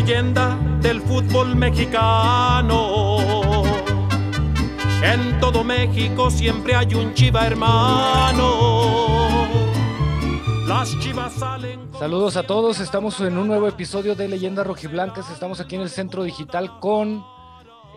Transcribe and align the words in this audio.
leyenda 0.00 0.58
del 0.82 1.00
fútbol 1.00 1.56
mexicano. 1.56 3.62
En 5.02 5.40
todo 5.40 5.64
México 5.64 6.30
siempre 6.30 6.74
hay 6.74 6.94
un 6.94 7.14
chiva 7.14 7.46
hermano. 7.46 8.44
Las 10.66 10.98
chivas 11.00 11.32
salen. 11.32 11.90
Saludos 11.94 12.36
a 12.36 12.46
todos, 12.46 12.80
estamos 12.80 13.18
en 13.20 13.38
un 13.38 13.46
nuevo 13.46 13.68
episodio 13.68 14.14
de 14.14 14.28
Leyendas 14.28 14.66
Rojiblancas. 14.66 15.30
Estamos 15.30 15.60
aquí 15.60 15.76
en 15.76 15.80
el 15.80 15.88
Centro 15.88 16.24
Digital 16.24 16.78
con 16.78 17.24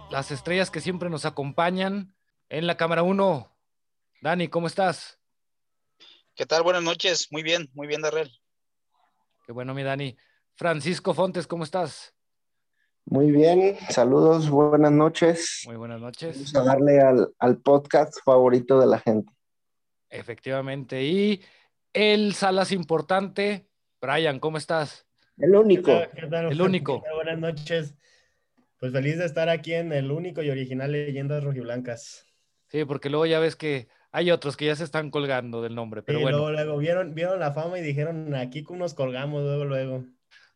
las 0.10 0.32
estrellas 0.32 0.72
que 0.72 0.80
siempre 0.80 1.10
nos 1.10 1.26
acompañan. 1.26 2.16
En 2.48 2.66
la 2.66 2.78
cámara 2.78 3.04
1, 3.04 3.58
Dani, 4.22 4.48
¿cómo 4.48 4.68
estás? 4.68 5.20
¿Qué 6.34 6.46
tal? 6.46 6.64
Buenas 6.64 6.84
noches. 6.84 7.28
Muy 7.30 7.44
bien, 7.44 7.70
muy 7.74 7.88
bien, 7.88 8.02
Darrell. 8.02 8.32
Qué 9.46 9.52
bueno, 9.52 9.74
mi 9.74 9.84
Dani. 9.84 10.16
Francisco 10.60 11.14
Fontes, 11.14 11.48
¿cómo 11.48 11.64
estás? 11.64 12.14
Muy 13.06 13.32
bien, 13.32 13.78
saludos, 13.92 14.50
buenas 14.50 14.92
noches. 14.92 15.64
Muy 15.66 15.78
buenas 15.78 16.02
noches. 16.02 16.52
Vamos 16.52 16.56
a 16.58 16.64
darle 16.74 17.00
al, 17.00 17.34
al 17.40 17.60
podcast 17.60 18.18
favorito 18.26 18.78
de 18.78 18.86
la 18.86 19.00
gente. 19.00 19.32
Efectivamente. 20.10 21.02
Y 21.02 21.42
el 21.94 22.34
Salas 22.34 22.74
importante, 22.74 23.70
Brian, 24.02 24.42
¿cómo 24.42 24.58
estás? 24.58 25.08
El 25.38 25.56
único. 25.56 25.94
¿Qué 26.14 26.28
tal? 26.28 26.52
El 26.52 26.62
único. 26.62 27.06
Buenas 27.16 27.40
noches. 27.40 27.96
Pues 28.82 28.92
feliz 28.92 29.18
de 29.18 29.28
estar 29.28 29.48
aquí 29.48 29.76
en 29.76 29.94
el 29.94 30.12
único 30.12 30.44
y 30.44 30.50
original 30.50 30.92
Leyendas 30.92 31.42
Rojiblancas. 31.42 32.26
Sí, 32.68 32.84
porque 32.84 33.10
luego 33.10 33.26
ya 33.26 33.40
ves 33.40 33.56
que 33.56 33.88
hay 34.12 34.30
otros 34.30 34.58
que 34.58 34.66
ya 34.66 34.76
se 34.76 34.84
están 34.84 35.10
colgando 35.10 35.62
del 35.62 35.74
nombre, 35.74 36.04
pero 36.04 36.20
y 36.20 36.24
bueno. 36.24 36.40
luego, 36.40 36.52
luego 36.52 36.78
vieron, 36.80 37.16
vieron 37.16 37.40
la 37.40 37.54
fama 37.54 37.80
y 37.80 37.82
dijeron, 37.82 38.36
aquí 38.36 38.66
nos 38.72 38.94
colgamos 38.94 39.42
luego, 39.42 39.64
luego. 39.64 40.04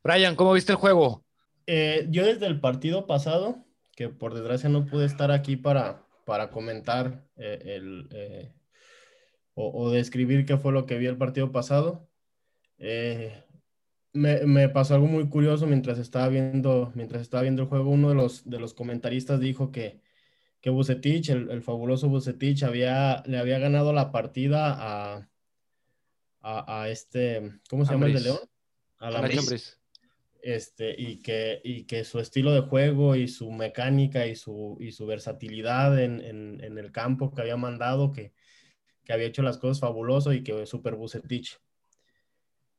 Brian, 0.03 0.35
¿cómo 0.35 0.53
viste 0.53 0.73
el 0.73 0.77
juego? 0.77 1.23
Eh, 1.65 2.07
yo 2.09 2.25
desde 2.25 2.45
el 2.45 2.59
partido 2.59 3.07
pasado, 3.07 3.63
que 3.95 4.09
por 4.09 4.33
desgracia 4.33 4.67
no 4.67 4.85
pude 4.85 5.05
estar 5.05 5.31
aquí 5.31 5.55
para, 5.55 6.05
para 6.25 6.49
comentar 6.49 7.25
eh, 7.37 7.61
el, 7.77 8.09
eh, 8.11 8.53
o, 9.53 9.71
o, 9.71 9.91
describir 9.91 10.45
qué 10.45 10.57
fue 10.57 10.73
lo 10.73 10.85
que 10.85 10.97
vi 10.97 11.05
el 11.05 11.17
partido 11.17 11.53
pasado, 11.53 12.09
me, 12.77 14.45
me, 14.45 14.67
pasó 14.67 14.95
algo 14.95 15.07
muy 15.07 15.29
curioso 15.29 15.67
mientras 15.67 15.97
estaba 15.99 16.27
viendo, 16.27 16.91
mientras 16.95 17.21
estaba 17.21 17.43
viendo 17.43 17.61
el 17.61 17.69
juego. 17.69 17.89
Uno 17.89 18.09
de 18.09 18.15
los, 18.15 18.47
de 18.49 18.59
los 18.59 18.73
comentaristas 18.73 19.39
dijo 19.39 19.71
que, 19.71 20.01
que 20.59 20.69
Bucetich, 20.69 21.29
el, 21.29 21.49
el 21.49 21.61
fabuloso 21.61 22.09
Bucetich, 22.09 22.63
había, 22.63 23.23
le 23.25 23.37
había 23.37 23.57
ganado 23.57 23.93
la 23.93 24.11
partida 24.11 24.75
a, 24.77 25.29
a, 26.41 26.81
a 26.81 26.89
este, 26.89 27.61
¿cómo 27.69 27.85
se 27.85 27.93
llama 27.93 28.07
el 28.07 28.13
de 28.15 28.19
León? 28.19 28.39
A 28.97 29.09
la 29.09 29.21
este, 30.44 30.94
y, 30.99 31.22
que, 31.22 31.61
y 31.63 31.86
que 31.86 32.03
su 32.03 32.19
estilo 32.19 32.52
de 32.52 32.61
juego 32.61 33.16
y 33.16 33.30
su 33.30 33.49
mecánica 33.49 34.27
y 34.27 34.36
su, 34.36 34.77
y 34.80 34.91
su 34.91 35.05
versatilidad 35.05 35.97
en, 35.97 36.19
en, 36.22 36.77
el 36.77 36.91
campo 36.91 37.33
que 37.33 37.41
había 37.41 37.55
mandado, 37.55 38.11
que, 38.11 38.33
que 39.05 39.14
había 39.14 39.27
hecho 39.27 39.41
las 39.41 39.58
cosas 39.58 39.80
fabuloso 39.80 40.33
y 40.33 40.44
que 40.44 40.66
super 40.66 40.95
Bucetich. 40.95 41.59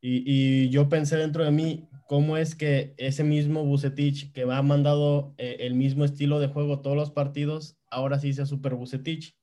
Y, 0.02 0.22
y, 0.26 0.68
yo 0.68 0.90
pensé 0.90 1.16
dentro 1.16 1.42
de 1.42 1.50
mí 1.50 1.88
cómo 2.06 2.36
es 2.36 2.54
que 2.54 2.94
ese 2.98 3.24
mismo 3.24 3.64
Bucetich 3.64 4.30
que 4.32 4.42
ha 4.42 4.62
mandado 4.62 5.34
eh, 5.38 5.56
el 5.60 5.74
mismo 5.74 6.04
estilo 6.04 6.40
de 6.40 6.48
juego 6.48 6.82
todos 6.82 6.96
los 6.96 7.12
partidos, 7.12 7.78
ahora 7.90 8.20
sí 8.20 8.34
sea 8.34 8.44
super 8.44 8.74
Bucetich. 8.74 9.38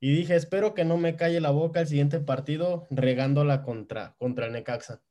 Y 0.00 0.16
dije, 0.16 0.34
espero 0.36 0.72
que 0.72 0.86
no 0.86 0.96
me 0.96 1.16
calle 1.16 1.40
la 1.42 1.50
boca 1.50 1.80
el 1.80 1.86
siguiente 1.86 2.18
partido 2.18 2.86
regándola 2.90 3.62
contra, 3.62 4.16
contra 4.18 4.48
Necaxa. 4.48 5.02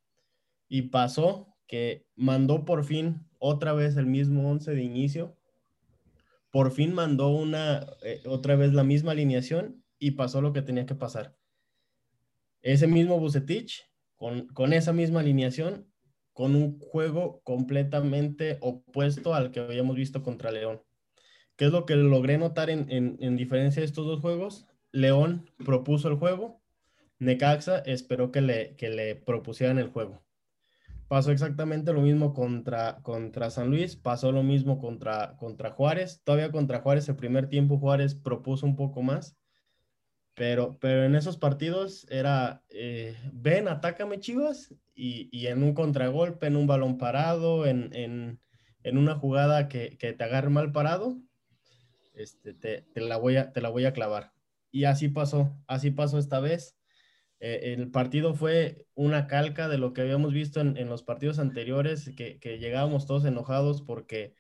Y 0.67 0.83
pasó 0.83 1.50
que 1.71 2.05
mandó 2.17 2.65
por 2.65 2.83
fin 2.83 3.25
otra 3.39 3.71
vez 3.71 3.95
el 3.95 4.05
mismo 4.05 4.51
11 4.51 4.75
de 4.75 4.83
inicio. 4.83 5.37
Por 6.51 6.71
fin 6.71 6.93
mandó 6.93 7.29
una, 7.29 7.87
eh, 8.03 8.21
otra 8.25 8.57
vez 8.57 8.73
la 8.73 8.83
misma 8.83 9.13
alineación 9.13 9.81
y 9.97 10.11
pasó 10.11 10.41
lo 10.41 10.51
que 10.51 10.61
tenía 10.61 10.85
que 10.85 10.95
pasar. 10.95 11.33
Ese 12.61 12.87
mismo 12.87 13.17
Bucetich 13.19 13.89
con, 14.17 14.47
con, 14.47 14.73
esa 14.73 14.91
misma 14.91 15.21
alineación, 15.21 15.89
con 16.33 16.57
un 16.57 16.77
juego 16.77 17.41
completamente 17.45 18.57
opuesto 18.59 19.33
al 19.33 19.51
que 19.51 19.61
habíamos 19.61 19.95
visto 19.95 20.23
contra 20.23 20.51
León. 20.51 20.81
¿Qué 21.55 21.65
es 21.65 21.71
lo 21.71 21.85
que 21.85 21.95
logré 21.95 22.37
notar 22.37 22.69
en, 22.69 22.91
en, 22.91 23.17
en, 23.21 23.37
diferencia 23.37 23.79
de 23.79 23.85
estos 23.85 24.05
dos 24.05 24.19
juegos? 24.19 24.67
León 24.91 25.49
propuso 25.63 26.09
el 26.09 26.15
juego, 26.15 26.61
Necaxa 27.19 27.79
esperó 27.79 28.29
que 28.29 28.41
le, 28.41 28.75
que 28.75 28.89
le 28.89 29.15
propusieran 29.15 29.79
el 29.79 29.87
juego. 29.87 30.21
Pasó 31.11 31.33
exactamente 31.33 31.91
lo 31.91 31.99
mismo 31.99 32.33
contra, 32.33 33.01
contra 33.01 33.49
San 33.49 33.69
Luis, 33.69 33.97
pasó 33.97 34.31
lo 34.31 34.43
mismo 34.43 34.79
contra, 34.79 35.35
contra 35.35 35.71
Juárez. 35.71 36.21
Todavía 36.23 36.53
contra 36.53 36.79
Juárez, 36.79 37.09
el 37.09 37.17
primer 37.17 37.49
tiempo 37.49 37.77
Juárez 37.77 38.15
propuso 38.15 38.65
un 38.65 38.77
poco 38.77 39.01
más, 39.01 39.35
pero, 40.35 40.77
pero 40.79 41.03
en 41.03 41.15
esos 41.15 41.35
partidos 41.35 42.07
era, 42.09 42.63
eh, 42.69 43.17
ven, 43.33 43.67
atácame 43.67 44.21
Chivas, 44.21 44.73
y, 44.95 45.27
y, 45.37 45.47
en 45.47 45.63
un 45.63 45.73
contragolpe, 45.73 46.47
en 46.47 46.55
un 46.55 46.65
balón 46.65 46.97
parado, 46.97 47.65
en, 47.65 47.93
en, 47.93 48.39
en 48.83 48.97
una 48.97 49.15
jugada 49.15 49.67
que, 49.67 49.97
que, 49.97 50.13
te 50.13 50.23
agarre 50.23 50.49
mal 50.49 50.71
parado, 50.71 51.17
este, 52.13 52.53
te, 52.53 52.83
te, 52.83 53.01
la 53.01 53.17
voy 53.17 53.35
a, 53.35 53.51
te 53.51 53.59
la 53.59 53.67
voy 53.67 53.83
a 53.83 53.91
clavar. 53.91 54.31
Y 54.71 54.85
así 54.85 55.09
pasó, 55.09 55.61
así 55.67 55.91
pasó 55.91 56.19
esta 56.19 56.39
vez. 56.39 56.77
Eh, 57.41 57.73
el 57.73 57.91
partido 57.91 58.33
fue 58.33 58.85
una 58.95 59.27
calca 59.27 59.67
de 59.67 59.77
lo 59.77 59.91
que 59.91 60.01
habíamos 60.01 60.31
visto 60.31 60.61
en, 60.61 60.87
los 60.87 61.03
partidos 61.03 61.39
anteriores, 61.39 62.11
que, 62.15 62.39
que, 62.39 62.59
llegábamos 62.59 63.05
todos 63.05 63.25
enojados 63.25 63.81
porque 63.81 64.33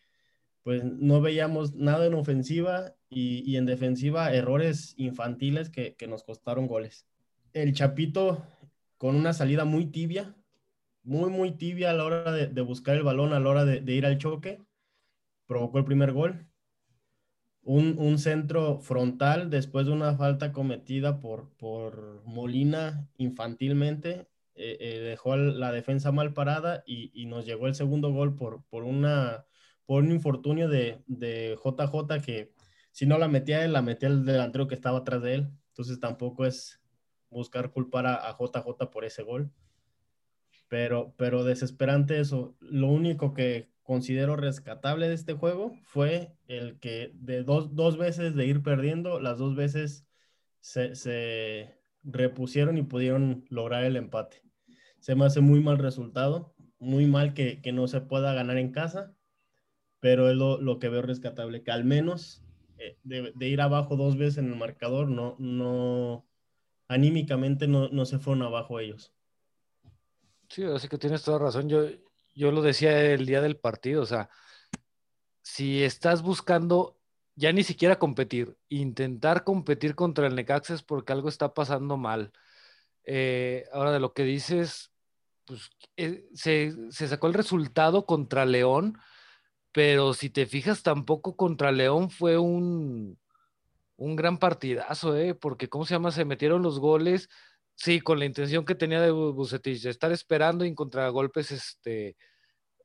pues 0.63 0.83
no 0.83 1.21
veíamos 1.21 1.73
nada 1.75 2.05
en 2.05 2.13
ofensiva 2.13 2.95
y, 3.09 3.57
en 3.57 3.65
defensiva 3.65 4.33
errores 4.33 4.93
infantiles 4.97 5.69
que, 5.69 5.95
nos 6.07 6.23
costaron 6.23 6.67
goles. 6.67 7.07
El 7.53 7.73
Chapito 7.73 8.45
con 8.97 9.15
una 9.15 9.33
salida 9.33 9.65
muy 9.65 9.87
tibia, 9.87 10.35
muy, 11.03 11.29
muy 11.29 11.51
tibia 11.51 11.89
a 11.89 11.93
la 11.93 12.05
hora 12.05 12.31
de, 12.31 12.61
buscar 12.61 12.95
el 12.95 13.03
balón, 13.03 13.33
a 13.33 13.39
la 13.39 13.49
hora 13.49 13.65
de, 13.65 13.93
ir 13.93 14.05
al 14.05 14.17
choque, 14.17 14.61
provocó 15.47 15.79
el 15.79 15.85
primer 15.85 16.11
gol. 16.11 16.47
Un, 17.63 17.95
un, 17.99 18.17
centro 18.17 18.79
frontal 18.79 19.49
después 19.51 19.85
de 19.85 19.91
una 19.91 20.15
falta 20.15 20.51
cometida 20.51 21.19
por, 21.19 21.49
por 21.57 22.23
Molina 22.25 23.07
infantilmente, 23.17 24.27
eh, 24.55 24.77
eh, 24.79 24.99
dejó 24.99 25.35
la 25.37 25.71
defensa 25.71 26.11
mal 26.11 26.33
parada 26.33 26.83
y, 26.85 27.11
y, 27.13 27.27
nos 27.27 27.45
llegó 27.45 27.67
el 27.67 27.75
segundo 27.75 28.11
gol 28.11 28.35
por, 28.35 28.63
por, 28.65 28.83
una, 28.83 29.45
por 29.85 30.03
un 30.03 30.11
infortunio 30.11 30.69
de, 30.69 31.03
de 31.05 31.57
JJ 31.63 32.21
que 32.25 32.51
si 32.91 33.05
no 33.05 33.17
la 33.17 33.27
metía 33.27 33.63
él, 33.63 33.73
la 33.73 33.81
metía 33.81 34.09
el 34.09 34.25
delantero 34.25 34.67
que 34.67 34.75
estaba 34.75 34.99
atrás 34.99 35.21
de 35.21 35.35
él. 35.35 35.51
Entonces 35.69 35.99
tampoco 35.99 36.45
es 36.45 36.81
buscar 37.29 37.71
culpar 37.71 38.05
a, 38.05 38.29
a 38.29 38.37
JJ 38.37 38.89
por 38.91 39.05
ese 39.05 39.23
gol. 39.23 39.51
Pero, 40.67 41.13
pero 41.17 41.43
desesperante 41.43 42.19
eso. 42.19 42.55
Lo 42.59 42.87
único 42.87 43.33
que 43.33 43.69
considero 43.83 44.35
rescatable 44.35 45.07
de 45.07 45.15
este 45.15 45.33
juego 45.33 45.75
fue 45.83 46.35
el 46.47 46.79
que 46.79 47.11
de 47.15 47.43
dos, 47.43 47.75
dos 47.75 47.97
veces 47.97 48.35
de 48.35 48.45
ir 48.45 48.63
perdiendo, 48.63 49.19
las 49.19 49.37
dos 49.37 49.55
veces 49.55 50.05
se, 50.59 50.95
se, 50.95 51.79
repusieron 52.03 52.77
y 52.77 52.83
pudieron 52.83 53.45
lograr 53.49 53.83
el 53.83 53.95
empate. 53.95 54.41
Se 54.99 55.15
me 55.15 55.25
hace 55.25 55.41
muy 55.41 55.61
mal 55.61 55.77
resultado, 55.77 56.53
muy 56.79 57.05
mal 57.05 57.33
que, 57.33 57.61
que 57.61 57.71
no 57.71 57.87
se 57.87 58.01
pueda 58.01 58.33
ganar 58.33 58.57
en 58.57 58.71
casa, 58.71 59.13
pero 59.99 60.29
es 60.29 60.35
lo, 60.35 60.59
lo 60.59 60.79
que 60.79 60.89
veo 60.89 61.01
rescatable, 61.01 61.63
que 61.63 61.71
al 61.71 61.85
menos 61.85 62.43
eh, 62.77 62.97
de, 63.03 63.31
de, 63.35 63.47
ir 63.47 63.61
abajo 63.61 63.95
dos 63.95 64.17
veces 64.17 64.39
en 64.39 64.49
el 64.49 64.55
marcador, 64.55 65.09
no, 65.09 65.35
no 65.37 66.25
anímicamente 66.87 67.67
no, 67.67 67.89
no 67.89 68.05
se 68.05 68.19
fueron 68.19 68.43
abajo 68.43 68.79
ellos. 68.79 69.13
Sí, 70.49 70.63
así 70.63 70.87
que 70.87 70.97
tienes 70.97 71.23
toda 71.23 71.39
razón. 71.39 71.69
Yo, 71.69 71.85
yo 72.33 72.51
lo 72.51 72.61
decía 72.61 72.99
el 73.01 73.25
día 73.25 73.41
del 73.41 73.57
partido, 73.57 74.01
o 74.01 74.05
sea, 74.05 74.29
si 75.41 75.83
estás 75.83 76.21
buscando 76.21 76.97
ya 77.35 77.51
ni 77.51 77.63
siquiera 77.63 77.97
competir, 77.99 78.57
intentar 78.69 79.43
competir 79.43 79.95
contra 79.95 80.27
el 80.27 80.35
Necaxa 80.35 80.73
es 80.73 80.83
porque 80.83 81.13
algo 81.13 81.29
está 81.29 81.53
pasando 81.53 81.97
mal. 81.97 82.31
Eh, 83.03 83.65
ahora 83.73 83.91
de 83.91 83.99
lo 83.99 84.13
que 84.13 84.23
dices, 84.23 84.91
pues 85.45 85.71
eh, 85.97 86.27
se, 86.33 86.73
se, 86.91 87.07
sacó 87.07 87.27
el 87.27 87.33
resultado 87.33 88.05
contra 88.05 88.45
León, 88.45 88.97
pero 89.71 90.13
si 90.13 90.29
te 90.29 90.45
fijas, 90.45 90.83
tampoco 90.83 91.35
contra 91.35 91.71
León 91.71 92.09
fue 92.09 92.37
un, 92.37 93.17
un 93.97 94.15
gran 94.15 94.37
partidazo, 94.37 95.17
¿eh? 95.17 95.33
porque 95.35 95.69
¿cómo 95.69 95.85
se 95.85 95.95
llama? 95.95 96.11
Se 96.11 96.25
metieron 96.25 96.61
los 96.61 96.79
goles 96.79 97.29
Sí, 97.75 97.99
con 98.01 98.19
la 98.19 98.25
intención 98.25 98.65
que 98.65 98.75
tenía 98.75 99.01
de 99.01 99.11
Bucetich, 99.11 99.81
de 99.81 99.89
estar 99.89 100.11
esperando 100.11 100.65
y 100.65 100.67
en 100.67 100.75
contragolpes 100.75 101.51
este, 101.51 102.15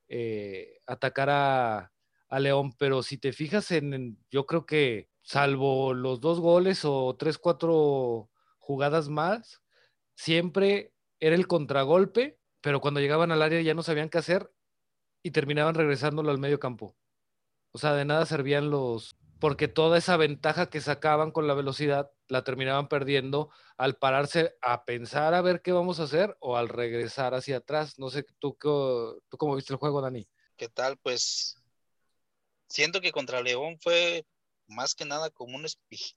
eh, 0.08 0.80
atacar 0.86 1.30
a, 1.30 1.92
a, 2.28 2.40
León. 2.40 2.72
Pero 2.78 3.02
si 3.02 3.18
te 3.18 3.32
fijas 3.32 3.70
en, 3.72 3.92
en, 3.94 4.18
yo 4.30 4.46
creo 4.46 4.64
que 4.66 5.08
salvo 5.22 5.92
los 5.94 6.20
dos 6.20 6.40
goles 6.40 6.84
o 6.84 7.14
tres, 7.18 7.38
cuatro 7.38 8.30
jugadas 8.58 9.08
más, 9.08 9.62
siempre 10.14 10.92
era 11.20 11.36
el 11.36 11.46
contragolpe, 11.46 12.38
pero 12.60 12.80
cuando 12.80 13.00
llegaban 13.00 13.32
al 13.32 13.42
área 13.42 13.60
ya 13.60 13.74
no 13.74 13.82
sabían 13.82 14.08
qué 14.08 14.18
hacer 14.18 14.50
y 15.22 15.32
terminaban 15.32 15.74
regresándolo 15.74 16.30
al 16.30 16.38
medio 16.38 16.60
campo. 16.60 16.96
O 17.72 17.78
sea, 17.78 17.94
de 17.94 18.04
nada 18.04 18.26
servían 18.26 18.70
los, 18.70 19.16
porque 19.38 19.68
toda 19.68 19.98
esa 19.98 20.16
ventaja 20.16 20.70
que 20.70 20.80
sacaban 20.80 21.30
con 21.30 21.46
la 21.46 21.54
velocidad 21.54 22.10
la 22.28 22.42
terminaban 22.42 22.88
perdiendo 22.88 23.50
al 23.76 23.96
pararse 23.96 24.56
a 24.62 24.84
pensar 24.84 25.34
a 25.34 25.42
ver 25.42 25.60
qué 25.62 25.72
vamos 25.72 26.00
a 26.00 26.04
hacer 26.04 26.36
o 26.40 26.56
al 26.56 26.68
regresar 26.68 27.34
hacia 27.34 27.58
atrás. 27.58 27.98
No 27.98 28.08
sé, 28.08 28.22
¿tú, 28.38 28.56
tú 28.58 29.36
cómo 29.36 29.56
viste 29.56 29.72
el 29.72 29.78
juego, 29.78 30.00
Dani? 30.00 30.26
¿Qué 30.56 30.68
tal? 30.68 30.96
Pues 30.96 31.56
siento 32.68 33.00
que 33.00 33.12
contra 33.12 33.42
León 33.42 33.78
fue 33.80 34.26
más 34.68 34.94
que 34.94 35.04
nada 35.04 35.30
como 35.30 35.56
un 35.56 35.66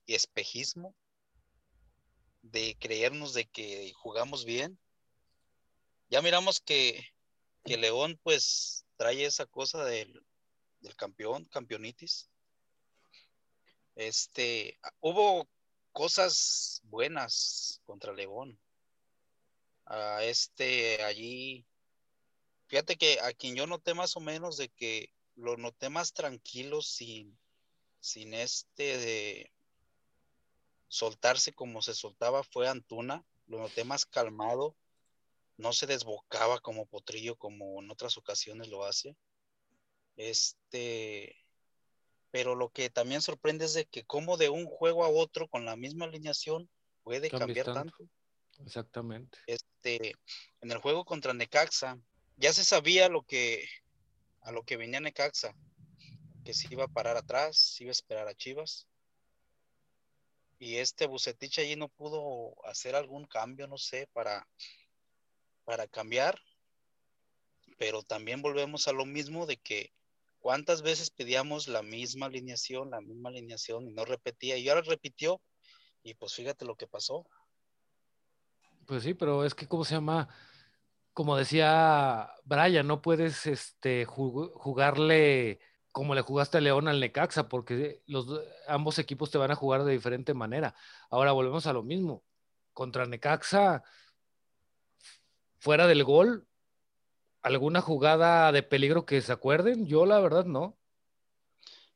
espejismo 0.07 0.95
de 2.41 2.77
creernos 2.79 3.33
de 3.33 3.45
que 3.45 3.91
jugamos 3.95 4.45
bien. 4.45 4.79
Ya 6.09 6.21
miramos 6.21 6.61
que, 6.61 7.05
que 7.65 7.77
León 7.77 8.17
pues 8.23 8.85
trae 8.95 9.25
esa 9.25 9.45
cosa 9.45 9.83
del, 9.83 10.23
del 10.79 10.95
campeón, 10.95 11.45
campeonitis 11.45 12.29
este, 13.99 14.79
hubo 15.01 15.45
cosas 15.91 16.79
buenas 16.85 17.81
contra 17.85 18.13
León. 18.13 18.57
A 19.85 20.23
este 20.23 21.03
allí, 21.03 21.65
fíjate 22.67 22.95
que 22.95 23.19
a 23.19 23.33
quien 23.33 23.55
yo 23.55 23.67
noté 23.67 23.93
más 23.93 24.15
o 24.15 24.21
menos 24.21 24.55
de 24.55 24.69
que 24.69 25.13
lo 25.35 25.57
noté 25.57 25.89
más 25.89 26.13
tranquilo 26.13 26.81
sin, 26.81 27.37
sin 27.99 28.33
este 28.33 28.97
de 28.99 29.51
soltarse 30.87 31.51
como 31.51 31.81
se 31.81 31.93
soltaba 31.93 32.43
fue 32.43 32.69
Antuna, 32.69 33.25
lo 33.47 33.59
noté 33.59 33.83
más 33.83 34.05
calmado, 34.05 34.77
no 35.57 35.73
se 35.73 35.87
desbocaba 35.87 36.61
como 36.61 36.85
Potrillo 36.85 37.35
como 37.35 37.81
en 37.81 37.91
otras 37.91 38.15
ocasiones 38.17 38.69
lo 38.69 38.85
hace. 38.85 39.17
Este, 40.15 41.35
pero 42.31 42.55
lo 42.55 42.69
que 42.69 42.89
también 42.89 43.21
sorprende 43.21 43.65
es 43.65 43.73
de 43.73 43.85
que 43.85 44.03
como 44.05 44.37
de 44.37 44.49
un 44.49 44.65
juego 44.65 45.03
a 45.03 45.09
otro 45.09 45.47
con 45.47 45.65
la 45.65 45.75
misma 45.75 46.05
alineación 46.05 46.69
puede 47.03 47.29
cambiar 47.29 47.73
tanto. 47.73 47.95
Exactamente. 48.59 49.37
Este, 49.47 50.13
en 50.61 50.71
el 50.71 50.77
juego 50.77 51.05
contra 51.05 51.33
Necaxa 51.33 51.97
ya 52.37 52.53
se 52.53 52.63
sabía 52.63 53.09
lo 53.09 53.23
que 53.23 53.67
a 54.41 54.51
lo 54.51 54.63
que 54.63 54.77
venía 54.77 54.99
Necaxa, 54.99 55.53
que 56.45 56.53
se 56.53 56.67
iba 56.71 56.85
a 56.85 56.89
parar 56.89 57.17
atrás, 57.17 57.57
se 57.57 57.83
iba 57.83 57.91
a 57.91 57.91
esperar 57.91 58.27
a 58.27 58.35
Chivas. 58.35 58.87
Y 60.57 60.75
este 60.75 61.07
Bucetich 61.07 61.59
allí 61.59 61.75
no 61.75 61.87
pudo 61.87 62.53
hacer 62.65 62.95
algún 62.95 63.25
cambio, 63.25 63.67
no 63.67 63.77
sé, 63.77 64.07
para 64.13 64.47
para 65.63 65.87
cambiar. 65.87 66.39
Pero 67.77 68.03
también 68.03 68.41
volvemos 68.41 68.87
a 68.87 68.91
lo 68.91 69.05
mismo 69.05 69.45
de 69.45 69.57
que 69.57 69.93
¿Cuántas 70.39 70.81
veces 70.81 71.11
pedíamos 71.11 71.67
la 71.67 71.81
misma 71.83 72.27
alineación, 72.27 72.91
la 72.91 73.01
misma 73.01 73.29
alineación 73.29 73.87
y 73.87 73.91
no 73.91 74.05
repetía? 74.05 74.57
Y 74.57 74.69
ahora 74.69 74.81
repitió 74.81 75.41
y 76.03 76.13
pues 76.13 76.33
fíjate 76.33 76.65
lo 76.65 76.75
que 76.75 76.87
pasó. 76.87 77.25
Pues 78.85 79.03
sí, 79.03 79.13
pero 79.13 79.45
es 79.45 79.53
que, 79.53 79.67
¿cómo 79.67 79.83
se 79.83 79.95
llama? 79.95 80.29
Como 81.13 81.35
decía 81.35 82.33
Brian, 82.45 82.87
no 82.87 83.01
puedes 83.01 83.45
este, 83.45 84.05
jugarle 84.05 85.59
como 85.91 86.15
le 86.15 86.21
jugaste 86.21 86.57
a 86.57 86.61
León 86.61 86.87
al 86.87 86.99
Necaxa, 86.99 87.49
porque 87.49 88.01
los, 88.05 88.27
ambos 88.67 88.99
equipos 88.99 89.31
te 89.31 89.37
van 89.37 89.51
a 89.51 89.55
jugar 89.55 89.83
de 89.83 89.91
diferente 89.91 90.33
manera. 90.33 90.75
Ahora 91.09 91.31
volvemos 91.31 91.67
a 91.67 91.73
lo 91.73 91.83
mismo. 91.83 92.23
Contra 92.73 93.05
Necaxa, 93.05 93.83
fuera 95.57 95.87
del 95.87 96.03
gol, 96.03 96.47
¿Alguna 97.41 97.81
jugada 97.81 98.51
de 98.51 98.63
peligro 98.63 99.05
que 99.05 99.21
se 99.21 99.31
acuerden? 99.31 99.85
Yo 99.85 100.05
la 100.05 100.19
verdad 100.19 100.45
no. 100.45 100.77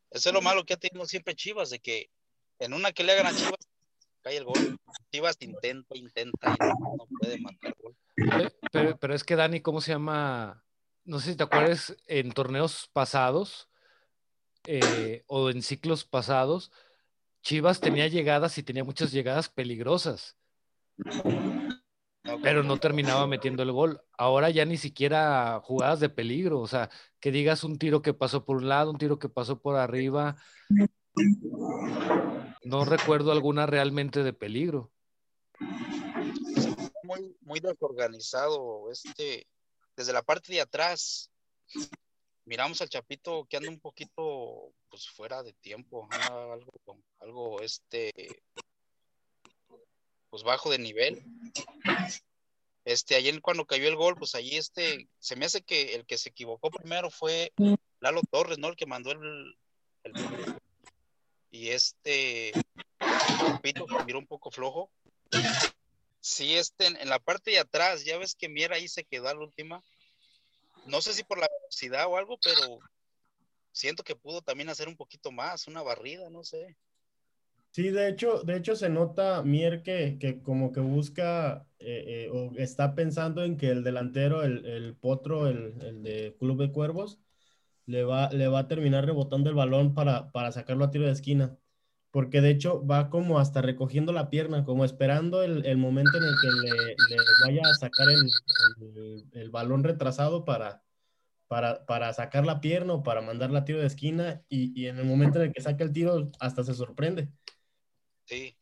Eso 0.09 0.29
es 0.29 0.33
lo 0.33 0.41
malo 0.41 0.63
que 0.63 0.73
ha 0.73 0.77
tenido 0.77 1.05
siempre 1.05 1.35
Chivas, 1.35 1.69
de 1.69 1.79
que 1.79 2.09
en 2.59 2.73
una 2.73 2.91
que 2.91 3.03
le 3.03 3.11
hagan 3.11 3.27
a 3.27 3.35
Chivas, 3.35 3.67
cae 4.21 4.37
el 4.37 4.45
gol. 4.45 4.77
Chivas 5.11 5.37
intenta, 5.41 5.97
intenta 5.97 6.55
y 6.55 6.57
no, 6.59 7.07
puede 7.19 7.39
marcar 7.39 7.75
gol. 7.81 7.95
Pero, 8.99 9.13
es 9.13 9.23
que 9.23 9.35
Dani, 9.35 9.59
¿cómo 9.61 9.81
se 9.81 9.91
llama? 9.91 10.63
No 11.03 11.19
sé 11.19 11.31
si 11.31 11.37
te 11.37 11.43
acuerdas 11.43 11.97
en 12.07 12.31
torneos 12.31 12.89
pasados 12.93 13.69
eh, 14.65 15.23
o 15.27 15.49
en 15.49 15.61
ciclos 15.61 16.05
pasados, 16.05 16.71
Chivas 17.41 17.81
tenía 17.81 18.07
llegadas 18.07 18.57
y 18.57 18.63
tenía 18.63 18.85
muchas 18.85 19.11
llegadas 19.11 19.49
peligrosas 19.49 20.37
pero 22.41 22.63
no 22.63 22.77
terminaba 22.77 23.27
metiendo 23.27 23.63
el 23.63 23.71
gol. 23.71 24.01
Ahora 24.17 24.49
ya 24.49 24.65
ni 24.65 24.77
siquiera 24.77 25.59
jugadas 25.63 25.99
de 25.99 26.09
peligro, 26.09 26.59
o 26.59 26.67
sea, 26.67 26.89
que 27.19 27.31
digas 27.31 27.63
un 27.63 27.77
tiro 27.77 28.01
que 28.01 28.13
pasó 28.13 28.45
por 28.45 28.57
un 28.57 28.69
lado, 28.69 28.91
un 28.91 28.97
tiro 28.97 29.19
que 29.19 29.29
pasó 29.29 29.61
por 29.61 29.75
arriba. 29.75 30.37
No 32.63 32.85
recuerdo 32.85 33.31
alguna 33.31 33.65
realmente 33.65 34.23
de 34.23 34.33
peligro. 34.33 34.91
Muy, 37.03 37.35
muy 37.41 37.59
desorganizado, 37.59 38.89
este, 38.89 39.45
desde 39.95 40.13
la 40.13 40.21
parte 40.21 40.53
de 40.53 40.61
atrás. 40.61 41.29
Miramos 42.45 42.81
al 42.81 42.89
Chapito 42.89 43.45
que 43.49 43.57
anda 43.57 43.69
un 43.69 43.79
poquito 43.79 44.73
pues 44.89 45.07
fuera 45.09 45.43
de 45.43 45.53
tiempo, 45.53 46.07
algo, 46.11 46.71
algo 47.19 47.61
este 47.61 48.11
pues 50.33 50.41
bajo 50.41 50.71
de 50.71 50.79
nivel. 50.79 51.23
Este, 52.85 53.13
ayer 53.13 53.39
cuando 53.39 53.67
cayó 53.67 53.87
el 53.87 53.95
gol, 53.95 54.15
pues 54.15 54.33
allí 54.33 54.57
este, 54.57 55.07
se 55.19 55.35
me 55.35 55.45
hace 55.45 55.61
que 55.61 55.93
el 55.93 56.07
que 56.07 56.17
se 56.17 56.29
equivocó 56.29 56.71
primero 56.71 57.11
fue 57.11 57.53
Lalo 57.99 58.23
Torres, 58.31 58.57
¿no? 58.57 58.69
El 58.69 58.75
que 58.75 58.87
mandó 58.87 59.11
el, 59.11 59.55
y 61.51 61.69
este 61.69 62.51
Pito 63.61 63.85
miró 64.07 64.17
un 64.17 64.25
poco 64.25 64.49
flojo. 64.49 64.89
Sí, 66.19 66.55
este, 66.55 66.87
en, 66.87 67.09
la 67.09 67.19
parte 67.19 67.51
de 67.51 67.59
atrás, 67.59 68.03
ya 68.03 68.17
ves 68.17 68.33
que 68.33 68.49
Miera 68.49 68.77
ahí 68.77 68.87
se 68.87 69.03
quedó 69.03 69.25
la 69.25 69.39
última. 69.39 69.83
No 70.87 70.99
sé 71.03 71.13
si 71.13 71.23
por 71.23 71.37
la 71.37 71.47
velocidad 71.61 72.07
o 72.07 72.17
algo, 72.17 72.39
pero 72.43 72.79
siento 73.71 74.03
que 74.03 74.15
pudo 74.15 74.41
también 74.41 74.69
hacer 74.69 74.87
un 74.87 74.97
poquito 74.97 75.31
más, 75.31 75.67
una 75.67 75.83
barrida, 75.83 76.31
no 76.31 76.43
sé. 76.43 76.75
Sí, 77.73 77.89
de 77.89 78.07
hecho, 78.07 78.43
de 78.43 78.55
hecho 78.57 78.75
se 78.75 78.87
nota 78.89 79.41
Mier 79.41 79.81
que, 79.81 80.17
que 80.19 80.43
como 80.43 80.71
que 80.71 80.79
busca 80.79 81.67
eh, 81.79 82.27
eh, 82.27 82.29
o 82.31 82.51
está 82.57 82.93
pensando 82.93 83.43
en 83.43 83.57
que 83.57 83.71
el 83.71 83.83
delantero, 83.83 84.43
el, 84.43 84.63
el 84.67 84.95
potro, 84.95 85.47
el, 85.47 85.81
el, 85.81 86.03
de 86.03 86.35
Club 86.39 86.59
de 86.61 86.71
Cuervos, 86.71 87.19
le 87.87 88.03
va, 88.03 88.29
le 88.31 88.47
va 88.47 88.59
a 88.59 88.67
terminar 88.67 89.05
rebotando 89.05 89.49
el 89.49 89.55
balón 89.55 89.95
para, 89.95 90.31
para 90.31 90.51
sacarlo 90.51 90.85
a 90.85 90.91
tiro 90.91 91.05
de 91.05 91.11
esquina. 91.13 91.57
Porque 92.11 92.41
de 92.41 92.51
hecho 92.51 92.85
va 92.85 93.09
como 93.09 93.39
hasta 93.39 93.61
recogiendo 93.63 94.13
la 94.13 94.29
pierna, 94.29 94.65
como 94.65 94.85
esperando 94.85 95.43
el, 95.43 95.65
el 95.65 95.77
momento 95.77 96.17
en 96.17 96.23
el 96.25 96.35
que 96.41 96.49
le, 96.51 97.17
vaya 97.45 97.61
a 97.71 97.75
sacar 97.75 98.07
el, 98.09 99.25
el 99.33 99.49
balón 99.51 99.83
retrasado 99.83 100.45
para, 100.45 100.83
para, 101.47 101.85
para, 101.85 102.13
sacar 102.13 102.45
la 102.45 102.61
pierna 102.61 102.93
o 102.95 103.03
para 103.03 103.21
mandarla 103.21 103.59
a 103.59 103.65
tiro 103.65 103.79
de 103.79 103.87
esquina 103.87 104.43
y, 104.49 104.79
y, 104.79 104.87
en 104.87 104.99
el 104.99 105.05
momento 105.05 105.39
en 105.39 105.47
el 105.47 105.53
que 105.53 105.61
saca 105.61 105.83
el 105.83 105.93
tiro 105.93 106.31
hasta 106.39 106.63
se 106.63 106.73
sorprende. 106.75 107.29
Sí. 108.25 108.55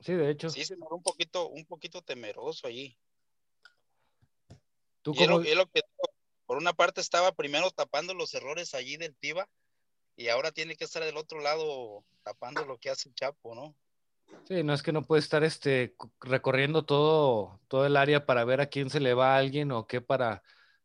Sí, 0.00 0.14
de 0.14 0.30
hecho. 0.30 0.50
Sí, 0.50 0.64
se 0.64 0.76
me 0.76 0.86
un 0.90 1.02
poquito, 1.02 1.48
un 1.48 1.64
poquito 1.66 2.02
temeroso 2.02 2.66
allí. 2.66 2.96
¿Tú 5.02 5.14
y 5.14 5.26
lo, 5.26 5.40
que 5.42 5.82
por 6.46 6.58
una 6.58 6.72
parte 6.72 7.00
estaba 7.00 7.32
primero 7.32 7.70
tapando 7.70 8.12
los 8.12 8.34
errores 8.34 8.74
allí 8.74 8.96
del 8.96 9.16
Tiva 9.16 9.48
y 10.16 10.28
ahora 10.28 10.52
tiene 10.52 10.76
que 10.76 10.84
estar 10.84 11.02
del 11.02 11.16
otro 11.16 11.40
lado 11.40 12.04
tapando 12.22 12.64
lo 12.66 12.78
que 12.78 12.90
hace 12.90 13.08
el 13.08 13.14
Chapo, 13.14 13.54
¿no? 13.54 13.74
Sí, 14.44 14.62
no 14.62 14.74
es 14.74 14.82
que 14.82 14.92
no 14.92 15.06
puede 15.06 15.20
estar 15.20 15.42
este 15.42 15.94
recorriendo 16.20 16.84
todo, 16.84 17.60
todo 17.68 17.86
el 17.86 17.96
área 17.96 18.26
para 18.26 18.44
ver 18.44 18.60
a 18.60 18.66
quién 18.66 18.90
se 18.90 19.00
le 19.00 19.14
va 19.14 19.34
a 19.34 19.38
alguien 19.38 19.72
o 19.72 19.86
qué 19.86 20.00
para, 20.00 20.42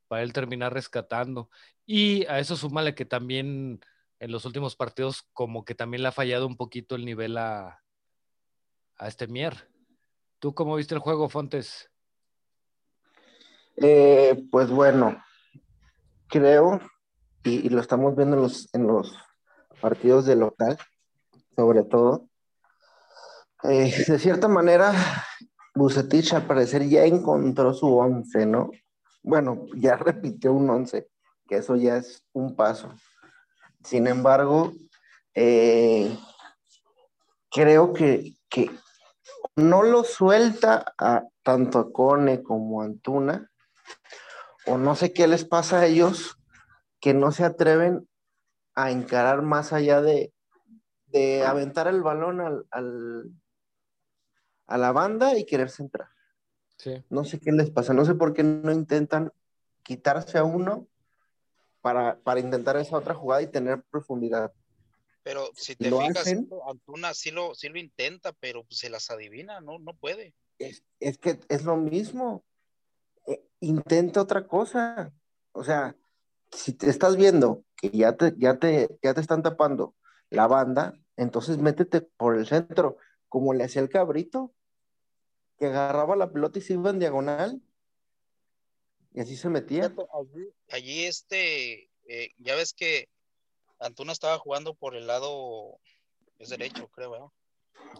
para 0.07 0.23
él 0.23 0.33
terminar 0.33 0.73
rescatando. 0.73 1.49
Y 1.85 2.25
a 2.25 2.39
eso 2.39 2.55
súmale 2.55 2.95
que 2.95 3.05
también 3.05 3.81
en 4.19 4.31
los 4.31 4.45
últimos 4.45 4.75
partidos 4.75 5.23
como 5.33 5.65
que 5.65 5.75
también 5.75 6.03
le 6.03 6.09
ha 6.09 6.13
fallado 6.13 6.47
un 6.47 6.57
poquito 6.57 6.95
el 6.95 7.05
nivel 7.05 7.37
a, 7.37 7.83
a 8.97 9.07
este 9.07 9.27
Mier. 9.27 9.69
¿Tú 10.39 10.53
cómo 10.53 10.75
viste 10.75 10.93
el 10.93 10.99
juego, 10.99 11.29
Fontes? 11.29 11.89
Eh, 13.77 14.47
pues 14.51 14.69
bueno, 14.69 15.21
creo, 16.27 16.79
y, 17.43 17.69
lo 17.69 17.81
estamos 17.81 18.15
viendo 18.15 18.47
en 18.73 18.87
los, 18.87 19.17
partidos 19.81 20.25
de 20.25 20.35
local, 20.35 20.77
sobre 21.55 21.83
todo, 21.83 22.29
eh, 23.63 23.93
de 24.07 24.19
cierta 24.19 24.47
manera, 24.47 24.93
Bucetich 25.73 26.33
al 26.33 26.47
parecer 26.47 26.87
ya 26.87 27.03
encontró 27.03 27.73
su 27.73 27.93
once, 27.97 28.45
¿no? 28.45 28.71
Bueno, 29.23 29.65
ya 29.75 29.95
repitió 29.97 30.53
un 30.53 30.69
once, 30.69 31.09
que 31.47 31.57
eso 31.57 31.75
ya 31.75 31.97
es 31.97 32.23
un 32.31 32.55
paso. 32.55 32.93
Sin 33.83 34.07
embargo, 34.07 34.71
eh, 35.33 36.17
creo 37.51 37.93
que, 37.93 38.33
que, 38.49 38.71
no 39.55 39.83
lo 39.83 40.03
suelta 40.03 40.93
a, 40.97 41.23
tanto 41.43 41.79
a 41.79 41.91
Cone 41.91 42.43
como 42.43 42.81
a 42.81 42.85
Antuna, 42.85 43.51
o 44.65 44.77
no 44.77 44.95
sé 44.95 45.13
qué 45.13 45.27
les 45.27 45.45
pasa 45.45 45.79
a 45.81 45.85
ellos, 45.85 46.37
que 46.99 47.13
no 47.13 47.31
se 47.31 47.43
atreven 47.43 48.07
a 48.73 48.91
encarar 48.91 49.41
más 49.41 49.73
allá 49.73 50.01
de, 50.01 50.33
de 51.07 51.45
aventar 51.45 51.87
el 51.87 52.01
balón 52.01 52.41
al, 52.41 52.65
al- 52.71 53.31
a 54.67 54.77
la 54.77 54.91
banda 54.91 55.37
y 55.37 55.45
querer 55.45 55.69
centrar. 55.69 56.09
Sí. 56.77 57.03
No 57.09 57.23
sé 57.23 57.39
qué 57.39 57.51
les 57.51 57.69
pasa, 57.69 57.93
no 57.93 58.03
sé 58.05 58.15
por 58.15 58.33
qué 58.33 58.43
no 58.43 58.71
intentan 58.71 59.31
quitarse 59.83 60.37
a 60.37 60.43
uno 60.43 60.87
para, 61.81 62.17
para 62.17 62.39
intentar 62.39 62.75
esa 62.77 62.97
otra 62.97 63.13
jugada 63.13 63.43
y 63.43 63.47
tener 63.47 63.83
profundidad. 63.83 64.51
Pero 65.25 65.49
si 65.55 65.75
te 65.75 65.89
lo 65.89 66.01
fijas, 66.01 66.17
hacen. 66.17 66.47
Antuna 66.67 67.15
sí 67.15 67.31
lo, 67.31 67.55
sí 67.55 67.67
lo 67.67 67.79
intenta, 67.79 68.31
pero 68.33 68.63
pues, 68.63 68.77
se 68.77 68.91
las 68.91 69.09
adivina, 69.09 69.59
no, 69.59 69.79
no 69.79 69.95
puede. 69.97 70.35
Es, 70.59 70.83
es 70.99 71.17
que 71.17 71.39
es 71.49 71.63
lo 71.63 71.77
mismo. 71.77 72.45
Eh, 73.25 73.43
intenta 73.59 74.21
otra 74.21 74.47
cosa. 74.47 75.11
O 75.51 75.63
sea, 75.63 75.95
si 76.51 76.73
te 76.73 76.91
estás 76.91 77.15
viendo 77.17 77.65
que 77.75 77.89
ya 77.89 78.15
te, 78.15 78.35
ya 78.37 78.59
te, 78.59 78.87
ya 79.01 79.15
te 79.15 79.21
están 79.21 79.41
tapando 79.41 79.95
la 80.29 80.45
banda, 80.45 80.93
entonces 81.17 81.57
métete 81.57 82.01
por 82.01 82.37
el 82.37 82.45
centro, 82.45 82.97
como 83.27 83.55
le 83.55 83.63
hacía 83.63 83.81
el 83.81 83.89
cabrito, 83.89 84.53
que 85.57 85.65
agarraba 85.65 86.15
la 86.15 86.31
pelota 86.31 86.59
y 86.59 86.61
se 86.61 86.73
iba 86.73 86.91
en 86.91 86.99
diagonal. 86.99 87.63
Y 89.11 89.21
así 89.21 89.35
se 89.35 89.49
metía. 89.49 89.91
Allí 90.69 91.05
este, 91.05 91.89
eh, 92.07 92.35
ya 92.37 92.55
ves 92.55 92.75
que 92.75 93.09
Antuna 93.79 94.13
estaba 94.13 94.37
jugando 94.37 94.73
por 94.73 94.95
el 94.95 95.07
lado, 95.07 95.79
es 96.39 96.49
derecho, 96.49 96.87
creo, 96.89 97.11
¿verdad? 97.11 97.27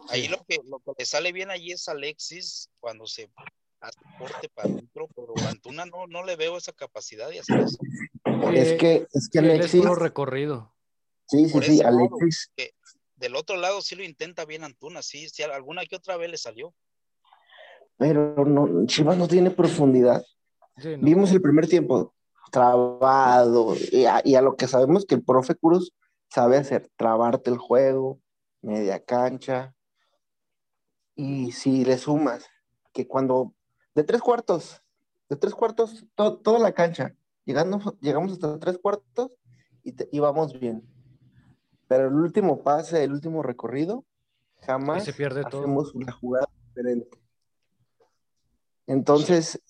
Ahí 0.08 0.28
lo 0.28 0.38
que, 0.44 0.58
lo 0.64 0.78
que 0.80 0.92
le 0.98 1.04
sale 1.04 1.32
bien 1.32 1.50
allí 1.50 1.72
es 1.72 1.88
Alexis 1.88 2.70
cuando 2.80 3.06
se 3.06 3.30
hace 3.80 3.98
corte 4.18 4.48
para 4.48 4.68
adentro, 4.68 5.08
pero 5.14 5.34
Antuna 5.48 5.86
no, 5.86 6.06
no 6.06 6.24
le 6.24 6.36
veo 6.36 6.56
esa 6.56 6.72
capacidad 6.72 7.28
de 7.28 7.40
hacer 7.40 7.60
eso. 7.60 7.78
Es 8.52 8.78
que, 8.78 9.06
es 9.12 9.28
que 9.30 9.38
es 9.38 9.44
Alexis, 9.44 9.80
puro 9.80 9.94
recorrido. 9.94 10.74
sí, 11.28 11.48
sí, 11.48 11.60
sí, 11.62 11.76
lado. 11.78 11.98
Alexis, 11.98 12.50
Del 13.16 13.36
otro 13.36 13.56
lado 13.56 13.82
sí 13.82 13.94
lo 13.94 14.02
intenta 14.02 14.44
bien 14.44 14.64
Antuna, 14.64 15.02
sí, 15.02 15.28
sí, 15.28 15.42
alguna 15.42 15.84
que 15.84 15.96
otra 15.96 16.16
vez 16.16 16.30
le 16.30 16.38
salió. 16.38 16.74
pero 17.98 18.44
no, 18.44 18.86
Chivas 18.86 19.16
no 19.16 19.28
tiene 19.28 19.50
profundidad. 19.50 20.24
Sí, 20.78 20.96
no. 20.96 21.04
Vimos 21.04 21.30
el 21.32 21.40
primer 21.40 21.66
tiempo 21.68 22.14
trabado 22.50 23.74
y 23.92 24.04
a, 24.06 24.20
y 24.24 24.34
a 24.34 24.42
lo 24.42 24.56
que 24.56 24.66
sabemos 24.68 25.04
que 25.04 25.14
el 25.16 25.22
profe 25.24 25.54
Cruz 25.56 25.92
sabe 26.30 26.56
hacer, 26.58 26.90
trabarte 26.96 27.50
el 27.50 27.58
juego, 27.58 28.20
media 28.62 29.02
cancha. 29.04 29.74
Y 31.14 31.52
si 31.52 31.84
le 31.84 31.96
sumas 31.98 32.46
que 32.92 33.06
cuando 33.06 33.54
de 33.94 34.04
tres 34.04 34.20
cuartos, 34.20 34.82
de 35.28 35.36
tres 35.36 35.54
cuartos, 35.54 36.06
to- 36.14 36.38
toda 36.38 36.58
la 36.58 36.72
cancha, 36.72 37.14
llegando, 37.44 37.96
llegamos 38.00 38.32
hasta 38.32 38.58
tres 38.58 38.78
cuartos 38.78 39.30
y, 39.82 39.92
te- 39.92 40.08
y 40.12 40.18
vamos 40.18 40.58
bien. 40.58 40.82
Pero 41.88 42.08
el 42.08 42.14
último 42.14 42.62
pase, 42.62 43.04
el 43.04 43.12
último 43.12 43.42
recorrido, 43.42 44.04
jamás 44.60 45.04
se 45.04 45.12
pierde 45.12 45.42
todo. 45.44 45.60
hacemos 45.60 45.94
una 45.94 46.12
jugada 46.12 46.48
diferente. 46.68 47.18
Entonces, 48.86 49.60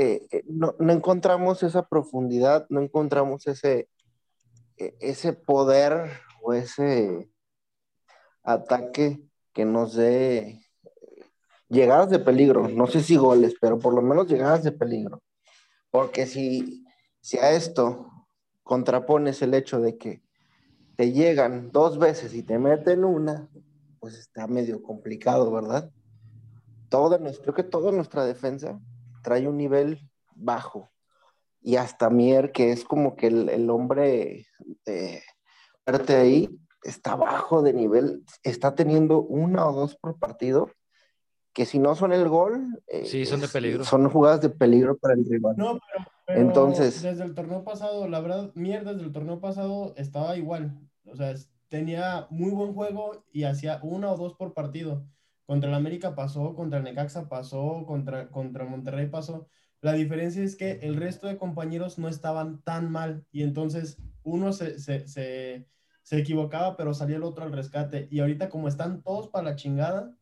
eh, 0.00 0.28
eh, 0.30 0.44
no, 0.46 0.76
encontramos 0.78 1.64
esa 1.64 1.88
profundidad, 1.88 2.66
no 2.68 2.80
encontramos 2.80 3.48
ese, 3.48 3.88
eh, 4.76 4.96
ese 5.00 5.32
poder 5.32 6.12
o 6.40 6.54
ese 6.54 7.28
ataque 8.44 9.20
que 9.52 9.64
nos 9.64 9.96
dé 9.96 10.62
llegadas 11.68 12.10
de 12.10 12.20
peligro. 12.20 12.68
No 12.68 12.86
sé 12.86 13.02
si 13.02 13.16
goles, 13.16 13.56
pero 13.60 13.80
por 13.80 13.92
lo 13.92 14.00
menos 14.00 14.28
llegadas 14.28 14.62
de 14.62 14.70
peligro. 14.70 15.20
Porque 15.90 16.26
si, 16.26 16.84
si 17.20 17.38
a 17.38 17.50
esto 17.50 18.06
contrapones 18.62 19.42
el 19.42 19.52
hecho 19.52 19.80
de 19.80 19.98
que 19.98 20.22
te 20.94 21.10
llegan 21.10 21.72
dos 21.72 21.98
veces 21.98 22.34
y 22.34 22.44
te 22.44 22.56
meten 22.60 23.04
una, 23.04 23.48
pues 23.98 24.16
está 24.16 24.46
medio 24.46 24.80
complicado, 24.80 25.50
¿verdad? 25.50 25.90
Nuestra, 26.90 27.42
creo 27.42 27.54
que 27.54 27.64
toda 27.64 27.90
nuestra 27.90 28.24
defensa 28.24 28.80
trae 29.28 29.46
un 29.46 29.58
nivel 29.58 30.00
bajo. 30.34 30.88
Y 31.60 31.76
hasta 31.76 32.08
Mier, 32.08 32.50
que 32.50 32.72
es 32.72 32.82
como 32.84 33.14
que 33.14 33.26
el, 33.26 33.50
el 33.50 33.68
hombre 33.68 34.46
eh, 34.86 35.22
fuerte 35.84 36.16
ahí, 36.16 36.48
está 36.82 37.14
bajo 37.14 37.60
de 37.62 37.74
nivel, 37.74 38.24
está 38.42 38.74
teniendo 38.74 39.20
una 39.20 39.66
o 39.68 39.72
dos 39.74 39.96
por 39.96 40.18
partido, 40.18 40.70
que 41.52 41.66
si 41.66 41.78
no 41.78 41.94
son 41.94 42.12
el 42.14 42.26
gol, 42.28 42.80
eh, 42.86 43.04
Sí, 43.04 43.26
son 43.26 43.40
de 43.42 43.48
peligro. 43.48 43.84
Son 43.84 44.08
jugadas 44.08 44.40
de 44.40 44.48
peligro 44.48 44.96
para 44.96 45.12
el 45.14 45.26
rival. 45.28 45.56
No, 45.58 45.72
pero, 45.78 46.06
pero 46.26 46.40
Entonces- 46.40 47.02
desde 47.02 47.24
el 47.24 47.34
torneo 47.34 47.64
pasado, 47.64 48.08
la 48.08 48.20
verdad, 48.20 48.50
mierda, 48.54 48.92
desde 48.94 49.04
el 49.06 49.12
torneo 49.12 49.40
pasado 49.40 49.92
estaba 49.96 50.36
igual. 50.38 50.78
O 51.04 51.16
sea, 51.16 51.34
tenía 51.68 52.26
muy 52.30 52.50
buen 52.52 52.72
juego 52.72 53.24
y 53.30 53.44
hacía 53.44 53.78
una 53.82 54.10
o 54.10 54.16
dos 54.16 54.34
por 54.36 54.54
partido. 54.54 55.04
Contra 55.48 55.70
el 55.70 55.74
América 55.76 56.14
pasó, 56.14 56.54
contra 56.54 56.76
el 56.76 56.84
Necaxa 56.84 57.26
pasó, 57.26 57.86
contra, 57.86 58.28
contra 58.28 58.66
Monterrey 58.66 59.06
pasó. 59.06 59.48
La 59.80 59.94
diferencia 59.94 60.42
es 60.44 60.56
que 60.56 60.72
el 60.82 60.94
resto 60.96 61.26
de 61.26 61.38
compañeros 61.38 61.98
no 61.98 62.06
estaban 62.10 62.60
tan 62.64 62.92
mal 62.92 63.24
y 63.32 63.44
entonces 63.44 63.96
uno 64.24 64.52
se, 64.52 64.78
se, 64.78 65.08
se, 65.08 65.66
se 66.02 66.18
equivocaba, 66.18 66.76
pero 66.76 66.92
salía 66.92 67.16
el 67.16 67.22
otro 67.22 67.44
al 67.44 67.52
rescate. 67.52 68.08
Y 68.10 68.20
ahorita 68.20 68.50
como 68.50 68.68
están 68.68 69.02
todos 69.02 69.28
para 69.28 69.44
la 69.48 69.56
chingada, 69.56 70.14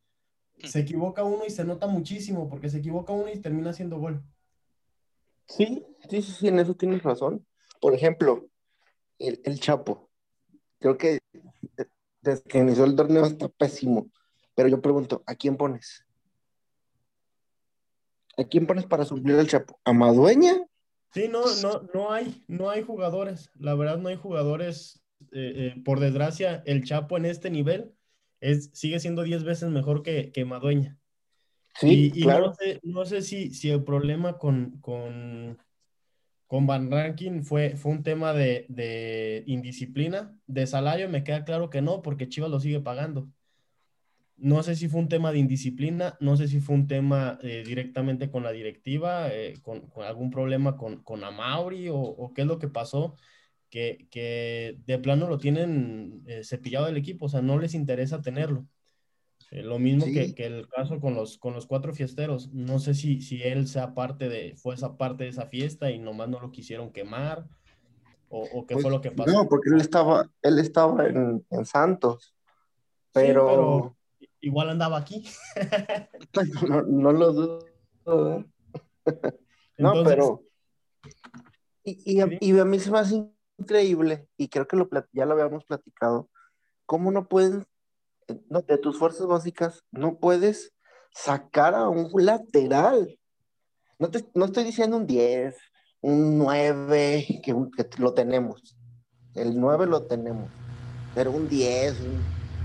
se 0.63 0.79
equivoca 0.79 1.25
uno 1.25 1.43
y 1.45 1.49
se 1.49 1.65
nota 1.65 1.87
muchísimo 1.87 2.47
porque 2.47 2.69
se 2.69 2.77
equivoca 2.77 3.11
uno 3.11 3.29
y 3.29 3.41
termina 3.41 3.71
haciendo 3.71 3.99
gol. 3.99 4.23
Sí, 5.45 5.85
sí, 6.09 6.21
sí, 6.21 6.47
en 6.47 6.59
eso 6.59 6.73
tienes 6.73 7.03
razón. 7.03 7.45
Por 7.81 7.93
ejemplo, 7.93 8.47
el, 9.19 9.41
el 9.43 9.59
Chapo. 9.59 10.09
Creo 10.79 10.97
que 10.97 11.19
de- 11.75 11.89
desde 12.21 12.43
que 12.43 12.59
inició 12.59 12.85
el 12.85 12.95
torneo 12.95 13.25
está 13.25 13.49
pésimo. 13.49 14.09
Pero 14.57 14.69
yo 14.69 14.81
pregunto, 14.81 15.21
¿a 15.27 15.35
quién 15.35 15.55
pones? 15.55 16.03
¿A 18.39 18.43
quién 18.43 18.65
pones 18.65 18.87
para 18.87 19.05
suplir 19.05 19.35
al 19.35 19.47
Chapo? 19.47 19.79
¿A 19.85 19.93
Madueña? 19.93 20.55
Sí, 21.13 21.27
no, 21.31 21.43
no, 21.61 21.83
no 21.93 22.11
hay, 22.11 22.43
no 22.47 22.71
hay 22.71 22.81
jugadores. 22.81 23.51
La 23.59 23.75
verdad, 23.75 23.99
no 23.99 24.09
hay 24.09 24.15
jugadores. 24.15 25.03
eh, 25.31 25.75
eh, 25.75 25.81
por 25.85 25.99
desgracia, 25.99 26.63
el 26.65 26.83
Chapo 26.83 27.17
en 27.17 27.25
este 27.25 27.51
nivel 27.51 27.93
es, 28.41 28.71
sigue 28.73 28.99
siendo 28.99 29.21
10 29.21 29.43
veces 29.43 29.69
mejor 29.69 30.01
que, 30.01 30.31
que 30.31 30.43
Madueña. 30.43 30.97
Sí, 31.79 32.11
y 32.15 32.21
y 32.21 32.23
claro. 32.23 32.47
no 32.47 32.53
sé, 32.55 32.79
no 32.81 33.05
sé 33.05 33.21
si, 33.21 33.53
si 33.53 33.69
el 33.69 33.83
problema 33.83 34.39
con, 34.39 34.81
con, 34.81 35.59
con 36.47 36.65
Van 36.65 36.89
Rankin 36.89 37.43
fue, 37.43 37.75
fue 37.75 37.91
un 37.91 38.01
tema 38.01 38.33
de, 38.33 38.65
de 38.69 39.43
indisciplina. 39.45 40.35
De 40.47 40.65
salario 40.65 41.09
me 41.09 41.23
queda 41.23 41.45
claro 41.45 41.69
que 41.69 41.83
no, 41.83 42.01
porque 42.01 42.27
Chivas 42.27 42.49
lo 42.49 42.59
sigue 42.59 42.79
pagando. 42.79 43.29
No 44.37 44.61
sé 44.61 44.75
si 44.75 44.87
fue 44.87 44.99
un 45.01 45.09
tema 45.09 45.31
de 45.31 45.39
indisciplina, 45.39 46.15
no 46.19 46.37
sé 46.37 46.47
si 46.47 46.59
fue 46.59 46.75
un 46.75 46.87
tema 46.87 47.39
eh, 47.41 47.63
directamente 47.65 48.29
con 48.29 48.43
la 48.43 48.51
directiva, 48.51 49.29
eh, 49.33 49.55
con, 49.63 49.81
con 49.87 50.05
algún 50.05 50.29
problema 50.29 50.77
con, 50.77 51.01
con 51.03 51.23
Amauri 51.23 51.89
o, 51.89 51.97
o 51.97 52.33
qué 52.33 52.41
es 52.41 52.47
lo 52.47 52.59
que 52.59 52.67
pasó, 52.67 53.15
que, 53.69 54.07
que 54.11 54.77
de 54.85 54.99
plano 54.99 55.27
lo 55.27 55.39
tienen 55.39 56.21
eh, 56.27 56.43
cepillado 56.43 56.85
del 56.85 56.97
equipo, 56.97 57.25
o 57.25 57.29
sea, 57.29 57.41
no 57.41 57.57
les 57.57 57.73
interesa 57.73 58.21
tenerlo. 58.21 58.67
Lo 59.49 59.79
mismo 59.79 60.05
Sí. 60.05 60.13
que, 60.13 60.35
que 60.35 60.45
el 60.45 60.67
caso 60.67 60.99
con 60.99 61.15
los, 61.15 61.37
con 61.37 61.53
los 61.53 61.65
cuatro 61.67 61.93
fiesteros. 61.93 62.51
No 62.53 62.79
sé 62.79 62.93
si, 62.93 63.21
si 63.21 63.41
él 63.41 63.67
sea 63.67 63.93
parte 63.95 64.27
de, 64.29 64.55
fue 64.57 64.75
esa 64.75 64.97
parte 64.97 65.23
de 65.23 65.29
esa 65.29 65.47
fiesta 65.47 65.89
y 65.89 65.99
nomás 65.99 66.27
no 66.29 66.39
lo 66.39 66.51
quisieron 66.51 66.91
quemar 66.91 67.45
o, 68.29 68.41
o 68.43 68.67
qué 68.67 68.73
Pues, 68.75 68.83
fue 68.83 68.91
lo 68.91 68.99
que 69.01 69.11
pasó. 69.11 69.31
No, 69.31 69.47
porque 69.47 69.69
él 69.69 69.79
estaba, 69.79 70.29
él 70.41 70.59
estaba 70.59 71.07
en, 71.07 71.45
en 71.49 71.65
Santos. 71.65 72.35
Sí, 73.15 73.21
Pero, 73.23 73.96
igual 74.47 74.69
andaba 74.69 74.97
aquí. 74.97 75.25
no, 76.67 76.81
no 76.83 77.11
lo 77.11 77.33
dudo. 77.33 77.59
¿eh? 78.05 78.45
No, 79.77 79.89
Entonces, 79.95 80.15
pero. 80.15 80.43
Y, 81.83 82.13
y, 82.13 82.21
a, 82.21 82.27
Sí. 82.27 82.37
y 82.41 82.59
a 82.59 82.65
mí 82.65 82.79
se 82.79 82.91
me 82.91 82.99
hace 82.99 83.29
increíble, 83.57 84.27
y 84.37 84.49
creo 84.49 84.67
que 84.67 84.75
lo, 84.75 84.89
ya 85.13 85.25
lo 85.25 85.33
habíamos 85.33 85.63
platicado, 85.65 86.29
¿cómo 86.85 87.11
no 87.11 87.27
pueden, 87.27 87.65
no, 88.49 88.61
de 88.61 88.77
tus 88.77 88.97
fuerzas 88.97 89.25
básicas, 89.27 89.83
no 89.91 90.19
puedes 90.19 90.73
sacar 91.11 91.73
a 91.75 91.87
un 91.89 92.09
lateral? 92.13 93.17
No, 93.99 94.09
te, 94.09 94.25
no 94.35 94.45
estoy 94.45 94.63
diciendo 94.63 94.97
un 94.97 95.07
10, 95.07 95.55
un 96.01 96.37
9, 96.37 97.41
que, 97.43 97.55
que 97.75 98.01
lo 98.01 98.13
tenemos. 98.13 98.77
El 99.33 99.59
9 99.59 99.85
lo 99.87 100.03
tenemos, 100.03 100.49
pero 101.15 101.31
un 101.31 101.47
10, 101.47 101.99
un, 102.01 102.21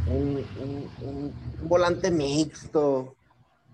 un- 0.08 0.44
un- 1.02 1.32
volante 1.68 2.10
mixto. 2.10 3.16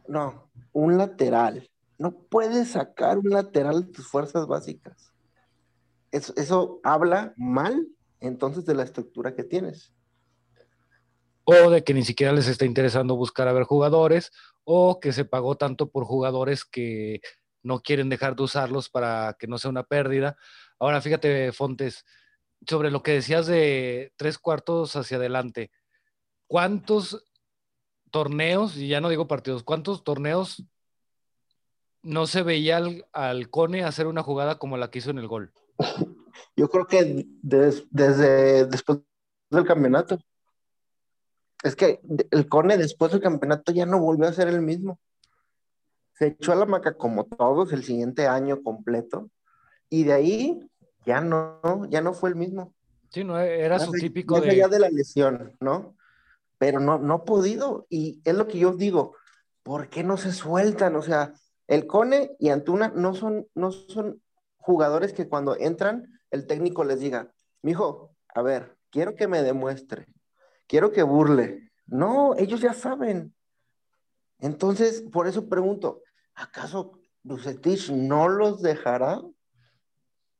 No, 0.06 0.50
un 0.72 0.96
lateral. 0.96 1.68
No 1.98 2.12
puedes 2.12 2.72
sacar 2.72 3.18
un 3.18 3.30
lateral 3.30 3.86
de 3.86 3.92
tus 3.92 4.08
fuerzas 4.08 4.46
básicas. 4.46 5.12
Eso, 6.10 6.32
eso 6.36 6.80
habla 6.84 7.34
mal 7.36 7.86
entonces 8.20 8.64
de 8.64 8.74
la 8.74 8.84
estructura 8.84 9.34
que 9.34 9.44
tienes. 9.44 9.92
o 11.50 11.70
de 11.70 11.82
que 11.82 11.94
ni 11.94 12.04
siquiera 12.04 12.30
les 12.34 12.46
está 12.46 12.66
interesando 12.66 13.16
buscar 13.16 13.48
a 13.48 13.54
ver 13.54 13.62
jugadores, 13.62 14.30
o 14.64 15.00
que 15.00 15.14
se 15.14 15.24
pagó 15.24 15.56
tanto 15.56 15.88
por 15.90 16.04
jugadores 16.04 16.62
que 16.66 17.22
no 17.62 17.80
quieren 17.80 18.10
dejar 18.10 18.36
de 18.36 18.42
usarlos 18.42 18.90
para 18.90 19.34
que 19.38 19.46
no 19.46 19.56
sea 19.56 19.70
una 19.70 19.82
pérdida. 19.82 20.36
Ahora, 20.78 21.00
fíjate, 21.00 21.50
Fontes, 21.52 22.04
sobre 22.68 22.90
lo 22.90 23.02
que 23.02 23.12
decías 23.12 23.46
de 23.46 24.12
tres 24.16 24.36
cuartos 24.36 24.94
hacia 24.94 25.16
adelante, 25.16 25.70
¿cuántos 26.48 27.24
torneos, 28.10 28.76
y 28.76 28.88
ya 28.88 29.00
no 29.00 29.08
digo 29.10 29.28
partidos, 29.28 29.62
cuántos 29.62 30.02
torneos 30.02 30.64
no 32.02 32.26
se 32.26 32.42
veía 32.42 32.78
al, 32.78 33.06
al 33.12 33.50
Cone 33.50 33.84
hacer 33.84 34.06
una 34.06 34.22
jugada 34.22 34.58
como 34.58 34.76
la 34.76 34.90
que 34.90 34.98
hizo 34.98 35.10
en 35.10 35.18
el 35.18 35.28
gol? 35.28 35.52
Yo 36.56 36.68
creo 36.68 36.86
que 36.86 37.26
des- 37.42 37.86
desde 37.90 38.66
después 38.66 39.00
del 39.50 39.64
campeonato. 39.64 40.18
Es 41.62 41.76
que 41.76 42.00
el 42.30 42.48
Cone 42.48 42.76
después 42.78 43.12
del 43.12 43.20
campeonato 43.20 43.72
ya 43.72 43.84
no 43.84 44.00
volvió 44.00 44.26
a 44.28 44.32
ser 44.32 44.48
el 44.48 44.62
mismo. 44.62 44.98
Se 46.14 46.28
echó 46.28 46.52
a 46.52 46.56
la 46.56 46.66
maca 46.66 46.94
como 46.96 47.24
todos 47.26 47.72
el 47.72 47.84
siguiente 47.84 48.26
año 48.26 48.62
completo 48.62 49.30
y 49.90 50.04
de 50.04 50.12
ahí 50.12 50.70
ya 51.04 51.20
no, 51.20 51.60
ya 51.90 52.00
no 52.00 52.12
fue 52.12 52.30
el 52.30 52.36
mismo. 52.36 52.74
Sí, 53.10 53.24
no, 53.24 53.38
era 53.38 53.78
su 53.78 53.92
típico 53.92 54.36
allá 54.36 54.68
de 54.68 54.78
la 54.78 54.88
lesión, 54.90 55.56
¿no? 55.60 55.96
Pero 56.58 56.80
no, 56.80 56.98
no 56.98 57.14
ha 57.14 57.24
podido. 57.24 57.86
Y 57.88 58.20
es 58.24 58.34
lo 58.34 58.46
que 58.48 58.58
yo 58.58 58.74
digo, 58.74 59.16
¿por 59.62 59.88
qué 59.88 60.02
no 60.02 60.16
se 60.16 60.32
sueltan? 60.32 60.96
O 60.96 61.02
sea, 61.02 61.32
el 61.66 61.86
Cone 61.86 62.36
y 62.38 62.48
Antuna 62.48 62.92
no 62.94 63.14
son, 63.14 63.46
no 63.54 63.70
son 63.70 64.22
jugadores 64.56 65.12
que 65.12 65.28
cuando 65.28 65.56
entran, 65.56 66.20
el 66.30 66.46
técnico 66.46 66.84
les 66.84 67.00
diga, 67.00 67.32
mijo, 67.62 68.14
a 68.34 68.42
ver, 68.42 68.76
quiero 68.90 69.14
que 69.14 69.28
me 69.28 69.42
demuestre, 69.42 70.06
quiero 70.66 70.92
que 70.92 71.02
burle. 71.02 71.70
No, 71.86 72.34
ellos 72.36 72.60
ya 72.60 72.74
saben. 72.74 73.34
Entonces, 74.38 75.02
por 75.12 75.26
eso 75.26 75.48
pregunto, 75.48 76.02
¿acaso 76.34 77.00
Bucetich 77.22 77.90
no 77.90 78.28
los 78.28 78.62
dejará? 78.62 79.20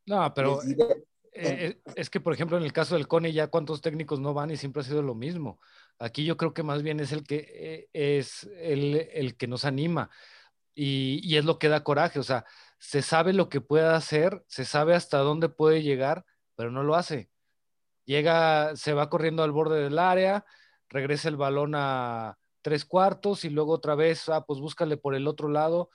No, 0.06 0.32
pero 0.34 0.62
eh, 0.62 1.04
eh, 1.32 1.82
es 1.94 2.10
que, 2.10 2.20
por 2.20 2.32
ejemplo, 2.32 2.56
en 2.56 2.64
el 2.64 2.72
caso 2.72 2.94
del 2.94 3.08
Cone, 3.08 3.32
ya 3.32 3.48
cuántos 3.48 3.80
técnicos 3.80 4.20
no 4.20 4.34
van 4.34 4.50
y 4.50 4.56
siempre 4.56 4.82
ha 4.82 4.84
sido 4.84 5.02
lo 5.02 5.14
mismo. 5.14 5.60
Aquí 5.98 6.24
yo 6.24 6.36
creo 6.36 6.54
que 6.54 6.62
más 6.62 6.82
bien 6.82 7.00
es 7.00 7.12
el 7.12 7.24
que 7.24 7.46
eh, 7.48 7.88
es 7.92 8.44
el, 8.60 9.08
el 9.12 9.36
que 9.36 9.48
nos 9.48 9.64
anima 9.64 10.10
y, 10.74 11.20
y 11.22 11.36
es 11.36 11.44
lo 11.44 11.58
que 11.58 11.68
da 11.68 11.82
coraje. 11.82 12.18
O 12.18 12.22
sea, 12.22 12.44
se 12.78 13.02
sabe 13.02 13.32
lo 13.32 13.48
que 13.48 13.60
puede 13.60 13.86
hacer, 13.86 14.44
se 14.46 14.64
sabe 14.64 14.94
hasta 14.94 15.18
dónde 15.18 15.48
puede 15.48 15.82
llegar, 15.82 16.24
pero 16.54 16.70
no 16.70 16.82
lo 16.84 16.94
hace. 16.94 17.30
Llega, 18.04 18.76
se 18.76 18.92
va 18.94 19.10
corriendo 19.10 19.42
al 19.42 19.52
borde 19.52 19.82
del 19.82 19.98
área, 19.98 20.44
regresa 20.88 21.28
el 21.28 21.36
balón 21.36 21.74
a 21.74 22.38
tres 22.62 22.84
cuartos 22.84 23.44
y 23.44 23.50
luego 23.50 23.72
otra 23.72 23.94
vez, 23.94 24.28
ah, 24.28 24.44
pues 24.46 24.60
búscale 24.60 24.96
por 24.96 25.14
el 25.14 25.26
otro 25.26 25.48
lado. 25.48 25.90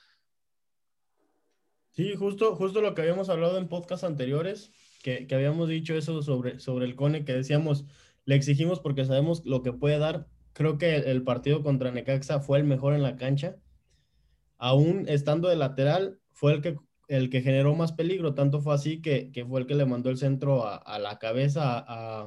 Sí, 1.92 2.14
justo, 2.16 2.56
justo 2.56 2.80
lo 2.80 2.94
que 2.94 3.02
habíamos 3.02 3.28
hablado 3.28 3.56
en 3.56 3.68
podcasts 3.68 4.04
anteriores, 4.04 4.72
que, 5.02 5.26
que 5.26 5.34
habíamos 5.34 5.68
dicho 5.68 5.94
eso 5.94 6.22
sobre, 6.22 6.58
sobre 6.58 6.86
el 6.86 6.96
Cone, 6.96 7.24
que 7.24 7.32
decíamos, 7.32 7.84
le 8.24 8.34
exigimos 8.34 8.80
porque 8.80 9.04
sabemos 9.04 9.44
lo 9.44 9.62
que 9.62 9.72
puede 9.72 9.98
dar. 9.98 10.26
Creo 10.52 10.78
que 10.78 10.96
el, 10.96 11.22
partido 11.24 11.62
contra 11.62 11.90
Necaxa 11.90 12.40
fue 12.40 12.58
el 12.58 12.64
mejor 12.64 12.94
en 12.94 13.02
la 13.02 13.16
cancha. 13.16 13.56
Aún 14.56 15.06
estando 15.08 15.48
de 15.48 15.56
lateral, 15.56 16.20
fue 16.32 16.52
el 16.52 16.62
que, 16.62 16.76
el 17.08 17.28
que 17.28 17.42
generó 17.42 17.74
más 17.74 17.92
peligro. 17.92 18.34
Tanto 18.34 18.60
fue 18.60 18.74
así 18.74 19.02
que, 19.02 19.32
que 19.32 19.44
fue 19.44 19.60
el 19.60 19.66
que 19.66 19.74
le 19.74 19.84
mandó 19.84 20.10
el 20.10 20.16
centro 20.16 20.66
a, 20.66 20.76
a 20.76 20.98
la 20.98 21.18
cabeza 21.18 21.84
a, 21.86 22.26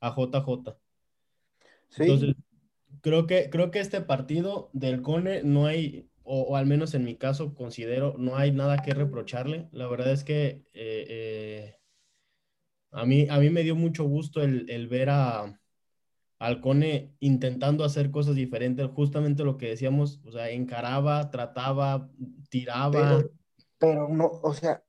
a 0.00 0.14
JJ. 0.14 0.76
sí, 1.88 2.02
Entonces, 2.02 2.34
creo 3.00 3.26
que, 3.26 3.50
creo 3.50 3.70
que 3.70 3.80
este 3.80 4.00
partido 4.00 4.70
del 4.72 5.02
Cone 5.02 5.42
no 5.42 5.66
hay, 5.66 6.08
o, 6.22 6.42
o 6.42 6.56
al 6.56 6.66
menos 6.66 6.94
en 6.94 7.04
mi 7.04 7.16
caso 7.16 7.54
considero, 7.54 8.14
no 8.18 8.36
hay 8.36 8.52
nada 8.52 8.82
que 8.82 8.94
reprocharle. 8.94 9.68
La 9.72 9.88
verdad 9.88 10.12
es 10.12 10.24
que 10.24 10.62
eh, 10.74 11.06
eh, 11.08 11.81
a 12.92 13.06
mí, 13.06 13.26
a 13.28 13.38
mí 13.38 13.50
me 13.50 13.62
dio 13.62 13.74
mucho 13.74 14.04
gusto 14.04 14.42
el, 14.42 14.68
el 14.70 14.86
ver 14.86 15.10
a, 15.10 15.58
al 16.38 16.60
Cone 16.60 17.16
intentando 17.20 17.84
hacer 17.84 18.10
cosas 18.10 18.34
diferentes, 18.34 18.86
justamente 18.94 19.44
lo 19.44 19.56
que 19.56 19.68
decíamos, 19.68 20.20
o 20.24 20.32
sea, 20.32 20.50
encaraba, 20.50 21.30
trataba, 21.30 22.10
tiraba. 22.50 22.90
pero, 22.90 23.30
pero 23.78 24.08
no, 24.08 24.26
o 24.26 24.52
sea, 24.52 24.82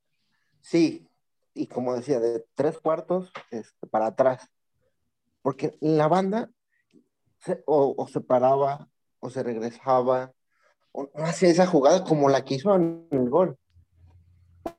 sí, 0.62 1.08
y 1.54 1.68
como 1.68 1.96
decía, 1.96 2.20
de 2.20 2.46
tres 2.56 2.80
cuartos 2.80 3.32
este, 3.52 3.88
para 3.88 4.08
atrás, 4.08 4.50
porque 5.42 5.78
la 5.80 6.08
banda 6.08 6.52
o 7.66 8.08
se 8.08 8.22
paraba 8.22 8.90
o 9.20 9.30
se 9.30 9.44
regresaba, 9.44 10.34
o 10.92 11.10
no 11.16 11.24
hacía 11.24 11.50
esa 11.50 11.66
jugada 11.66 12.04
como 12.04 12.30
la 12.30 12.44
que 12.44 12.56
hizo 12.56 12.76
en 12.76 13.08
el 13.12 13.30
gol. 13.30 13.58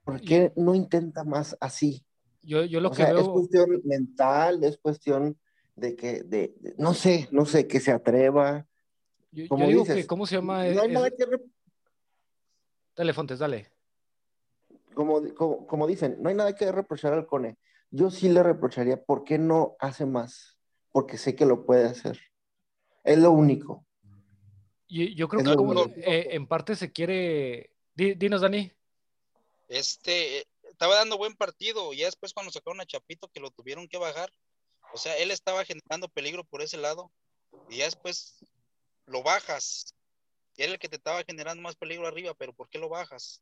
¿Por 0.05 0.21
qué 0.21 0.53
no 0.57 0.75
intenta 0.75 1.25
más 1.25 1.57
así? 1.61 2.05
Yo, 2.45 2.65
yo 2.65 2.81
lo 2.81 2.89
O 2.89 2.91
que 2.93 2.97
sea, 2.99 3.09
es 3.09 3.15
veo... 3.15 3.33
cuestión 3.33 3.81
mental, 3.85 4.63
es 4.65 4.79
cuestión 4.79 5.39
de 5.77 5.97
que, 5.97 6.23
de, 6.23 6.55
de- 6.61 6.75
no 6.79 6.95
sé, 6.95 7.29
no 7.31 7.47
sé, 7.47 7.67
que 7.67 7.81
se 7.81 7.91
atreva. 7.91 8.67
Yo, 9.33 9.45
yo 9.45 9.49
como 9.49 9.67
digo 9.67 9.81
dices, 9.81 9.97
que, 10.03 10.07
¿cómo 10.07 10.27
se 10.27 10.37
llama? 10.37 10.65
No 10.65 10.71
Es- 10.71 10.79
hay 10.79 10.89
nada 10.93 11.09
es- 11.09 11.15
que, 11.17 11.27
re- 11.27 11.43
Dale, 12.97 13.13
Fontes, 13.13 13.39
dale. 13.41 13.73
como, 14.95 15.21
como, 15.35 15.67
como 15.67 15.87
dicen, 15.87 16.17
no 16.21 16.29
hay 16.29 16.35
nada 16.37 16.55
que 16.55 16.71
reprochar 16.71 17.13
al 17.13 17.27
Cone. 17.27 17.59
Yo 17.91 18.11
sí 18.11 18.29
le 18.29 18.43
reprocharía 18.43 19.03
por 19.03 19.25
qué 19.25 19.39
no 19.39 19.75
hace 19.81 20.07
más, 20.07 20.59
porque 20.93 21.19
sé 21.19 21.35
que 21.35 21.47
lo 21.47 21.67
puede 21.67 21.87
hacer. 21.87 22.21
Es 23.03 23.19
lo 23.19 23.33
único. 23.33 23.85
Y 24.87 25.15
yo 25.17 25.29
creo 25.29 25.43
Es 25.43 25.49
que 25.49 25.57
como, 25.57 25.83
eh, 25.97 26.29
en 26.31 26.47
parte 26.47 26.77
se 26.77 26.93
quiere... 26.93 27.73
Di- 27.95 28.15
dinos, 28.15 28.43
Dani. 28.43 28.71
Este, 29.69 30.47
estaba 30.75 30.97
dando 30.97 31.17
buen 31.17 31.35
partido, 31.35 31.93
y 31.93 31.99
ya 31.99 32.07
después 32.07 32.33
cuando 32.33 32.53
sacaron 32.53 32.81
a 32.81 32.87
Chapito 32.87 33.29
que 33.29 33.41
lo 33.41 33.51
tuvieron 33.51 33.89
que 33.89 33.97
bajar, 33.97 34.31
o 34.93 34.99
sea, 34.99 35.17
él 35.17 35.31
estaba 35.31 35.65
generando 35.65 36.09
peligro 36.09 36.45
por 36.45 36.63
ese 36.63 36.77
lado, 36.77 37.11
y 37.71 37.79
ya 37.79 37.85
después 37.85 38.45
lo 39.07 39.23
bajas, 39.23 39.95
y 40.57 40.63
era 40.63 40.73
el 40.73 40.79
que 40.79 40.89
te 40.89 40.97
estaba 40.97 41.23
generando 41.25 41.63
más 41.63 41.77
peligro 41.77 42.07
arriba, 42.07 42.35
pero 42.35 42.53
¿por 42.53 42.69
qué 42.69 42.79
lo 42.79 42.89
bajas? 42.89 43.41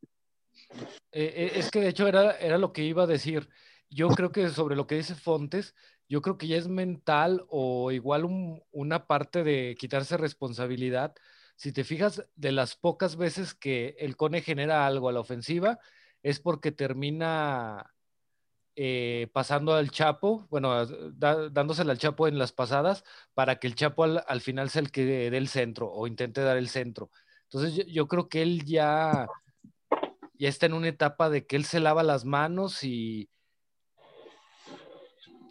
Eh, 1.10 1.32
eh, 1.36 1.52
es 1.54 1.70
que 1.70 1.80
de 1.80 1.88
hecho 1.88 2.06
era, 2.06 2.32
era 2.38 2.58
lo 2.58 2.72
que 2.72 2.82
iba 2.82 3.04
a 3.04 3.06
decir. 3.06 3.48
Yo 3.88 4.08
creo 4.08 4.30
que 4.30 4.48
sobre 4.50 4.76
lo 4.76 4.86
que 4.86 4.94
dice 4.94 5.14
Fontes, 5.14 5.74
yo 6.08 6.20
creo 6.20 6.36
que 6.36 6.46
ya 6.46 6.56
es 6.56 6.68
mental 6.68 7.44
o 7.48 7.92
igual 7.92 8.24
un- 8.24 8.62
una 8.70 9.06
parte 9.06 9.42
de 9.42 9.74
quitarse 9.78 10.16
responsabilidad. 10.16 11.14
Si 11.56 11.72
te 11.72 11.84
fijas, 11.84 12.24
de 12.34 12.52
las 12.52 12.76
pocas 12.76 13.16
veces 13.16 13.54
que 13.54 13.94
el 13.98 14.16
Cone 14.16 14.42
genera 14.42 14.86
algo 14.86 15.08
a 15.08 15.12
la 15.12 15.20
ofensiva, 15.20 15.78
es 16.22 16.40
porque 16.40 16.72
termina 16.72 17.92
eh, 18.76 19.28
pasando 19.32 19.74
al 19.74 19.90
Chapo, 19.90 20.46
bueno, 20.50 20.86
da- 20.86 21.48
dándosela 21.50 21.92
al 21.92 21.98
Chapo 21.98 22.26
en 22.28 22.38
las 22.38 22.52
pasadas, 22.52 23.04
para 23.34 23.56
que 23.56 23.66
el 23.66 23.74
Chapo 23.74 24.04
al, 24.04 24.24
al 24.26 24.40
final 24.40 24.70
sea 24.70 24.80
el 24.82 24.90
que 24.90 25.04
dé 25.04 25.36
el 25.36 25.48
centro 25.48 25.90
o 25.92 26.06
intente 26.06 26.40
dar 26.40 26.56
el 26.56 26.68
centro. 26.68 27.10
Entonces 27.44 27.74
yo, 27.74 27.82
yo 27.84 28.08
creo 28.08 28.28
que 28.28 28.42
él 28.42 28.64
ya 28.64 29.28
ya 30.38 30.48
está 30.48 30.66
en 30.66 30.72
una 30.74 30.88
etapa 30.88 31.30
de 31.30 31.46
que 31.46 31.54
él 31.56 31.64
se 31.64 31.78
lava 31.78 32.02
las 32.02 32.24
manos 32.24 32.82
y, 32.82 33.28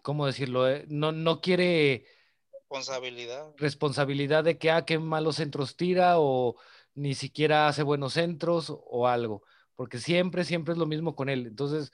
¿cómo 0.01 0.25
decirlo? 0.25 0.67
Eh, 0.67 0.85
No, 0.89 1.11
no 1.11 1.39
quiere 1.41 2.05
Responsabilidad. 2.51 3.53
responsabilidad 3.57 4.43
de 4.43 4.57
que, 4.57 4.71
ah, 4.71 4.83
qué 4.85 4.97
malos 4.99 5.35
centros 5.37 5.77
tira 5.77 6.19
o 6.19 6.55
ni 6.93 7.15
siquiera 7.15 7.67
hace 7.67 7.83
buenos 7.83 8.13
centros 8.13 8.67
o 8.69 9.07
algo, 9.07 9.43
porque 9.81 9.97
siempre, 9.97 10.43
siempre 10.43 10.73
es 10.73 10.77
lo 10.77 10.85
mismo 10.85 11.15
con 11.15 11.27
él. 11.27 11.47
Entonces, 11.47 11.91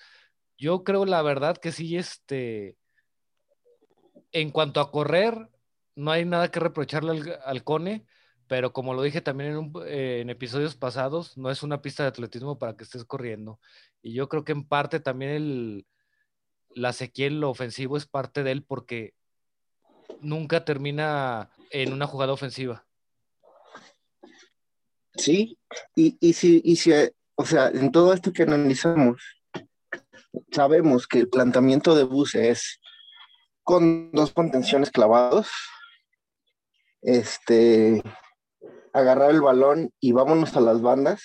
yo 0.57 0.83
creo 0.83 1.05
la 1.05 1.21
verdad 1.21 1.55
que 1.55 1.71
sí, 1.71 1.95
este, 1.95 2.75
en 4.33 4.51
cuanto 4.51 4.81
a 4.81 4.91
correr, 4.91 5.47
no 5.95 6.11
hay 6.11 6.25
nada 6.25 6.51
que 6.51 6.59
reprocharle 6.59 7.11
al, 7.11 7.39
al 7.45 7.63
Cone, 7.63 8.05
pero 8.47 8.73
como 8.73 8.93
lo 8.93 9.03
dije 9.03 9.21
también 9.21 9.71
eh, 9.85 10.19
en 10.21 10.29
episodios 10.29 10.75
pasados, 10.75 11.37
no 11.37 11.49
es 11.49 11.63
una 11.63 11.81
pista 11.81 12.03
de 12.03 12.09
atletismo 12.09 12.59
para 12.59 12.75
que 12.75 12.83
estés 12.83 13.05
corriendo. 13.05 13.61
Y 14.01 14.11
yo 14.11 14.27
creo 14.27 14.43
que 14.43 14.51
en 14.51 14.67
parte 14.67 14.99
también 14.99 15.31
el, 15.31 15.87
la 16.71 16.91
sequía 16.91 17.27
en 17.27 17.39
lo 17.39 17.49
ofensivo 17.49 17.95
es 17.95 18.05
parte 18.05 18.43
de 18.43 18.51
él 18.51 18.63
porque 18.65 19.13
nunca 20.19 20.65
termina 20.65 21.51
en 21.69 21.93
una 21.93 22.05
jugada 22.05 22.33
ofensiva. 22.33 22.85
Sí, 25.15 25.57
y, 25.95 26.17
y 26.19 26.33
si, 26.33 26.61
y 26.65 26.75
si, 26.75 26.91
o 27.37 27.45
sea, 27.45 27.67
en 27.67 27.91
todo 27.91 28.13
esto 28.13 28.33
que 28.33 28.43
analizamos, 28.43 29.21
sabemos 30.51 31.07
que 31.07 31.19
el 31.19 31.29
planteamiento 31.29 31.95
de 31.95 32.03
Buse 32.03 32.49
es 32.49 32.81
con 33.63 34.11
dos 34.11 34.33
contenciones 34.33 34.89
clavados, 34.89 35.49
este, 37.03 38.01
agarrar 38.91 39.29
el 39.31 39.41
balón 39.41 39.91
y 39.99 40.13
vámonos 40.13 40.57
a 40.57 40.61
las 40.61 40.81
bandas. 40.81 41.21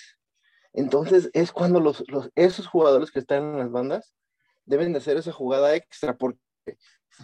Entonces 0.71 1.31
es 1.33 1.51
cuando 1.51 1.79
los, 1.79 2.03
los, 2.07 2.29
esos 2.35 2.67
jugadores 2.67 3.09
que 3.09 3.19
están 3.19 3.43
en 3.43 3.57
las 3.57 3.71
bandas 3.71 4.13
deben 4.65 4.93
de 4.93 4.99
hacer 4.99 5.17
esa 5.17 5.31
jugada 5.31 5.73
extra, 5.75 6.15
porque, 6.15 6.39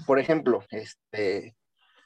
por 0.07 0.19
ejemplo, 0.19 0.63
este, 0.71 1.55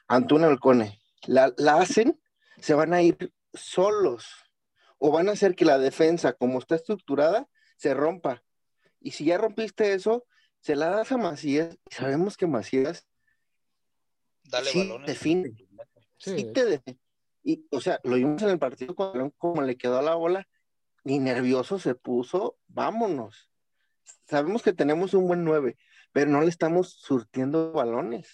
Antuna 0.09 0.47
Alcone, 0.47 0.99
la, 1.27 1.53
la 1.55 1.75
hacen, 1.75 2.19
se 2.59 2.73
van 2.73 2.93
a 2.93 3.01
ir 3.01 3.33
solos 3.53 4.42
o 5.05 5.11
van 5.11 5.27
a 5.27 5.33
hacer 5.33 5.53
que 5.53 5.65
la 5.65 5.77
defensa, 5.79 6.31
como 6.31 6.59
está 6.59 6.75
estructurada, 6.75 7.49
se 7.75 7.93
rompa. 7.93 8.41
Y 9.01 9.11
si 9.11 9.25
ya 9.25 9.37
rompiste 9.37 9.91
eso, 9.91 10.25
se 10.61 10.77
la 10.77 10.89
das 10.91 11.11
a 11.11 11.17
Macías 11.17 11.77
y 11.91 11.93
sabemos 11.93 12.37
que 12.37 12.47
Macías 12.47 13.05
Dale 14.45 14.69
sí 14.69 14.79
balones. 14.79 15.07
define, 15.07 15.53
Sí. 16.15 16.37
sí 16.37 16.53
te 16.53 16.63
define. 16.63 16.99
Y, 17.43 17.67
o 17.71 17.81
sea, 17.81 17.99
lo 18.05 18.15
vimos 18.15 18.41
en 18.43 18.49
el 18.51 18.59
partido 18.59 18.95
con 18.95 19.11
León, 19.17 19.33
como 19.37 19.61
le 19.61 19.75
quedó 19.75 19.97
a 19.99 20.01
la 20.01 20.15
bola, 20.15 20.47
ni 21.03 21.19
nervioso 21.19 21.79
se 21.79 21.95
puso, 21.95 22.57
vámonos. 22.67 23.49
Sabemos 24.29 24.63
que 24.63 24.71
tenemos 24.71 25.13
un 25.13 25.27
buen 25.27 25.43
9, 25.43 25.75
pero 26.13 26.31
no 26.31 26.39
le 26.39 26.47
estamos 26.47 26.93
surtiendo 26.93 27.73
balones. 27.73 28.31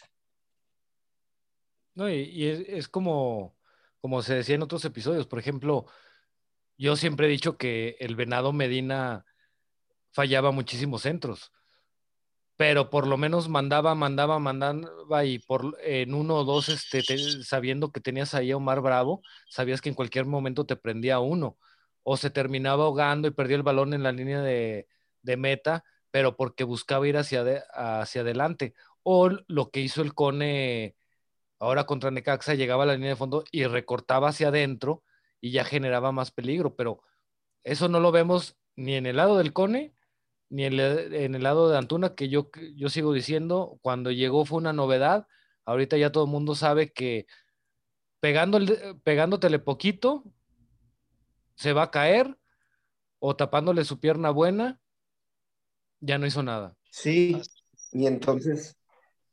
No, 1.96 2.08
y, 2.12 2.22
y 2.30 2.46
es, 2.48 2.60
es 2.68 2.88
como, 2.88 3.58
como 4.02 4.22
se 4.22 4.36
decía 4.36 4.54
en 4.54 4.62
otros 4.62 4.86
episodios. 4.86 5.26
Por 5.26 5.40
ejemplo, 5.40 5.88
yo 6.80 6.96
siempre 6.96 7.28
he 7.28 7.30
dicho 7.30 7.58
que 7.58 7.98
el 8.00 8.16
Venado 8.16 8.54
Medina 8.54 9.26
fallaba 10.12 10.52
muchísimos 10.52 11.04
centros, 11.04 11.52
pero 12.58 12.90
por 12.90 13.08
lo 13.08 13.18
menos 13.18 13.48
mandaba, 13.48 13.96
mandaba, 13.96 14.40
mandaba 14.40 15.24
y 15.26 15.40
por 15.40 15.78
en 15.82 16.14
uno 16.14 16.36
o 16.38 16.44
dos, 16.44 16.68
este, 16.70 17.02
te- 17.04 17.44
sabiendo 17.44 17.92
que 17.92 18.02
tenías 18.02 18.34
ahí 18.34 18.52
a 18.52 18.58
Omar 18.58 18.82
Bravo, 18.82 19.22
sabías 19.50 19.82
que 19.82 19.90
en 19.90 19.96
cualquier 19.96 20.26
momento 20.26 20.66
te 20.66 20.76
prendía 20.76 21.20
uno, 21.20 21.58
o 22.04 22.18
se 22.18 22.30
terminaba 22.30 22.84
ahogando 22.86 23.28
y 23.28 23.32
perdía 23.32 23.58
el 23.58 23.64
balón 23.64 23.94
en 23.94 24.04
la 24.04 24.12
línea 24.12 24.42
de, 24.42 24.88
de 25.22 25.38
meta, 25.38 25.84
pero 26.12 26.36
porque 26.36 26.64
buscaba 26.66 27.08
ir 27.08 27.18
hacia, 27.18 27.42
ade- 27.44 27.64
hacia 27.74 28.22
adelante. 28.22 28.74
O 29.04 29.30
lo 29.48 29.70
que 29.72 29.80
hizo 29.82 30.02
el 30.02 30.14
Cone 30.14 30.96
ahora 31.60 31.86
contra 31.86 32.12
Necaxa, 32.12 32.56
llegaba 32.56 32.84
a 32.84 32.88
la 32.88 32.94
línea 32.96 33.10
de 33.12 33.16
fondo 33.16 33.44
y 33.52 33.66
recortaba 33.66 34.30
hacia 34.30 34.50
adentro 34.50 35.04
y 35.42 35.52
ya 35.52 35.64
generaba 35.64 36.12
más 36.12 36.32
peligro, 36.32 36.76
pero 36.76 37.02
eso 37.64 37.88
no 37.88 38.00
lo 38.00 38.12
vemos 38.12 38.58
ni 38.76 38.96
en 38.96 39.06
el 39.06 39.18
lado 39.18 39.38
del 39.38 39.54
Cone, 39.54 39.94
ni 40.50 40.66
en 40.66 40.80
el, 40.80 41.14
en 41.14 41.36
el 41.36 41.44
lado 41.44 41.70
de 41.70 41.78
Antuna, 41.78 42.16
que 42.16 42.30
yo, 42.30 42.50
yo 42.76 42.90
sigo 42.90 43.14
diciendo, 43.14 43.78
cuando 43.82 44.12
llegó 44.12 44.46
fue 44.46 44.58
una 44.58 44.74
novedad, 44.74 45.28
ahorita 45.66 45.98
ya 45.98 46.12
todo 46.12 46.26
el 46.26 46.32
mundo 46.32 46.56
sabe 46.56 46.92
que 46.92 47.28
pegándole, 48.20 48.96
pegándotele 49.04 49.60
poquito, 49.60 50.24
se 51.56 51.74
va 51.74 51.84
a 51.84 51.92
caer, 51.92 52.38
o 53.20 53.36
tapándole 53.36 53.84
su 53.84 54.00
pierna 54.00 54.30
buena, 54.30 54.80
ya 56.00 56.18
no 56.18 56.26
hizo 56.26 56.42
nada. 56.42 56.76
Sí, 56.90 57.42
y 57.92 58.08
entonces, 58.08 58.78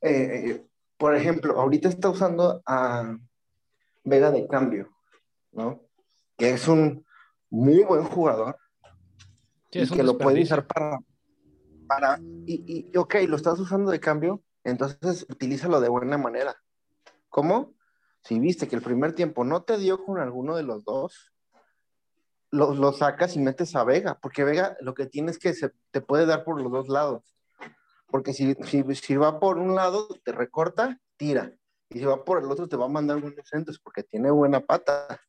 eh, 0.03 0.65
por 0.97 1.15
ejemplo, 1.15 1.59
ahorita 1.59 1.89
está 1.89 2.11
usando 2.11 2.63
a 2.67 3.17
Vega 4.05 4.31
de 4.31 4.47
cambio, 4.47 4.91
¿no? 5.53 5.86
Que 6.37 6.51
es 6.51 6.69
un 6.69 7.05
muy 7.51 7.83
buen 7.85 8.05
jugador 8.05 8.57
Sí, 9.71 9.81
y 9.81 9.83
es 9.83 9.91
un 9.91 9.97
que 9.97 10.03
lo 10.03 10.19
puede 10.19 10.43
usar 10.43 10.67
para, 10.67 11.01
para, 11.87 12.19
y, 12.47 12.91
y, 12.93 12.97
ok, 12.97 13.17
lo 13.29 13.37
estás 13.37 13.59
usando 13.59 13.91
de 13.91 14.01
cambio, 14.01 14.43
entonces 14.65 15.27
utilízalo 15.29 15.81
de 15.81 15.89
buena 15.89 16.19
manera. 16.19 16.57
¿Cómo? 17.29 17.75
Si 18.23 18.39
viste 18.39 18.69
que 18.69 18.77
el 18.77 18.83
primer 18.83 19.15
tiempo 19.15 19.45
no 19.45 19.63
te 19.63 19.79
dio 19.79 20.05
con 20.05 20.19
alguno 20.19 20.57
de 20.57 20.63
los 20.63 20.85
dos, 20.85 21.33
lo, 22.51 22.75
lo 22.75 22.93
sacas 22.93 23.37
y 23.37 23.41
metes 23.41 23.75
a 23.77 23.85
Vega, 23.85 24.19
porque 24.21 24.45
Vega 24.45 24.77
lo 24.81 24.95
que 24.95 25.07
tiene 25.07 25.31
es 25.31 25.39
que 25.39 25.53
se, 25.55 25.73
te 25.91 26.01
puede 26.01 26.27
dar 26.27 26.45
por 26.45 26.61
los 26.61 26.71
dos 26.73 26.89
lados. 26.89 27.37
Porque 28.09 28.33
si, 28.33 28.55
si, 28.65 28.83
si 28.95 29.17
va 29.17 29.41
por 29.41 29.59
un 29.59 29.75
lado, 29.75 30.09
te 30.25 30.33
recorta, 30.33 31.01
tira. 31.17 31.53
Y 31.91 31.99
si 31.99 32.05
va 32.05 32.25
por 32.25 32.43
el 32.43 32.51
otro, 32.51 32.69
te 32.69 32.77
va 32.77 32.87
a 32.87 32.89
mandar 32.89 33.21
buenos 33.21 33.49
centros, 33.49 33.79
porque 33.81 34.03
tiene 34.03 34.31
buena 34.31 34.61
pata. 34.61 35.21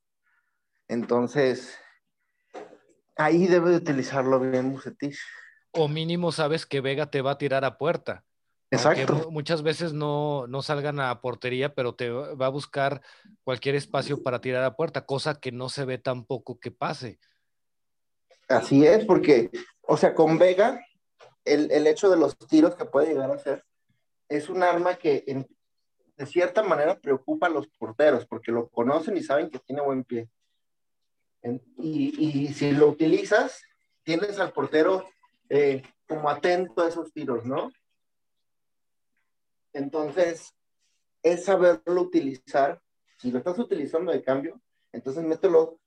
Entonces, 0.88 1.78
ahí 3.16 3.48
debe 3.48 3.72
de 3.72 3.78
utilizarlo 3.78 4.40
bien 4.40 4.72
Bucetich. 4.72 5.18
O 5.72 5.88
mínimo 5.88 6.32
sabes 6.32 6.66
que 6.66 6.82
Vega 6.82 7.12
te 7.12 7.22
va 7.22 7.32
a 7.32 7.38
tirar 7.38 7.66
a 7.66 7.78
puerta. 7.78 8.24
Exacto. 8.72 9.14
mu- 9.14 9.32
muchas 9.32 9.64
veces 9.64 9.94
no, 9.94 10.46
no 10.48 10.62
salgan 10.62 11.00
a 11.00 11.22
portería, 11.22 11.74
pero 11.74 11.96
te 11.96 12.10
va 12.10 12.34
va 12.36 12.46
a 12.48 12.50
buscar 12.50 13.02
cualquier 13.44 13.76
espacio 13.76 14.22
para 14.22 14.42
tirar 14.42 14.64
a 14.64 14.76
puerta, 14.76 15.06
cosa 15.06 15.40
que 15.40 15.52
no 15.52 15.70
se 15.70 15.86
ve 15.86 15.98
tampoco 15.98 16.60
que 16.60 16.72
pase. 16.72 17.20
Así 18.50 18.86
es, 18.86 19.06
porque, 19.06 19.50
o 19.82 19.98
sea, 19.98 20.14
con 20.14 20.38
Vega, 20.38 20.82
el, 21.46 21.72
el 21.72 21.88
hecho 21.88 22.10
de 22.10 22.18
los 22.18 22.38
tiros 22.38 22.76
que 22.76 22.86
puede 22.86 23.08
llegar 23.08 23.32
a 23.32 23.36
hacer 23.36 23.64
es 24.30 24.50
un 24.50 24.64
arma 24.64 24.96
que 24.96 25.24
en- 25.28 25.48
de 26.18 26.26
cierta 26.26 26.64
manera 26.64 27.00
preocupa 27.00 27.48
a 27.48 27.50
los 27.50 27.68
porteros, 27.68 28.26
porque 28.26 28.52
lo 28.52 28.70
conocen 28.70 29.16
y 29.18 29.24
saben 29.24 29.50
que 29.50 29.60
tiene 29.60 29.82
buen 29.82 30.04
pie. 30.04 30.30
Y, 31.78 32.14
y 32.18 32.54
si 32.54 32.72
lo 32.72 32.88
utilizas, 32.88 33.62
tienes 34.04 34.40
al 34.40 34.54
portero 34.54 35.06
eh, 35.50 35.84
como 36.08 36.30
atento 36.30 36.82
a 36.82 36.88
esos 36.88 37.12
tiros, 37.12 37.46
¿no? 37.46 37.72
Entonces, 39.74 40.54
es 41.24 41.46
saberlo 41.46 42.02
utilizar. 42.02 42.82
Si 43.20 43.32
lo 43.32 43.40
estás 43.40 43.60
utilizando 43.60 44.12
de 44.12 44.24
cambio, 44.24 44.62
entonces 44.92 45.24
mételo 45.24 45.80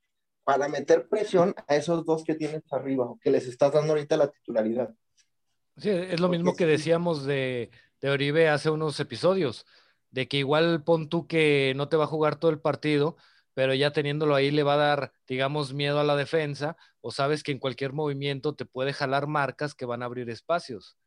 para 0.43 0.67
meter 0.67 1.07
presión 1.07 1.55
a 1.67 1.75
esos 1.75 2.05
dos 2.05 2.23
que 2.23 2.35
tienes 2.35 2.61
arriba, 2.71 3.05
o 3.05 3.19
que 3.19 3.31
les 3.31 3.47
estás 3.47 3.73
dando 3.73 3.93
ahorita 3.93 4.17
la 4.17 4.27
titularidad. 4.27 4.93
Sí, 5.77 5.89
es 5.89 6.19
lo 6.19 6.27
Porque 6.27 6.37
mismo 6.37 6.55
que 6.55 6.65
decíamos 6.65 7.25
de, 7.25 7.71
de 8.01 8.09
Oribe 8.09 8.49
hace 8.49 8.69
unos 8.69 8.99
episodios, 8.99 9.65
de 10.09 10.27
que 10.27 10.37
igual 10.37 10.83
pon 10.83 11.09
tú 11.09 11.27
que 11.27 11.73
no 11.75 11.89
te 11.89 11.97
va 11.97 12.03
a 12.03 12.07
jugar 12.07 12.37
todo 12.37 12.51
el 12.51 12.59
partido, 12.59 13.17
pero 13.53 13.73
ya 13.73 13.91
teniéndolo 13.91 14.35
ahí 14.35 14.51
le 14.51 14.63
va 14.63 14.75
a 14.75 14.77
dar, 14.77 15.13
digamos, 15.27 15.73
miedo 15.73 15.99
a 15.99 16.03
la 16.03 16.15
defensa, 16.15 16.77
o 17.01 17.11
sabes 17.11 17.43
que 17.43 17.51
en 17.51 17.59
cualquier 17.59 17.93
movimiento 17.93 18.55
te 18.55 18.65
puede 18.65 18.93
jalar 18.93 19.27
marcas 19.27 19.73
que 19.73 19.85
van 19.85 20.03
a 20.03 20.05
abrir 20.05 20.29
espacios. 20.29 20.97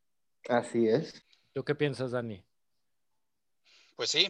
Así 0.49 0.89
es. 0.89 1.25
¿Tú 1.53 1.65
qué 1.65 1.75
piensas, 1.75 2.11
Dani? 2.11 2.45
Pues 3.97 4.11
sí, 4.11 4.29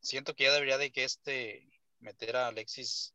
siento 0.00 0.34
que 0.34 0.44
ya 0.44 0.52
debería 0.52 0.78
de 0.78 0.90
que 0.90 1.04
este 1.04 1.68
meter 1.98 2.36
a 2.36 2.48
Alexis 2.48 3.14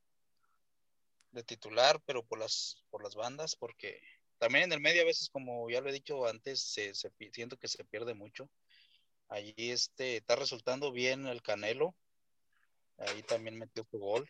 de 1.32 1.44
titular, 1.44 2.02
pero 2.06 2.24
por 2.24 2.40
las 2.40 2.84
por 2.90 3.04
las 3.04 3.16
bandas, 3.16 3.56
porque 3.56 4.02
también 4.38 4.66
en 4.66 4.74
el 4.74 4.82
medio 4.82 5.02
a 5.02 5.06
veces, 5.06 5.30
como 5.30 5.70
ya 5.70 5.82
lo 5.82 5.90
he 5.90 5.94
dicho 5.94 6.28
antes, 6.28 6.62
se, 6.62 6.94
se 6.94 7.12
siento 7.32 7.58
que 7.58 7.68
se 7.68 7.84
pierde 7.86 8.14
mucho. 8.14 8.50
Allí 9.30 9.54
este 9.58 10.18
está 10.18 10.36
resultando 10.36 10.92
bien 10.92 11.26
el 11.28 11.42
Canelo. 11.42 11.96
Ahí 12.98 13.24
también 13.24 13.58
metió 13.58 13.86
su 13.90 14.00
gol. 14.00 14.30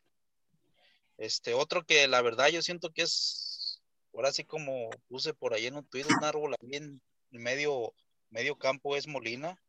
Este 1.17 1.54
otro 1.54 1.86
que 1.86 2.08
la 2.08 2.21
verdad 2.21 2.49
yo 2.49 2.62
siento 2.62 2.91
que 2.91 3.04
es 3.04 3.82
ahora 4.13 4.32
sí 4.32 4.43
como 4.43 4.89
puse 5.08 5.34
por 5.34 5.54
ahí 5.54 5.67
en 5.67 5.75
un 5.75 5.86
tuit 5.86 6.06
un 6.06 6.23
árbol 6.23 6.56
ahí 6.62 6.75
en 6.75 7.01
medio 7.32 7.93
medio 8.30 8.58
campo 8.58 8.95
es 8.95 9.08
Molina. 9.08 9.60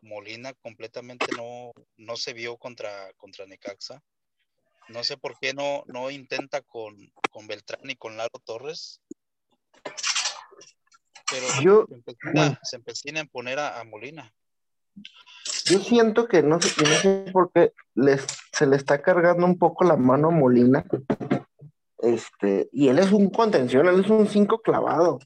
Molina 0.00 0.52
completamente 0.54 1.26
no, 1.36 1.72
no 1.96 2.16
se 2.16 2.32
vio 2.34 2.56
contra, 2.58 3.12
contra 3.14 3.46
Necaxa. 3.46 4.02
No 4.88 5.02
sé 5.02 5.16
por 5.16 5.38
qué 5.38 5.54
no, 5.54 5.82
no 5.86 6.10
intenta 6.10 6.60
con, 6.60 7.10
con 7.30 7.46
Beltrán 7.46 7.88
y 7.88 7.96
con 7.96 8.16
Lalo 8.16 8.38
Torres. 8.44 9.00
Pero 11.30 11.46
Yo- 11.62 11.86
se, 11.88 11.94
empecina, 11.94 12.60
se 12.62 12.76
empecina 12.76 13.20
en 13.20 13.28
poner 13.28 13.58
a, 13.58 13.80
a 13.80 13.84
Molina. 13.84 14.34
Yo 15.66 15.78
siento 15.78 16.28
que 16.28 16.42
no 16.42 16.60
sé, 16.60 16.82
no 16.82 16.98
sé 16.98 17.24
por 17.32 17.50
qué 17.52 17.72
les, 17.94 18.26
se 18.52 18.66
le 18.66 18.76
está 18.76 19.00
cargando 19.00 19.46
un 19.46 19.58
poco 19.58 19.84
la 19.84 19.96
mano 19.96 20.28
a 20.28 20.30
Molina. 20.30 20.84
Este, 21.98 22.68
y 22.72 22.88
él 22.88 22.98
es 22.98 23.12
un 23.12 23.30
contención, 23.30 23.88
él 23.88 24.00
es 24.00 24.10
un 24.10 24.26
5 24.26 24.60
clavado. 24.60 25.18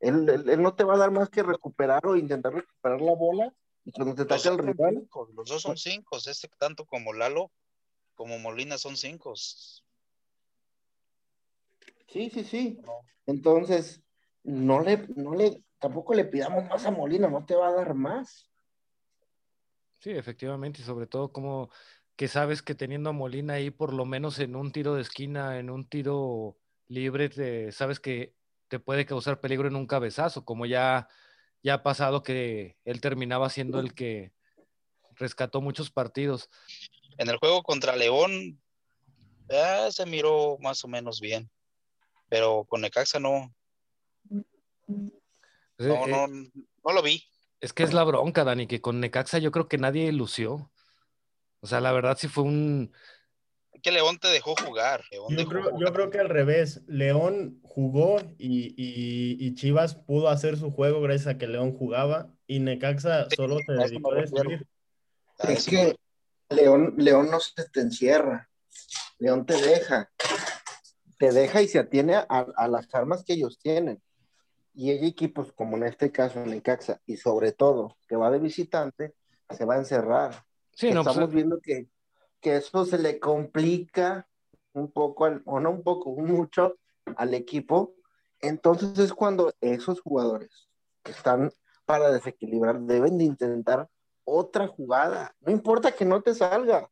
Él, 0.00 0.26
él- 0.30 0.48
él 0.48 0.62
no 0.62 0.74
te 0.74 0.84
va 0.84 0.94
a 0.94 0.98
dar 0.98 1.10
más 1.10 1.28
que 1.28 1.42
recuperar 1.42 2.06
o 2.06 2.16
intentar 2.16 2.54
recuperar 2.54 3.02
la 3.02 3.14
bola. 3.14 3.52
Y 3.84 3.92
cuando 3.92 4.14
te 4.14 4.24
taca 4.24 4.48
el 4.48 4.58
rival, 4.58 4.94
cinco, 5.00 5.28
los 5.34 5.48
dos 5.48 5.60
son 5.62 5.76
cinco, 5.76 6.16
este 6.16 6.48
tanto 6.58 6.86
como 6.86 7.12
Lalo 7.12 7.50
como 8.14 8.38
Molina 8.38 8.78
son 8.78 8.96
cinco. 8.96 9.34
sí, 9.36 9.82
sí, 12.30 12.44
sí. 12.44 12.80
No. 12.84 13.00
Entonces, 13.26 14.02
no 14.42 14.80
le, 14.80 15.06
no 15.16 15.34
le, 15.34 15.62
tampoco 15.78 16.14
le 16.14 16.24
pidamos 16.24 16.66
más 16.68 16.84
a 16.86 16.90
Molina, 16.90 17.28
no 17.28 17.44
te 17.44 17.54
va 17.54 17.68
a 17.68 17.72
dar 17.72 17.94
más. 17.94 18.49
Sí, 20.00 20.10
efectivamente, 20.10 20.80
y 20.80 20.84
sobre 20.84 21.06
todo 21.06 21.30
como 21.30 21.70
que 22.16 22.26
sabes 22.26 22.62
que 22.62 22.74
teniendo 22.74 23.10
a 23.10 23.12
Molina 23.12 23.54
ahí, 23.54 23.70
por 23.70 23.92
lo 23.92 24.04
menos 24.04 24.38
en 24.38 24.56
un 24.56 24.72
tiro 24.72 24.94
de 24.94 25.02
esquina, 25.02 25.58
en 25.58 25.70
un 25.70 25.88
tiro 25.88 26.58
libre, 26.88 27.28
te- 27.28 27.70
sabes 27.72 28.00
que 28.00 28.34
te 28.68 28.78
puede 28.78 29.04
causar 29.06 29.40
peligro 29.40 29.68
en 29.68 29.76
un 29.76 29.86
cabezazo, 29.86 30.44
como 30.44 30.64
ya, 30.66 31.08
ya 31.62 31.74
ha 31.74 31.82
pasado 31.82 32.22
que 32.22 32.76
él 32.84 33.00
terminaba 33.00 33.50
siendo 33.50 33.78
el 33.80 33.94
que 33.94 34.32
rescató 35.16 35.60
muchos 35.60 35.90
partidos. 35.90 36.48
En 37.18 37.28
el 37.28 37.36
juego 37.36 37.62
contra 37.62 37.94
León 37.96 38.60
eh, 39.48 39.88
se 39.90 40.06
miró 40.06 40.56
más 40.60 40.82
o 40.84 40.88
menos 40.88 41.20
bien. 41.20 41.50
Pero 42.28 42.64
con 42.64 42.80
Necaxa 42.80 43.18
no, 43.18 43.52
Eh, 44.30 45.86
no, 45.88 46.06
eh, 46.06 46.10
no, 46.10 46.26
no 46.28 46.92
lo 46.92 47.02
vi. 47.02 47.22
Es 47.60 47.72
que 47.72 47.82
es 47.82 47.92
la 47.92 48.04
bronca, 48.04 48.44
Dani, 48.44 48.66
que 48.66 48.80
con 48.80 49.00
Necaxa 49.00 49.38
yo 49.38 49.50
creo 49.50 49.68
que 49.68 49.78
nadie 49.78 50.10
lució. 50.12 50.70
O 51.60 51.66
sea, 51.66 51.80
la 51.80 51.92
verdad 51.92 52.16
sí 52.18 52.26
fue 52.26 52.44
un... 52.44 52.92
que 53.82 53.90
León 53.90 54.18
te 54.18 54.28
dejó 54.28 54.54
jugar. 54.56 55.04
León 55.10 55.26
Yo 55.28 55.36
dejó 55.36 55.50
creo, 55.50 55.64
yo 55.64 55.70
jugar. 55.72 55.92
creo 55.92 56.10
que 56.10 56.18
al 56.20 56.28
revés. 56.30 56.82
León 56.86 57.60
jugó 57.62 58.18
y, 58.38 58.74
y- 58.76 59.36
y 59.46 59.54
Chivas 59.54 59.94
pudo 59.94 60.28
hacer 60.30 60.56
su 60.56 60.70
juego 60.70 61.02
gracias 61.02 61.26
a 61.34 61.38
que 61.38 61.46
León 61.46 61.76
jugaba 61.76 62.32
y 62.46 62.60
Necaxa 62.60 63.28
solo 63.36 63.58
se 63.66 63.72
dedicó 63.72 64.12
a 64.12 64.16
destruir. 64.16 64.66
Es 65.46 65.66
que 65.66 65.96
León, 66.48 66.94
León 66.96 67.30
no 67.30 67.40
se 67.40 67.68
te 67.68 67.80
encierra. 67.80 68.48
León 69.18 69.44
te 69.44 69.60
deja. 69.60 70.10
Te 71.18 71.30
deja 71.32 71.60
y 71.60 71.68
se 71.68 71.78
atiene 71.78 72.14
a, 72.14 72.24
a 72.56 72.68
las 72.68 72.88
armas 72.94 73.22
que 73.24 73.34
ellos 73.34 73.58
tienen. 73.58 74.02
Y 74.80 74.88
hay 74.92 75.06
equipos, 75.06 75.52
como 75.52 75.76
en 75.76 75.82
este 75.82 76.10
caso 76.10 76.42
Necaxa, 76.46 77.02
y 77.04 77.18
sobre 77.18 77.52
todo 77.52 77.98
que 78.08 78.16
va 78.16 78.30
de 78.30 78.38
visitante, 78.38 79.14
se 79.50 79.66
va 79.66 79.74
a 79.74 79.78
encerrar. 79.78 80.46
Sí, 80.72 80.88
no, 80.88 81.04
pues, 81.04 81.08
Estamos 81.08 81.34
viendo 81.34 81.60
que, 81.60 81.86
que 82.40 82.56
eso 82.56 82.86
se 82.86 82.96
le 82.96 83.20
complica 83.20 84.26
un 84.72 84.90
poco, 84.90 85.26
al- 85.26 85.42
o 85.44 85.60
no 85.60 85.70
un 85.70 85.82
poco, 85.82 86.16
mucho 86.16 86.78
al 87.14 87.34
equipo. 87.34 87.94
Entonces 88.40 88.98
es 88.98 89.12
cuando 89.12 89.52
esos 89.60 90.00
jugadores 90.00 90.70
que 91.02 91.10
están 91.10 91.52
para 91.84 92.10
desequilibrar 92.10 92.80
deben 92.80 93.18
de 93.18 93.24
intentar 93.24 93.86
otra 94.24 94.66
jugada. 94.66 95.36
No 95.40 95.52
importa 95.52 95.92
que 95.92 96.06
no 96.06 96.22
te 96.22 96.34
salga, 96.34 96.90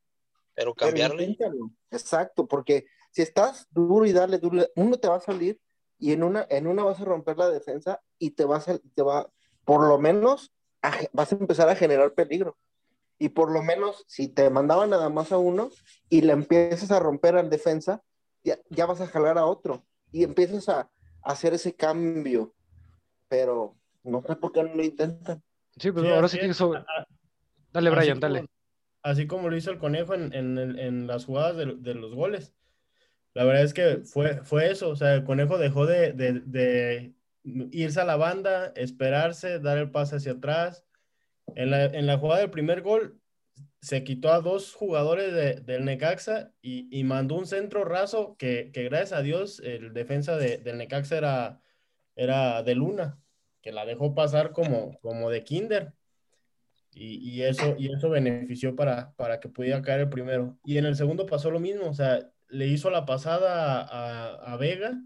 Pero 0.54 0.74
pero 0.74 0.88
cambiarle. 0.88 1.24
inténtalo. 1.24 1.70
Exacto, 1.90 2.46
porque 2.46 2.84
si 3.12 3.22
estás 3.22 3.66
duro 3.70 4.04
y 4.04 4.12
darle 4.12 4.36
duro, 4.36 4.66
uno 4.76 4.98
te 4.98 5.08
va 5.08 5.16
a 5.16 5.20
salir 5.20 5.58
y 5.98 6.12
en 6.12 6.22
una, 6.22 6.46
en 6.50 6.66
una 6.66 6.84
vas 6.84 7.00
a 7.00 7.04
romper 7.04 7.36
la 7.38 7.48
defensa 7.50 8.00
y 8.18 8.30
te 8.32 8.44
vas 8.44 8.68
a, 8.68 8.78
te 8.78 9.02
va, 9.02 9.30
por 9.64 9.86
lo 9.86 9.98
menos 9.98 10.52
a 10.82 10.92
vas 11.12 11.32
a 11.32 11.36
empezar 11.36 11.68
a 11.68 11.74
generar 11.76 12.14
peligro. 12.14 12.56
Y 13.18 13.30
por 13.30 13.50
lo 13.50 13.62
menos 13.62 14.04
si 14.06 14.28
te 14.28 14.48
mandaban 14.48 14.90
nada 14.90 15.08
más 15.08 15.32
a 15.32 15.38
uno 15.38 15.70
y 16.08 16.20
le 16.20 16.32
empiezas 16.32 16.90
a 16.92 17.00
romper 17.00 17.36
al 17.36 17.50
defensa, 17.50 18.02
ya, 18.44 18.58
ya 18.70 18.86
vas 18.86 19.00
a 19.00 19.08
jalar 19.08 19.38
a 19.38 19.44
otro 19.46 19.84
y 20.12 20.22
empiezas 20.22 20.68
a, 20.68 20.80
a 20.82 21.32
hacer 21.32 21.52
ese 21.54 21.74
cambio. 21.74 22.54
Pero 23.28 23.76
no 24.04 24.22
sé 24.26 24.36
por 24.36 24.52
qué 24.52 24.62
no 24.62 24.74
lo 24.74 24.82
intentan. 24.84 25.42
sí, 25.76 25.90
pues 25.90 26.04
Sí, 26.06 26.10
ahora 26.12 26.26
así 26.26 26.36
sí 26.36 26.44
que 26.44 26.50
es. 26.50 26.56
sobre- 26.56 26.78
A- 26.78 26.82
a- 26.82 27.06
Dale, 27.72 27.90
así 27.90 27.98
Brian, 27.98 28.20
como- 28.20 28.34
dale. 28.34 28.48
Así 29.02 29.26
como 29.26 29.48
lo 29.48 29.56
hizo 29.56 29.70
el 29.70 29.78
conejo 29.78 30.14
en, 30.14 30.32
en 30.34 30.58
en 30.78 31.06
las 31.06 31.24
jugadas 31.24 31.56
de, 31.56 31.74
de 31.76 31.94
los 31.94 32.14
goles. 32.14 32.52
La 33.34 33.44
verdad 33.44 33.62
es 33.62 33.74
que 33.74 33.98
fue, 34.04 34.42
fue 34.42 34.70
eso. 34.70 34.88
O 34.90 34.96
sea, 34.96 35.14
el 35.14 35.24
conejo 35.24 35.58
dejó 35.58 35.86
de, 35.86 36.12
de- 36.12 37.12
irse 37.72 38.00
a 38.00 38.04
la 38.04 38.16
banda, 38.16 38.72
esperarse, 38.76 39.58
dar 39.60 39.78
el 39.78 39.90
pase 39.90 40.16
hacia 40.16 40.32
atrás. 40.32 40.84
En 41.54 41.70
la, 41.70 41.84
en 41.84 42.06
la 42.06 42.18
jugada 42.18 42.40
del 42.40 42.50
primer 42.50 42.82
gol, 42.82 43.20
se 43.80 44.04
quitó 44.04 44.32
a 44.32 44.40
dos 44.40 44.74
jugadores 44.74 45.32
de- 45.32 45.60
del 45.60 45.84
Necaxa 45.84 46.52
y, 46.60 46.88
y 46.96 47.04
mandó 47.04 47.36
un 47.36 47.46
centro 47.46 47.84
raso 47.84 48.36
que, 48.38 48.70
que 48.72 48.84
gracias 48.84 49.12
a 49.18 49.22
Dios 49.22 49.60
el 49.60 49.92
defensa 49.94 50.36
de- 50.36 50.58
del 50.58 50.78
Necaxa 50.78 51.16
era, 51.16 51.60
era 52.16 52.62
de 52.62 52.74
Luna, 52.74 53.18
que 53.62 53.72
la 53.72 53.86
dejó 53.86 54.14
pasar 54.14 54.52
como, 54.52 54.98
como 55.00 55.30
de 55.30 55.44
Kinder. 55.44 55.92
Y, 56.92 57.30
y 57.30 57.42
eso, 57.44 57.76
y 57.78 57.94
eso 57.94 58.10
benefició 58.10 58.74
para, 58.74 59.12
para 59.12 59.38
que 59.38 59.48
pudiera 59.48 59.80
caer 59.82 60.00
el 60.00 60.08
primero. 60.08 60.58
Y 60.64 60.78
en 60.78 60.86
el 60.86 60.96
segundo 60.96 61.26
pasó 61.26 61.50
lo 61.50 61.60
mismo, 61.60 61.86
o 61.88 61.94
sea, 61.94 62.28
le 62.48 62.66
hizo 62.66 62.90
la 62.90 63.04
pasada 63.06 63.82
a, 63.82 64.52
a 64.52 64.56
Vega 64.56 65.00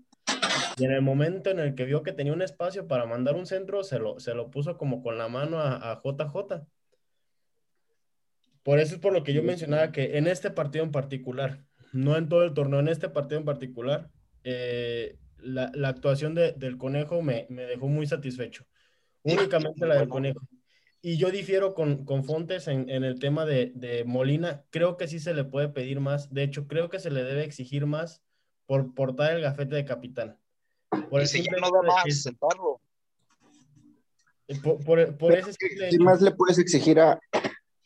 y 0.77 0.85
en 0.85 0.93
el 0.93 1.03
momento 1.03 1.51
en 1.51 1.59
el 1.59 1.75
que 1.75 1.85
vio 1.85 2.03
que 2.03 2.13
tenía 2.13 2.33
un 2.33 2.43
espacio 2.43 2.87
para 2.89 3.07
mandar 3.07 3.35
un 3.35 3.47
centro, 3.47 3.85
se 3.85 3.99
lo, 3.99 4.21
se 4.21 4.35
lo 4.35 4.51
puso 4.51 4.77
como 4.79 5.03
con 5.03 5.19
la 5.19 5.29
mano 5.29 5.59
a, 5.61 5.93
a 5.93 6.01
JJ. 6.03 6.67
Por 8.63 8.79
eso 8.79 8.95
es 8.95 9.01
por 9.01 9.13
lo 9.13 9.25
que 9.25 9.33
yo 9.33 9.43
mencionaba 9.43 9.91
que 9.93 10.17
en 10.19 10.27
este 10.27 10.51
partido 10.51 10.85
en 10.85 10.93
particular, 10.93 11.65
no 11.93 12.17
en 12.17 12.29
todo 12.29 12.45
el 12.45 12.55
torneo, 12.55 12.81
en 12.81 12.89
este 12.89 13.09
partido 13.09 13.39
en 13.41 13.45
particular, 13.45 14.11
eh, 14.45 15.19
la, 15.39 15.71
la 15.75 15.89
actuación 15.89 16.35
de- 16.35 16.53
del 16.53 16.79
conejo 16.79 17.23
me, 17.23 17.47
me 17.51 17.63
dejó 17.65 17.89
muy 17.89 18.07
satisfecho. 18.07 18.65
Únicamente 19.25 19.87
la 19.87 19.97
del 19.97 20.09
conejo. 20.09 20.41
Y 21.05 21.17
yo 21.17 21.33
difiero 21.33 21.75
con, 21.75 22.05
con 22.05 22.23
Fontes 22.25 22.69
en, 22.69 22.89
en 22.89 23.03
el 23.03 23.19
tema 23.19 23.45
de, 23.45 23.73
de 23.75 24.05
Molina. 24.05 24.63
Creo 24.71 24.97
que 24.97 25.09
sí 25.09 25.19
se 25.19 25.35
le 25.35 25.43
puede 25.45 25.69
pedir 25.69 25.99
más. 25.99 26.33
De 26.33 26.45
hecho, 26.45 26.69
creo 26.69 26.89
que 26.91 27.01
se 27.01 27.11
le 27.11 27.25
debe 27.25 27.43
exigir 27.45 27.87
más 27.87 28.23
por 28.67 28.95
portar 28.95 29.35
el 29.35 29.43
gafete 29.43 29.75
de 29.75 29.85
capitán. 29.85 30.39
Por 31.11 31.27
si 31.27 31.43
ya 31.43 31.51
no 31.61 31.71
da 31.73 31.83
más, 31.83 32.07
es- 32.07 32.23
sentarlo. 32.23 32.81
por, 34.63 34.85
por- 34.85 35.17
por 35.19 35.33
ese 35.33 35.53
simple 35.55 35.89
¿Qué 35.89 35.97
hecho, 35.97 36.05
más 36.05 36.23
le 36.23 36.31
puedes 36.31 36.59
exigir 36.59 37.01
a, 37.01 37.19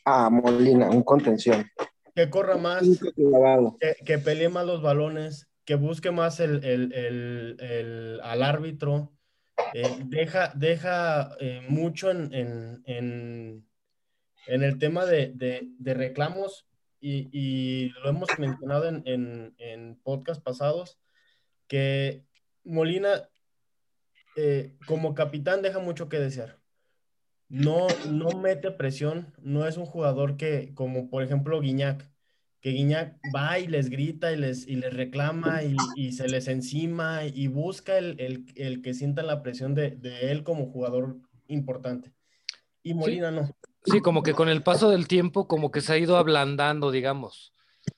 a 0.04 0.28
Molina? 0.28 0.90
Un 0.90 1.02
contención. 1.02 1.64
que 2.14 2.28
corra 2.28 2.56
más, 2.58 2.82
que, 3.80 3.94
que 4.04 4.18
pelee 4.18 4.48
más 4.50 4.66
los 4.66 4.82
balones, 4.82 5.48
que 5.64 5.74
busque 5.76 6.10
más 6.10 6.38
el, 6.40 6.62
el- 6.64 6.92
el- 6.92 7.56
el- 7.60 8.20
al 8.22 8.42
árbitro, 8.42 9.12
eh, 9.74 9.98
deja, 10.06 10.52
deja 10.54 11.36
eh, 11.40 11.62
mucho 11.68 12.10
en, 12.10 12.32
en- 12.34 12.82
en- 12.86 13.66
en 14.46 14.62
el 14.62 14.78
tema 14.78 15.04
de, 15.06 15.32
de- 15.34 15.68
de 15.78 15.94
reclamos 15.94 16.66
y, 17.00 17.28
y 17.32 17.88
lo 18.02 18.08
hemos 18.10 18.38
mencionado 18.38 18.88
en, 18.88 19.02
en, 19.06 19.54
en 19.58 19.96
podcast 20.02 20.42
pasados, 20.42 20.98
que 21.68 22.24
Molina 22.64 23.28
eh, 24.36 24.76
como 24.86 25.14
capitán 25.14 25.62
deja 25.62 25.78
mucho 25.78 26.08
que 26.08 26.18
desear. 26.18 26.58
No, 27.48 27.86
no 28.10 28.30
mete 28.38 28.70
presión, 28.72 29.32
no 29.38 29.66
es 29.66 29.76
un 29.76 29.86
jugador 29.86 30.36
que, 30.36 30.74
como 30.74 31.08
por 31.10 31.22
ejemplo 31.22 31.60
Guiñac, 31.60 32.10
que 32.60 32.70
Guiñac 32.70 33.16
va 33.34 33.58
y 33.58 33.66
les 33.68 33.90
grita 33.90 34.32
y 34.32 34.36
les, 34.36 34.66
y 34.66 34.76
les 34.76 34.92
reclama 34.92 35.62
y, 35.62 35.76
y 35.94 36.12
se 36.12 36.28
les 36.28 36.48
encima 36.48 37.24
y 37.24 37.46
busca 37.48 37.98
el, 37.98 38.18
el- 38.20 38.46
el 38.56 38.82
que 38.82 38.94
sientan 38.94 39.26
la 39.26 39.42
presión 39.42 39.74
de, 39.74 39.90
de 39.90 40.32
él 40.32 40.42
como 40.42 40.66
jugador 40.66 41.16
importante. 41.48 42.12
Y 42.82 42.94
Molina 42.94 43.30
no. 43.30 43.48
Sí, 43.84 44.00
como 44.00 44.22
que 44.22 44.32
con 44.32 44.48
el 44.48 44.62
paso 44.62 44.90
del 44.90 45.06
tiempo, 45.06 45.46
como 45.46 45.70
que 45.70 45.80
se 45.80 45.92
ha 45.92 45.98
ido 45.98 46.16
ablandando, 46.16 46.90
digamos. 46.90 47.52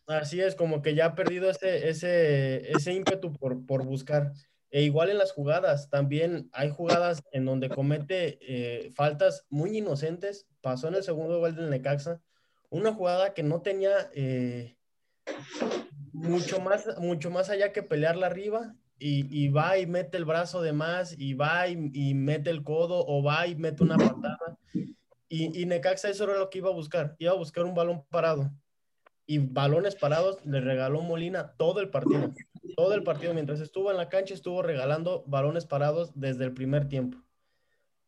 Así 0.07 0.40
es, 0.40 0.55
como 0.55 0.83
que 0.83 0.94
ya 0.94 1.07
ha 1.07 1.14
perdido 1.14 1.49
ese, 1.49 1.88
ese, 1.88 2.71
ese 2.73 2.92
ímpetu 2.92 3.33
por, 3.33 3.64
por 3.64 3.85
buscar. 3.85 4.33
E 4.71 4.83
igual 4.83 5.09
en 5.09 5.16
las 5.16 5.33
jugadas, 5.33 5.88
también 5.88 6.51
hay 6.53 6.68
jugadas 6.68 7.23
en 7.33 7.47
donde 7.47 7.71
comete 7.71 8.38
eh, 8.42 8.90
faltas 8.94 9.47
muy 9.49 9.79
inocentes. 9.79 10.47
Pasó 10.61 10.88
en 10.88 10.97
el 10.97 11.03
segundo 11.03 11.38
gol 11.38 11.57
del 11.57 11.71
Necaxa, 11.71 12.21
una 12.71 12.93
jugada 12.93 13.35
que 13.35 13.43
no 13.43 13.63
tenía 13.63 14.11
eh, 14.15 14.77
mucho, 16.13 16.61
más, 16.61 16.87
mucho 16.99 17.31
más 17.31 17.51
allá 17.51 17.73
que 17.73 17.83
pelearla 17.83 18.27
arriba. 18.27 18.75
Y, 19.01 19.49
va 19.51 19.79
y 19.79 19.87
mete 19.87 20.17
el 20.17 20.25
brazo 20.25 20.61
de 20.61 20.73
más, 20.73 21.15
y 21.17 21.35
va 21.35 21.69
y, 21.69 21.91
y 21.95 22.15
mete 22.15 22.51
el 22.51 22.65
codo, 22.65 23.07
o 23.07 23.23
va 23.23 23.47
y 23.47 23.55
mete 23.55 23.85
una 23.85 23.97
patada. 23.97 24.59
Y, 25.29 25.63
y 25.63 25.67
Necaxa 25.67 26.11
eso 26.11 26.25
era 26.25 26.37
lo 26.37 26.51
que 26.51 26.59
iba 26.59 26.71
a 26.71 26.73
buscar, 26.73 27.15
iba 27.21 27.31
a 27.31 27.37
buscar 27.37 27.65
un 27.65 27.75
balón 27.75 28.05
parado 28.11 28.51
y 29.29 29.39
balones 29.39 29.95
parados 29.95 30.39
le 30.47 30.63
regaló 30.63 31.03
Molina 31.03 31.53
todo 31.59 31.81
el 31.81 31.91
partido. 31.91 32.33
Todo 32.77 32.95
el 32.95 33.03
partido, 33.03 33.35
mientras 33.35 33.61
estuvo 33.61 33.91
en 33.91 33.99
la 33.99 34.09
cancha, 34.09 34.33
estuvo 34.33 34.63
regalando 34.63 35.23
balones 35.27 35.67
parados 35.67 36.13
desde 36.15 36.45
el 36.45 36.55
primer 36.55 36.89
tiempo. 36.89 37.19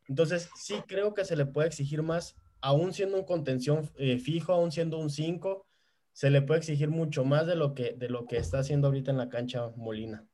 Entonces, 0.08 0.48
sí 0.56 0.76
creo 0.88 1.12
que 1.12 1.26
se 1.26 1.36
le 1.36 1.44
puede 1.44 1.68
exigir 1.68 2.02
más, 2.02 2.36
aún 2.60 2.92
siendo 2.92 3.16
un 3.16 3.24
contención 3.24 3.90
eh, 3.96 4.18
fijo, 4.18 4.52
aún 4.52 4.72
siendo 4.72 4.98
un 4.98 5.10
5, 5.10 5.66
se 6.12 6.30
le 6.30 6.42
puede 6.42 6.60
exigir 6.60 6.90
mucho 6.90 7.24
más 7.24 7.46
de 7.46 7.56
lo, 7.56 7.74
que, 7.74 7.94
de 7.94 8.08
lo 8.08 8.26
que 8.26 8.36
está 8.36 8.58
haciendo 8.58 8.88
ahorita 8.88 9.10
en 9.10 9.18
la 9.18 9.28
cancha 9.28 9.70
Molina. 9.76 10.26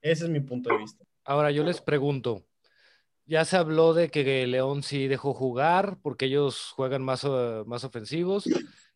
Ese 0.00 0.24
es 0.24 0.30
mi 0.30 0.40
punto 0.40 0.70
de 0.70 0.78
vista. 0.78 1.04
Ahora 1.24 1.50
yo 1.50 1.64
les 1.64 1.80
pregunto, 1.80 2.44
ya 3.26 3.44
se 3.44 3.56
habló 3.56 3.92
de 3.92 4.08
que 4.08 4.46
León 4.46 4.82
sí 4.82 5.08
dejó 5.08 5.34
jugar 5.34 5.98
porque 6.02 6.26
ellos 6.26 6.72
juegan 6.74 7.02
más, 7.02 7.24
eh, 7.24 7.62
más 7.66 7.84
ofensivos 7.84 8.48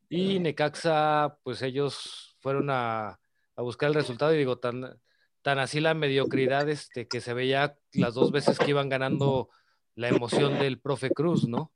y 0.09 0.39
Necaxa, 0.39 1.37
pues 1.43 1.61
ellos 1.63 2.37
fueron 2.41 2.71
a, 2.71 3.21
a 3.57 3.63
buscar 3.63 3.89
el 3.89 3.95
resultado 3.95 4.35
y 4.35 4.39
digo, 4.39 4.59
tan, 4.59 4.99
tan 5.43 5.59
así 5.59 5.81
la 5.81 5.95
mediocridad 5.95 6.69
este, 6.69 7.09
que 7.09 7.21
se 7.21 7.35
veía 7.35 7.77
las 7.93 8.15
dos 8.15 8.31
veces 8.31 8.59
que 8.59 8.71
iban 8.71 8.89
ganando 8.89 9.51
la 9.95 10.09
emoción 10.09 10.59
del 10.59 10.81
profe 10.81 11.11
Cruz, 11.11 11.47
¿no? 11.47 11.73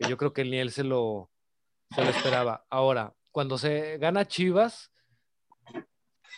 Que 0.00 0.08
yo 0.08 0.16
creo 0.16 0.32
que 0.32 0.44
ni 0.44 0.58
él 0.58 0.72
se 0.72 0.82
lo, 0.82 1.30
se 1.94 2.02
lo 2.02 2.10
esperaba. 2.10 2.66
Ahora, 2.70 3.14
cuando 3.30 3.58
se 3.58 3.98
gana 3.98 4.26
Chivas, 4.26 4.90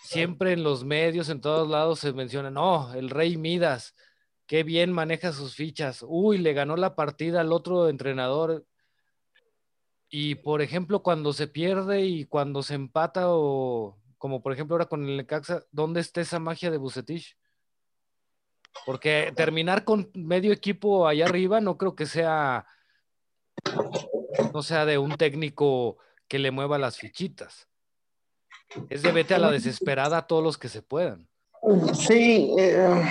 siempre 0.03 0.53
en 0.53 0.62
los 0.62 0.85
medios, 0.85 1.29
en 1.29 1.40
todos 1.40 1.68
lados 1.68 2.01
se 2.01 2.12
menciona, 2.12 2.51
no, 2.51 2.92
el 2.92 3.09
Rey 3.09 3.37
Midas, 3.37 3.94
qué 4.46 4.64
bien 4.64 4.92
maneja 4.92 5.33
sus 5.33 5.55
fichas, 5.55 6.05
uy, 6.07 6.38
le 6.38 6.53
ganó 6.53 6.77
la 6.77 6.94
partida 6.94 7.40
al 7.40 7.53
otro 7.53 7.88
entrenador. 7.88 8.66
Y 10.11 10.35
por 10.35 10.61
ejemplo, 10.61 11.03
cuando 11.03 11.33
se 11.33 11.46
pierde 11.46 12.03
y 12.03 12.27
cuando 12.27 12.62
se 12.62 12.75
empata, 12.75 13.29
o 13.29 13.98
como 14.18 14.42
por 14.42 14.53
ejemplo 14.53 14.75
ahora 14.75 14.87
con 14.87 15.09
el 15.09 15.16
Necaxa, 15.16 15.64
¿dónde 15.70 16.01
está 16.01 16.20
esa 16.20 16.38
magia 16.38 16.70
de 16.70 16.77
Bucetich? 16.77 17.38
Porque 18.85 19.33
terminar 19.35 19.85
con 19.85 20.11
medio 20.14 20.53
equipo 20.53 21.07
allá 21.07 21.27
arriba 21.27 21.61
no 21.61 21.79
creo 21.79 21.94
que 21.94 22.07
sea, 22.07 22.66
no 24.53 24.62
sea 24.62 24.85
de 24.85 24.98
un 24.98 25.16
técnico 25.16 25.98
que 26.29 26.38
le 26.38 26.51
mueva 26.51 26.79
las 26.79 26.98
fichitas. 26.98 27.68
Es 28.88 29.03
de 29.03 29.12
vete 29.12 29.35
a 29.35 29.38
la 29.38 29.51
desesperada 29.51 30.18
a 30.18 30.27
todos 30.27 30.42
los 30.42 30.59
que 30.59 30.68
se 30.68 30.83
puedan. 30.83 31.29
Sí, 31.94 32.55
eh, 32.59 33.03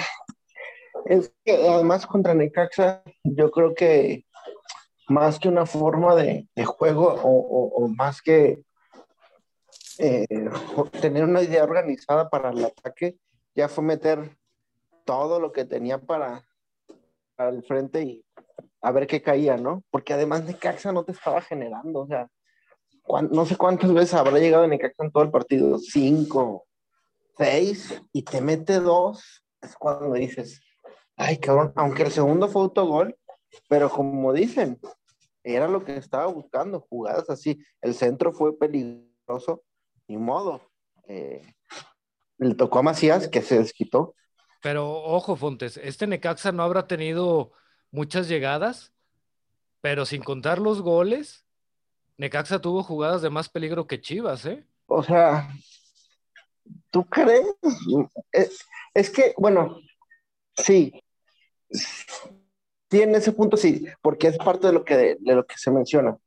es 1.05 1.31
que 1.45 1.67
además 1.67 2.05
contra 2.05 2.33
Necaxa, 2.33 3.03
yo 3.23 3.51
creo 3.51 3.73
que 3.73 4.25
más 5.07 5.39
que 5.39 5.49
una 5.49 5.65
forma 5.65 6.15
de, 6.15 6.47
juego 6.65 7.15
o, 7.23 7.87
más 7.89 8.21
que 8.21 8.63
eh, 9.99 10.25
tener 11.01 11.23
una 11.25 11.41
idea 11.41 11.63
organizada 11.63 12.29
para 12.29 12.49
el 12.49 12.65
ataque, 12.65 13.17
ya 13.55 13.67
fue 13.67 13.83
meter 13.83 14.37
todo 15.05 15.39
lo 15.39 15.51
que 15.51 15.65
tenía 15.65 15.99
para, 15.99 16.43
para 17.35 17.49
el 17.49 17.63
frente 17.63 18.01
y 18.03 18.25
a 18.81 18.91
ver 18.91 19.07
qué 19.07 19.21
caía, 19.21 19.57
¿no? 19.57 19.83
Porque 19.89 20.13
además 20.13 20.43
Necaxa 20.43 20.91
no 20.91 21.03
te 21.03 21.11
estaba 21.11 21.41
generando, 21.41 22.01
o 22.01 22.07
sea, 22.07 22.27
no 23.29 23.45
sé 23.45 23.55
cuántas 23.55 23.93
veces 23.93 24.13
habrá 24.13 24.39
llegado 24.39 24.67
Necaxa 24.67 25.03
en 25.03 25.11
todo 25.11 25.23
el 25.23 25.31
partido, 25.31 25.77
cinco, 25.79 26.65
seis, 27.37 28.01
y 28.11 28.23
te 28.23 28.41
mete 28.41 28.79
dos, 28.79 29.43
es 29.61 29.75
cuando 29.75 30.13
dices, 30.13 30.61
ay 31.15 31.37
cabrón, 31.37 31.73
aunque 31.75 32.03
el 32.03 32.11
segundo 32.11 32.47
fue 32.47 32.63
autogol, 32.63 33.15
pero 33.67 33.89
como 33.89 34.33
dicen, 34.33 34.79
era 35.43 35.67
lo 35.67 35.83
que 35.83 35.97
estaba 35.97 36.27
buscando, 36.27 36.81
jugadas 36.89 37.29
así, 37.29 37.59
el 37.81 37.93
centro 37.93 38.31
fue 38.31 38.57
peligroso, 38.57 39.63
ni 40.07 40.17
modo. 40.17 40.61
Eh, 41.07 41.41
le 42.37 42.55
tocó 42.55 42.79
a 42.79 42.83
Macías 42.83 43.27
que 43.27 43.41
se 43.41 43.59
desquitó. 43.59 44.15
Pero 44.61 44.91
ojo, 44.91 45.35
Fontes, 45.35 45.77
este 45.77 46.07
Necaxa 46.07 46.51
no 46.51 46.63
habrá 46.63 46.87
tenido 46.87 47.51
muchas 47.91 48.27
llegadas, 48.27 48.91
pero 49.81 50.05
sin 50.05 50.23
contar 50.23 50.59
los 50.59 50.81
goles, 50.81 51.45
Necaxa 52.17 52.59
tuvo 52.59 52.83
jugadas 52.83 53.21
de 53.21 53.29
más 53.29 53.49
peligro 53.49 53.87
que 53.87 54.01
Chivas, 54.01 54.45
¿eh? 54.45 54.65
O 54.87 55.03
sea, 55.03 55.49
¿tú 56.89 57.03
crees? 57.05 57.47
Es, 58.93 59.09
que, 59.09 59.33
bueno, 59.37 59.79
sí, 60.55 61.03
tiene 62.87 63.17
ese 63.17 63.31
punto, 63.31 63.57
sí, 63.57 63.85
porque 64.01 64.27
es 64.27 64.37
parte 64.37 64.67
de 64.67 64.73
lo 64.73 64.85
que, 64.85 64.97
de, 64.97 65.17
lo 65.21 65.45
que 65.45 65.57
se 65.57 65.71
menciona. 65.71 66.17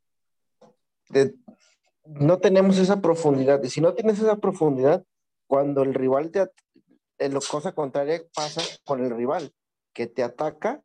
no 2.04 2.38
tenemos 2.38 2.78
esa 2.78 3.00
profundidad, 3.00 3.62
y 3.62 3.70
si 3.70 3.80
no 3.80 3.94
tienes 3.94 4.18
esa 4.18 4.36
profundidad, 4.36 5.04
cuando 5.46 5.82
el 5.82 5.94
rival 5.94 6.30
te, 6.30 6.50
la 7.18 7.40
cosa 7.48 7.72
contraria 7.72 8.22
pasa 8.34 8.62
con 8.84 9.04
el 9.04 9.14
rival, 9.14 9.52
que 9.92 10.06
te 10.06 10.22
ataca 10.22 10.82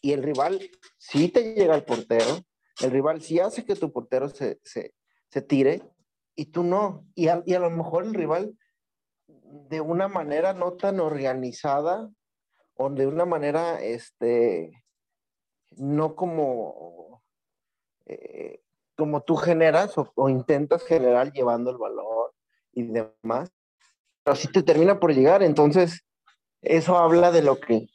y 0.00 0.12
el 0.12 0.22
rival 0.22 0.60
sí 0.98 1.28
te 1.28 1.54
llega 1.54 1.74
al 1.74 1.84
portero, 1.84 2.40
el 2.80 2.90
rival 2.90 3.20
sí 3.20 3.38
hace 3.38 3.64
que 3.64 3.76
tu 3.76 3.92
portero 3.92 4.28
se, 4.28 4.60
tire 5.46 5.82
y 6.34 6.46
tú 6.46 6.64
no. 6.64 7.06
Y 7.14 7.28
a, 7.28 7.42
y 7.44 7.54
a, 7.54 7.60
lo 7.60 7.70
mejor 7.70 8.04
el 8.04 8.14
rival 8.14 8.56
de 9.28 9.80
una 9.80 10.08
manera 10.08 10.54
no 10.54 10.72
tan 10.72 11.00
organizada 11.00 12.10
o 12.74 12.88
de 12.88 13.06
una 13.06 13.26
manera, 13.26 13.82
este, 13.82 14.72
no 15.76 16.16
como, 16.16 17.22
eh, 18.06 18.62
como 18.96 19.22
tú 19.22 19.36
generas 19.36 19.98
o, 19.98 20.10
o, 20.14 20.28
intentas 20.30 20.82
generar 20.84 21.32
llevando 21.32 21.70
el 21.70 21.76
valor 21.76 22.34
y 22.72 22.84
demás, 22.84 23.52
pero 24.24 24.36
sí 24.36 24.50
te 24.50 24.62
termina 24.62 24.98
por 24.98 25.12
llegar. 25.12 25.42
Entonces, 25.42 26.06
eso 26.62 26.96
habla 26.96 27.30
de 27.30 27.42
lo 27.42 27.60
que 27.60 27.88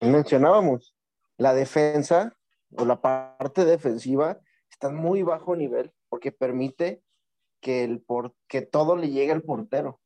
mencionábamos. 0.00 0.94
La 1.40 1.54
defensa 1.54 2.36
o 2.76 2.84
la 2.84 3.00
parte 3.00 3.64
defensiva 3.64 4.38
está 4.70 4.88
en 4.88 4.96
muy 4.96 5.22
bajo 5.22 5.56
nivel 5.56 5.90
porque 6.10 6.32
permite 6.32 7.02
que, 7.62 7.82
el 7.82 8.02
por, 8.02 8.34
que 8.46 8.60
todo 8.60 8.94
le 8.94 9.08
llegue 9.08 9.32
al 9.32 9.42
portero. 9.42 10.02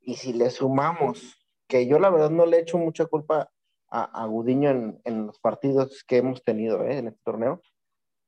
Y 0.00 0.14
si 0.14 0.32
le 0.32 0.50
sumamos, 0.50 1.44
que 1.66 1.88
yo 1.88 1.98
la 1.98 2.08
verdad 2.08 2.30
no 2.30 2.46
le 2.46 2.60
echo 2.60 2.78
mucha 2.78 3.06
culpa 3.06 3.50
a, 3.88 4.04
a 4.22 4.26
Gudiño 4.26 4.70
en, 4.70 5.00
en, 5.02 5.26
los 5.26 5.40
partidos 5.40 6.04
que 6.04 6.18
hemos 6.18 6.44
tenido 6.44 6.84
¿eh? 6.84 6.98
en 6.98 7.08
este 7.08 7.20
torneo, 7.24 7.60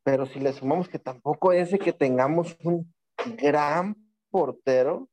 pero 0.03 0.27
si 0.27 0.41
le 0.41 0.53
sumamos 0.53 0.89
que 0.89 0.99
tampoco 0.99 1.53
es 1.53 1.79
que 1.79 1.93
tengamos 1.93 2.57
un 2.65 2.93
gran 3.37 3.95
portero, 4.31 5.09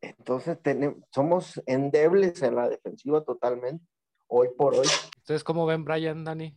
entonces 0.00 0.58
tenemos, 0.62 1.04
somos 1.12 1.60
endebles 1.66 2.40
en 2.40 2.54
la 2.54 2.70
defensiva 2.70 3.22
totalmente, 3.22 3.84
hoy 4.30 4.48
por 4.56 4.74
hoy. 4.74 4.86
¿Ustedes 5.18 5.44
cómo 5.44 5.66
ven, 5.66 5.84
Brian, 5.84 6.24
Dani? 6.24 6.56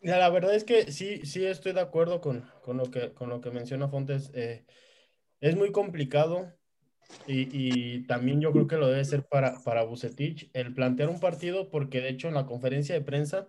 La 0.00 0.28
verdad 0.30 0.54
es 0.54 0.64
que 0.64 0.90
sí, 0.92 1.24
sí 1.24 1.44
estoy 1.44 1.72
de 1.72 1.80
acuerdo 1.80 2.20
con, 2.20 2.48
con 2.62 2.76
lo, 2.76 2.90
que, 2.90 3.12
con 3.12 3.28
lo 3.28 3.40
que 3.40 3.50
menciona 3.50 3.88
Fontes. 3.88 4.30
Eh, 4.34 4.64
es 5.40 5.56
muy 5.56 5.70
complicado 5.70 6.52
y, 7.26 7.48
y, 7.52 8.06
también 8.06 8.40
yo 8.40 8.52
creo 8.52 8.66
que 8.66 8.76
lo 8.76 8.88
debe 8.88 9.04
ser 9.04 9.26
para, 9.26 9.62
para 9.62 9.84
Bucetich 9.84 10.50
el 10.52 10.74
plantear 10.74 11.08
un 11.08 11.20
partido, 11.20 11.70
porque 11.70 12.00
de 12.00 12.10
hecho 12.10 12.28
en 12.28 12.34
la 12.34 12.46
conferencia 12.46 12.94
de 12.94 13.00
prensa 13.00 13.48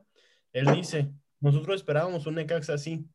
él 0.54 0.66
dice, 0.74 1.12
nosotros 1.40 1.76
esperábamos 1.76 2.26
un 2.26 2.36
Necaxa 2.36 2.74
así, 2.74 3.08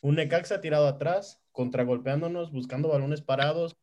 un 0.00 0.16
Necaxa 0.16 0.60
tirado 0.60 0.86
atrás, 0.86 1.42
contragolpeándonos, 1.52 2.52
buscando 2.52 2.88
balones 2.88 3.22
parados, 3.22 3.76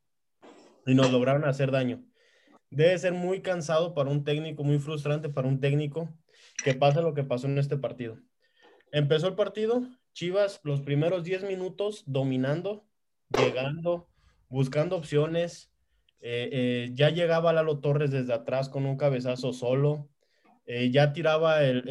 y 0.85 0.95
nos 0.95 1.11
lograron 1.11 1.43
hacer 1.45 1.71
daño. 1.71 2.03
Debe 2.69 2.97
ser 2.97 3.13
muy 3.13 3.41
cansado 3.41 3.93
para 3.93 4.09
un 4.09 4.23
técnico, 4.23 4.63
muy 4.63 4.79
frustrante 4.79 5.29
para 5.29 5.47
un 5.47 5.59
técnico 5.59 6.09
que 6.63 6.73
pase 6.73 7.01
lo 7.01 7.13
que 7.13 7.23
pasó 7.23 7.47
en 7.47 7.57
este 7.57 7.77
partido. 7.77 8.17
Empezó 8.91 9.27
el 9.27 9.35
partido, 9.35 9.87
Chivas 10.13 10.59
los 10.63 10.81
primeros 10.81 11.23
10 11.23 11.43
minutos 11.43 12.03
dominando, 12.07 12.87
llegando, 13.37 14.09
buscando 14.49 14.95
opciones. 14.95 15.71
Eh, 16.19 16.49
eh, 16.51 16.89
ya 16.93 17.09
llegaba 17.09 17.53
Lalo 17.53 17.79
Torres 17.79 18.11
desde 18.11 18.33
atrás 18.33 18.69
con 18.69 18.85
un 18.85 18.97
cabezazo 18.97 19.53
solo. 19.53 20.09
Eh, 20.65 20.89
ya 20.91 21.13
tiraba 21.13 21.63
el 21.63 21.83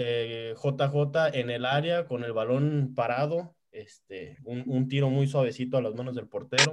JJ 0.54 1.34
en 1.34 1.50
el 1.50 1.64
área 1.64 2.06
con 2.06 2.24
el 2.24 2.32
balón 2.32 2.94
parado. 2.94 3.54
Este, 3.70 4.38
un, 4.44 4.64
un 4.66 4.88
tiro 4.88 5.10
muy 5.10 5.26
suavecito 5.26 5.76
a 5.76 5.82
las 5.82 5.94
manos 5.94 6.14
del 6.14 6.28
portero. 6.28 6.72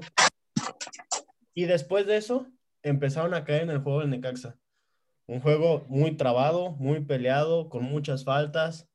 Y 1.53 1.65
después 1.65 2.07
de 2.07 2.17
eso, 2.17 2.47
empezaron 2.83 3.33
a 3.33 3.43
caer 3.43 3.63
en 3.63 3.71
el 3.71 3.79
juego 3.79 4.01
del 4.01 4.09
Necaxa. 4.09 4.59
Un 5.25 5.39
juego 5.39 5.85
muy 5.87 6.15
trabado, 6.15 6.71
muy 6.71 6.99
peleado, 6.99 7.69
con 7.69 7.83
muchas 7.83 8.23
faltas. 8.23 8.89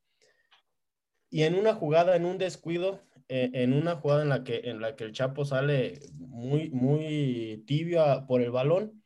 Y 1.30 1.42
en 1.42 1.54
una 1.54 1.74
jugada, 1.74 2.16
en 2.16 2.24
un 2.26 2.38
descuido, 2.38 3.02
eh, 3.28 3.50
en 3.54 3.72
una 3.72 3.96
jugada 3.96 4.22
en 4.22 4.28
la, 4.28 4.44
que, 4.44 4.60
en 4.64 4.80
la 4.80 4.94
que 4.94 5.04
el 5.04 5.12
Chapo 5.12 5.44
sale 5.44 6.00
muy, 6.14 6.70
muy 6.70 7.64
tibio 7.66 8.26
por 8.26 8.42
el 8.42 8.50
balón, 8.50 9.02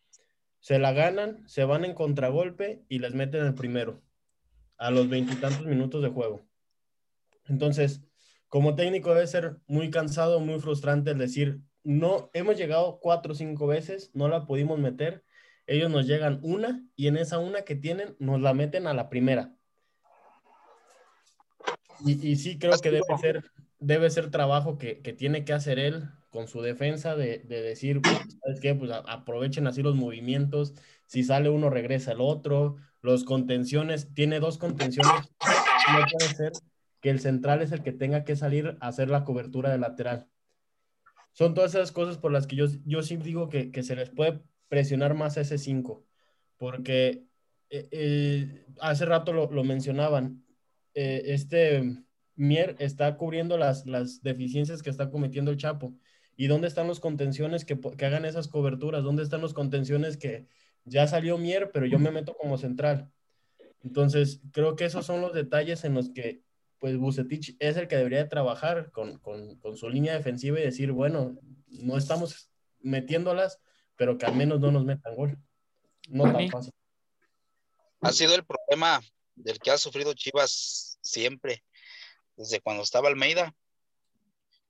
se 0.60 0.78
la 0.78 0.92
ganan, 0.92 1.48
se 1.48 1.64
van 1.64 1.84
en 1.84 1.94
contragolpe 1.94 2.84
y 2.88 3.00
les 3.00 3.14
meten 3.14 3.44
el 3.44 3.54
primero 3.54 4.00
a 4.76 4.90
los 4.90 5.08
veintitantos 5.08 5.66
minutos 5.66 6.02
de 6.02 6.08
juego. 6.08 6.46
Entonces, 7.48 8.04
como 8.48 8.74
técnico 8.74 9.14
debe 9.14 9.26
ser 9.26 9.56
muy 9.66 9.90
cansado, 9.90 10.38
muy 10.38 10.60
frustrante 10.60 11.12
el 11.12 11.18
decir, 11.18 11.60
no, 11.84 12.30
hemos 12.32 12.56
llegado 12.56 12.98
cuatro 13.00 13.32
o 13.32 13.34
cinco 13.34 13.66
veces, 13.66 14.10
no 14.14 14.28
la 14.28 14.46
pudimos 14.46 14.78
meter, 14.78 15.24
ellos 15.66 15.90
nos 15.90 16.06
llegan 16.06 16.40
una 16.42 16.84
y 16.96 17.06
en 17.06 17.16
esa 17.16 17.38
una 17.38 17.62
que 17.62 17.74
tienen 17.74 18.16
nos 18.18 18.40
la 18.40 18.54
meten 18.54 18.86
a 18.86 18.94
la 18.94 19.08
primera. 19.08 19.54
Y, 22.04 22.34
sí 22.36 22.58
creo 22.58 22.78
que 22.78 22.90
debe 22.90 23.04
ser, 23.20 23.44
debe 23.78 24.10
ser 24.10 24.30
trabajo 24.30 24.76
que, 24.76 24.96
tiene 25.16 25.44
que 25.44 25.52
hacer 25.52 25.78
él 25.78 26.08
con 26.30 26.48
su 26.48 26.60
defensa 26.60 27.14
de, 27.14 27.38
decir, 27.38 28.00
¿sabes 28.42 28.60
qué? 28.60 28.74
Pues 28.74 28.90
aprovechen 28.90 29.68
así 29.68 29.82
los 29.82 29.94
movimientos, 29.94 30.74
si 31.06 31.22
sale 31.22 31.48
uno 31.48 31.70
regresa 31.70 32.12
el 32.12 32.20
otro, 32.20 32.76
los 33.02 33.22
contenciones, 33.22 34.12
tiene 34.14 34.40
dos 34.40 34.58
contenciones, 34.58 35.30
no 35.92 36.04
puede 36.10 36.34
ser 36.34 36.52
que 37.00 37.10
el 37.10 37.20
central 37.20 37.62
es 37.62 37.70
el 37.70 37.82
que 37.82 37.92
tenga 37.92 38.24
que 38.24 38.34
salir 38.34 38.76
a 38.80 38.88
hacer 38.88 39.08
la 39.08 39.24
cobertura 39.24 39.70
de 39.70 39.78
lateral 39.78 40.28
son 41.32 41.54
todas 41.54 41.74
esas 41.74 41.92
cosas 41.92 42.18
por 42.18 42.32
las 42.32 42.46
que 42.46 42.56
yo, 42.56 42.66
yo 42.84 43.02
sí 43.02 43.16
digo 43.16 43.48
que, 43.48 43.70
que 43.70 43.82
se 43.82 43.96
les 43.96 44.10
puede 44.10 44.42
presionar 44.68 45.14
más 45.14 45.36
a 45.36 45.42
ese 45.42 45.58
5, 45.58 46.04
porque 46.56 47.24
eh, 47.70 47.88
eh, 47.90 48.66
hace 48.80 49.06
rato 49.06 49.32
lo, 49.32 49.50
lo 49.50 49.64
mencionaban, 49.64 50.44
eh, 50.94 51.22
este 51.26 52.04
Mier 52.36 52.76
está 52.78 53.16
cubriendo 53.16 53.56
las, 53.58 53.86
las 53.86 54.22
deficiencias 54.22 54.82
que 54.82 54.90
está 54.90 55.10
cometiendo 55.10 55.50
el 55.50 55.56
Chapo. 55.56 55.94
¿Y 56.36 56.46
dónde 56.46 56.66
están 56.66 56.86
los 56.86 56.98
contenciones 57.00 57.64
que, 57.64 57.78
que, 57.78 58.06
hagan 58.06 58.24
esas 58.24 58.48
coberturas? 58.48 59.04
¿Dónde 59.04 59.22
están 59.22 59.42
los 59.42 59.54
contenciones 59.54 60.16
que 60.16 60.48
ya 60.84 61.06
salió 61.06 61.36
Mier, 61.38 61.70
pero 61.72 61.86
yo 61.86 61.98
me 61.98 62.10
meto 62.10 62.34
como 62.34 62.56
central? 62.56 63.12
Entonces, 63.84 64.40
creo 64.52 64.74
que 64.76 64.86
esos 64.86 65.04
son 65.04 65.20
los 65.20 65.34
detalles 65.34 65.84
en 65.84 65.94
los 65.94 66.10
que 66.10 66.42
pues 66.82 66.98
Bucetich 66.98 67.54
es 67.60 67.76
el 67.76 67.86
que 67.86 67.94
debería 67.94 68.28
trabajar 68.28 68.90
con, 68.90 69.20
su 69.76 69.88
línea 69.88 70.14
defensiva 70.14 70.58
y 70.58 70.64
decir, 70.64 70.90
bueno, 70.90 71.38
no 71.68 71.96
estamos 71.96 72.50
metiéndolas, 72.80 73.60
pero 73.94 74.18
que 74.18 74.26
al 74.26 74.34
menos 74.34 74.58
no 74.58 74.72
nos 74.72 74.84
metan 74.84 75.14
gol. 75.14 75.38
No 76.08 76.24
tan 76.24 76.50
fácil. 76.50 76.72
Ha 78.00 78.10
sido 78.10 78.34
el 78.34 78.44
problema 78.44 79.00
del 79.36 79.60
que 79.60 79.70
ha 79.70 79.78
sufrido 79.78 80.12
Chivas 80.14 80.98
siempre, 81.02 81.62
desde 82.34 82.60
cuando 82.60 82.82
estaba 82.82 83.06
Almeida, 83.06 83.54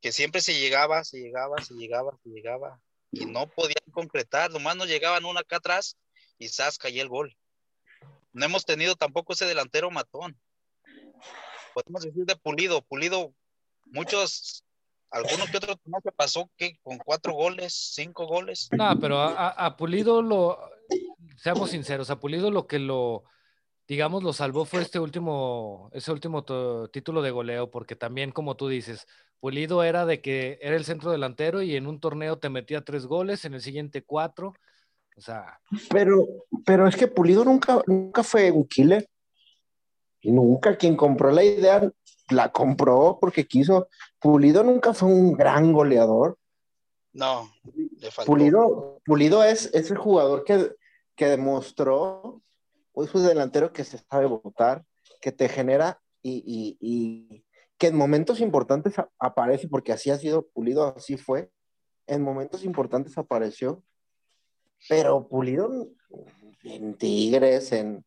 que 0.03 0.13
siempre 0.13 0.43
se 0.43 0.61
llegaba, 0.61 1.05
se 1.05 1.19
llegaba, 1.19 1.63
se 1.63 1.73
llegaba, 1.73 2.19
se 2.23 2.29
llegaba, 2.29 2.79
y 3.11 3.25
no 3.25 3.49
podían 3.49 3.91
concretar, 3.91 4.51
nomás 4.51 4.77
no 4.77 4.85
llegaban 4.85 5.25
una 5.25 5.41
acá 5.41 5.57
atrás 5.57 5.97
y 6.37 6.49
¡zas! 6.49 6.77
caía 6.77 7.01
el 7.01 7.09
gol. 7.09 7.35
No 8.35 8.45
hemos 8.45 8.67
tenido 8.67 8.97
tampoco 8.97 9.33
ese 9.33 9.47
delantero 9.47 9.91
matón. 9.91 10.39
Podemos 11.75 12.03
decir 12.03 12.25
de 12.25 12.37
Pulido, 12.37 12.83
Pulido, 12.83 13.33
muchos, 13.87 14.65
algunos 15.11 15.51
que 15.51 15.57
otros 15.57 15.77
no 15.85 15.99
se 16.03 16.13
pasó 16.13 16.51
que 16.57 16.79
con 16.83 16.99
cuatro 16.99 17.35
goles, 17.35 17.93
cinco 17.95 18.27
goles. 18.27 18.69
No, 18.73 18.99
pero 19.01 19.21
a, 19.21 19.49
a 19.49 19.77
Pulido 19.77 20.23
lo, 20.23 20.59
seamos 21.37 21.71
sinceros, 21.71 22.11
a 22.11 22.21
Pulido 22.21 22.51
lo 22.51 22.67
que 22.67 22.79
lo, 22.79 23.25
digamos, 23.89 24.23
lo 24.23 24.33
salvó 24.33 24.65
fue 24.65 24.83
este 24.83 24.99
último, 24.99 25.91
ese 25.93 26.13
último 26.13 26.45
título 26.91 27.23
de 27.23 27.31
goleo, 27.31 27.71
porque 27.71 27.97
también, 27.97 28.31
como 28.31 28.57
tú 28.57 28.69
dices, 28.69 29.07
Pulido 29.41 29.83
era 29.83 30.07
de 30.07 30.21
que 30.21 30.59
era 30.63 30.77
el 30.77 30.85
centro 30.85 31.11
delantero 31.11 31.63
y 31.63 31.77
en 31.77 31.87
un 31.87 32.01
torneo 32.01 32.39
te 32.39 32.49
metía 32.49 32.85
tres 32.85 33.07
goles, 33.07 33.45
en 33.45 33.55
el 33.55 33.61
siguiente 33.61 34.05
cuatro. 34.05 34.55
O 35.17 35.21
sea. 35.21 35.61
Pero, 35.91 36.27
pero 36.65 36.87
es 36.87 36.97
que 36.97 37.09
Pulido 37.09 37.45
nunca, 37.45 37.83
nunca 37.87 38.23
fue 38.23 38.51
un 38.51 38.67
killer. 38.67 39.07
Y 40.23 40.33
nunca 40.33 40.77
quien 40.77 40.97
compró 40.97 41.31
la 41.31 41.45
idea 41.45 41.93
la 42.31 42.51
compró 42.51 43.19
porque 43.21 43.47
quiso. 43.47 43.89
Pulido 44.19 44.65
nunca 44.65 44.95
fue 44.95 45.09
un 45.09 45.33
gran 45.35 45.73
goleador. 45.73 46.39
No, 47.13 47.53
le 47.99 48.11
faltó. 48.11 48.31
Pulido, 48.31 49.01
Pulido 49.05 49.45
es, 49.45 49.71
es 49.75 49.91
el 49.91 49.99
jugador 49.99 50.45
que, 50.45 50.73
que 51.15 51.27
demostró 51.27 52.43
es 52.97 53.15
un 53.15 53.27
delantero 53.27 53.73
que 53.73 53.85
se 53.85 53.99
sabe 53.99 54.27
votar, 54.27 54.85
que 55.21 55.33
te 55.33 55.49
genera 55.49 56.01
y, 56.23 56.77
y, 56.81 57.45
que 57.79 57.89
en 57.89 57.97
momentos 57.97 58.41
importantes 58.41 58.95
aparece, 59.19 59.69
porque 59.69 59.93
así 59.93 60.11
ha 60.11 60.19
sido 60.19 60.47
Pulido, 60.49 60.95
así 60.97 61.17
fue, 61.17 61.51
en 62.07 62.23
momentos 62.23 62.65
importantes 62.65 63.17
apareció, 63.17 63.83
pero 64.89 65.27
Pulido 65.27 65.89
en 66.65 66.95
Tigres, 66.97 67.73
en, 67.73 68.05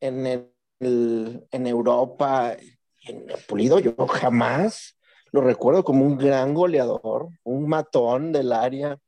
en, 0.00 0.26
el, 0.26 0.53
en 0.80 1.66
Europa, 1.66 2.56
en 3.06 3.26
Pulido 3.46 3.78
yo 3.78 3.94
jamás 4.06 4.96
lo 5.32 5.40
recuerdo 5.40 5.84
como 5.84 6.04
un 6.04 6.16
gran 6.16 6.54
goleador, 6.54 7.28
un 7.42 7.68
matón 7.68 8.32
del 8.32 8.52
área, 8.52 8.98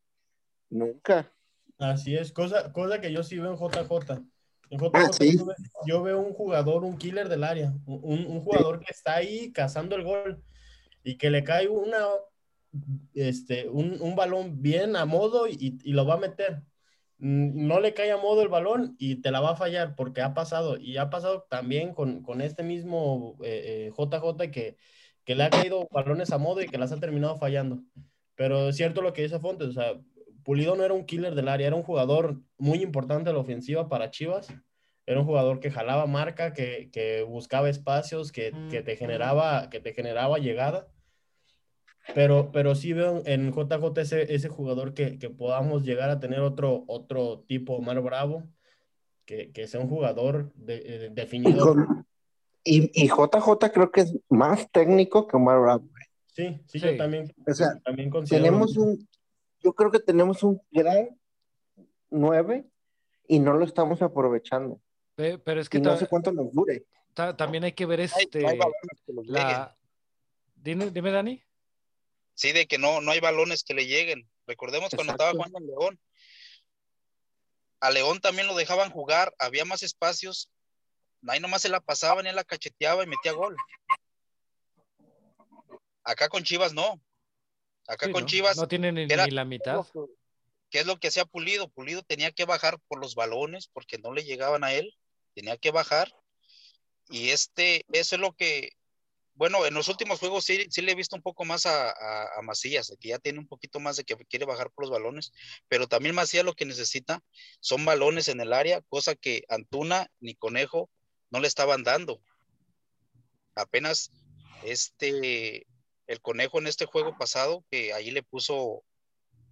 nunca. 0.71 1.33
Así 1.79 2.17
es, 2.17 2.33
cosa, 2.33 2.73
cosa 2.73 3.01
que 3.01 3.12
yo 3.12 3.23
sí 3.23 3.39
veo 3.39 3.53
en 3.53 3.59
JJ 3.59 4.23
Ah, 4.93 5.11
yo, 5.87 6.03
veo 6.03 6.19
un 6.21 6.33
jugador, 6.33 6.83
un 6.83 6.99
killer 6.99 7.29
del 7.29 7.45
área, 7.45 7.73
un, 7.87 8.41
jugador 8.41 8.81
que 8.81 8.91
está 8.91 9.17
ahí 9.17 9.53
cazando 9.53 9.95
el 9.95 10.03
gol 10.03 10.43
y 11.05 11.17
que 11.17 11.31
le 11.31 11.45
cae 11.45 11.69
una, 11.69 11.99
este, 13.14 13.69
un, 13.69 14.17
balón 14.17 14.61
bien 14.61 14.97
a 14.97 15.05
modo 15.05 15.47
y, 15.47 15.79
lo 15.85 16.05
va 16.05 16.14
a 16.14 16.19
meter. 16.19 16.62
Mm, 17.19 17.67
no 17.67 17.81
le 17.81 17.95
cae 17.95 18.12
a 18.12 18.17
modo 18.19 18.43
el 18.43 18.49
balón 18.49 18.95
y 18.99 19.17
te 19.17 19.31
la 19.31 19.41
va 19.41 19.53
a 19.53 19.57
fallar 19.57 19.95
porque 19.97 20.23
ha 20.23 20.35
pasado. 20.35 20.79
Y 20.79 20.97
ha 20.99 21.11
pasado 21.11 21.47
también 21.49 21.95
con, 21.95 22.41
este 22.41 22.62
mismo 22.62 23.37
JJ 23.39 23.45
eh, 23.45 23.93
eh, 24.45 24.51
que, 24.51 24.77
que 25.25 25.35
le 25.35 25.45
ha 25.45 25.51
caído 25.51 25.89
balones 25.91 26.31
a 26.33 26.39
modo 26.39 26.62
y 26.62 26.69
que 26.69 26.79
las 26.79 26.93
ha 26.93 27.01
terminado 27.01 27.37
fallando. 27.37 27.83
Pero 28.37 28.69
es 28.69 28.77
cierto 28.77 29.03
lo 29.03 29.12
que 29.12 29.23
dice 29.23 29.41
Fontes, 29.41 29.69
o 29.69 29.73
sea, 29.73 29.95
Pulido 30.45 30.77
no 30.77 30.85
era 30.85 30.95
un 30.95 31.07
killer 31.07 31.35
del 31.35 31.49
área, 31.49 31.67
era 31.67 31.75
un 31.75 31.83
jugador 31.83 32.41
muy 32.57 32.81
importante 32.81 33.31
de 33.31 33.35
la 33.35 33.41
ofensiva 33.41 33.89
para 33.89 34.12
Chivas. 34.12 34.47
Era 35.05 35.19
un 35.19 35.27
jugador 35.27 35.59
que 35.59 35.73
jalaba 35.73 36.07
marca, 36.07 36.53
que, 36.53 37.25
buscaba 37.29 37.69
espacios, 37.69 38.31
que, 38.31 38.53
te 38.53 38.97
generaba, 38.97 39.69
que 39.71 39.81
te 39.81 39.93
generaba 39.93 40.39
llegada. 40.39 40.87
Pero, 42.14 42.50
pero 42.52 42.74
sí 42.74 42.92
veo 42.92 43.22
en 43.26 43.52
JJ 43.52 44.00
ese, 44.00 44.48
jugador 44.48 44.94
que, 44.94 45.12
podamos 45.30 45.84
llegar 45.84 46.11
a 46.11 46.20
tener 46.20 46.40
otro, 46.40 46.84
otro 46.86 47.44
tipo 47.46 47.74
Omar 47.74 48.00
Bravo, 48.00 48.44
que, 49.24 49.66
sea 49.66 49.80
un 49.80 49.88
jugador 49.88 50.52
de, 50.54 51.11
definido. 51.12 51.74
Y, 52.64 52.90
y, 52.94 53.09
JJ 53.09 53.70
creo 53.72 53.90
que 53.90 54.02
es 54.02 54.16
más 54.28 54.70
técnico 54.70 55.26
que 55.26 55.36
Omar 55.36 55.61
Bravo. 55.61 55.88
Sí, 56.26 56.61
sí, 56.66 56.78
yo 56.78 56.96
también, 56.96 57.32
o 57.46 57.54
sea, 57.54 57.80
también 57.82 58.11
tenemos 58.28 58.76
un, 58.76 59.09
yo 59.62 59.72
creo 59.72 59.90
que 59.90 60.00
tenemos 60.00 60.42
un 60.42 60.61
gran 60.70 61.09
9 62.11 62.66
y 63.28 63.38
no 63.40 63.54
lo 63.54 63.64
estamos 63.64 64.02
aprovechando. 64.02 64.80
Pero 65.16 65.61
es 65.61 65.68
que 65.68 65.80
no 65.80 65.96
sé 65.96 66.07
cuánto 66.07 66.30
nos 66.30 66.52
dure. 66.52 66.84
También 67.36 67.64
hay 67.64 67.72
que 67.72 67.86
ver 67.86 68.00
este. 68.00 68.44
Dime, 70.57 70.90
dime, 70.90 71.11
Dani. 71.11 71.42
Sí, 72.37 72.53
de 72.53 72.66
que 72.66 72.76
no, 72.76 73.01
no 73.01 73.12
hay 73.12 73.20
balones 73.20 73.64
que 73.64 73.72
le 73.72 73.87
lleguen. 73.87 74.28
Recordemos 74.47 74.91
cuando 74.95 75.14
estaba 75.14 75.32
jugando 75.32 75.59
en 75.59 75.66
León. 75.66 76.01
A 77.80 77.91
León 77.91 78.20
también 78.20 78.47
lo 78.47 78.55
dejaban 78.55 78.91
jugar, 78.91 79.34
había 79.39 79.64
más 79.64 79.82
espacios. 79.82 80.51
Ahí 81.26 81.41
nomás 81.41 81.62
se 81.62 81.70
la 81.70 81.80
pasaba, 81.80 82.22
ni 82.22 82.30
la 82.30 82.45
cacheteaba 82.45 83.03
y 83.03 83.07
metía 83.07 83.32
gol. 83.32 83.57
Acá 86.05 86.28
con 86.28 86.45
Chivas 86.45 86.74
no. 86.74 87.01
Acá 87.89 88.12
con 88.12 88.26
Chivas. 88.26 88.59
No 88.59 88.68
tienen 88.68 88.95
ni, 88.95 89.07
la 89.07 89.45
mitad. 89.47 89.87
¿Qué 90.68 90.80
es 90.80 90.87
lo 90.87 90.99
que 90.99 91.09
hacía 91.09 91.24
Pulido? 91.24 91.68
Pulido 91.70 92.03
tenía 92.03 92.32
que 92.32 92.45
bajar 92.45 92.78
por 92.87 93.01
los 93.01 93.14
balones 93.14 93.68
porque 93.72 93.97
no 93.97 94.12
le 94.12 94.24
llegaban 94.24 94.62
a 94.62 94.74
él. 94.74 94.95
Tenía 95.34 95.57
que 95.57 95.70
bajar. 95.70 96.12
Y 97.09 97.30
este, 97.30 97.87
eso 97.93 98.16
es 98.16 98.20
lo 98.20 98.34
que, 98.34 98.76
bueno, 99.37 99.66
en 99.66 99.74
los 99.74 99.89
últimos 99.89 100.18
juegos 100.18 100.45
sí, 100.45 100.66
sí 100.70 100.80
le 100.80 100.93
he 100.93 100.95
visto 100.95 101.14
un 101.14 101.22
poco 101.22 101.45
más 101.45 101.66
a, 101.66 101.91
a, 101.91 102.43
Macías, 102.43 102.93
que 102.99 103.09
ya 103.09 103.18
tiene 103.18 103.39
un 103.39 103.47
poquito 103.47 103.80
más 103.80 103.97
de 103.97 104.05
que 104.05 104.16
quiere 104.28 104.47
bajar 104.47 104.70
por 104.70 104.84
los 104.84 104.91
balones, 104.91 105.32
pero 105.68 105.87
también 105.87 106.14
Macías 106.14 106.45
lo 106.45 106.55
que 106.55 106.64
necesita 106.64 107.22
son 107.61 107.84
balones 107.84 108.28
en 108.28 108.41
el 108.41 108.55
área, 108.55 108.80
cosa 108.89 109.14
que 109.14 109.45
Antuna 109.49 110.11
ni 110.20 110.34
Conejo 110.34 110.91
no 111.30 111.41
le 111.41 111.49
estaban 111.49 111.84
dando. 111.84 112.20
Apenas 113.55 114.11
este 114.64 115.66
el 116.07 116.20
conejo 116.20 116.59
en 116.59 116.66
este 116.66 116.87
juego 116.87 117.16
pasado, 117.18 117.64
que 117.70 117.93
ahí 117.93 118.11
le 118.11 118.22
puso, 118.22 118.84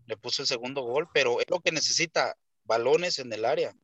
le 0.06 0.16
puso 0.16 0.42
el 0.42 0.48
segundo 0.48 0.82
gol, 0.82 1.08
pero 1.12 1.40
es 1.40 1.50
lo 1.50 1.60
que 1.60 1.72
necesita, 1.72 2.36
balones 2.64 3.18
en 3.18 3.32
el 3.32 3.44
área. 3.44 3.74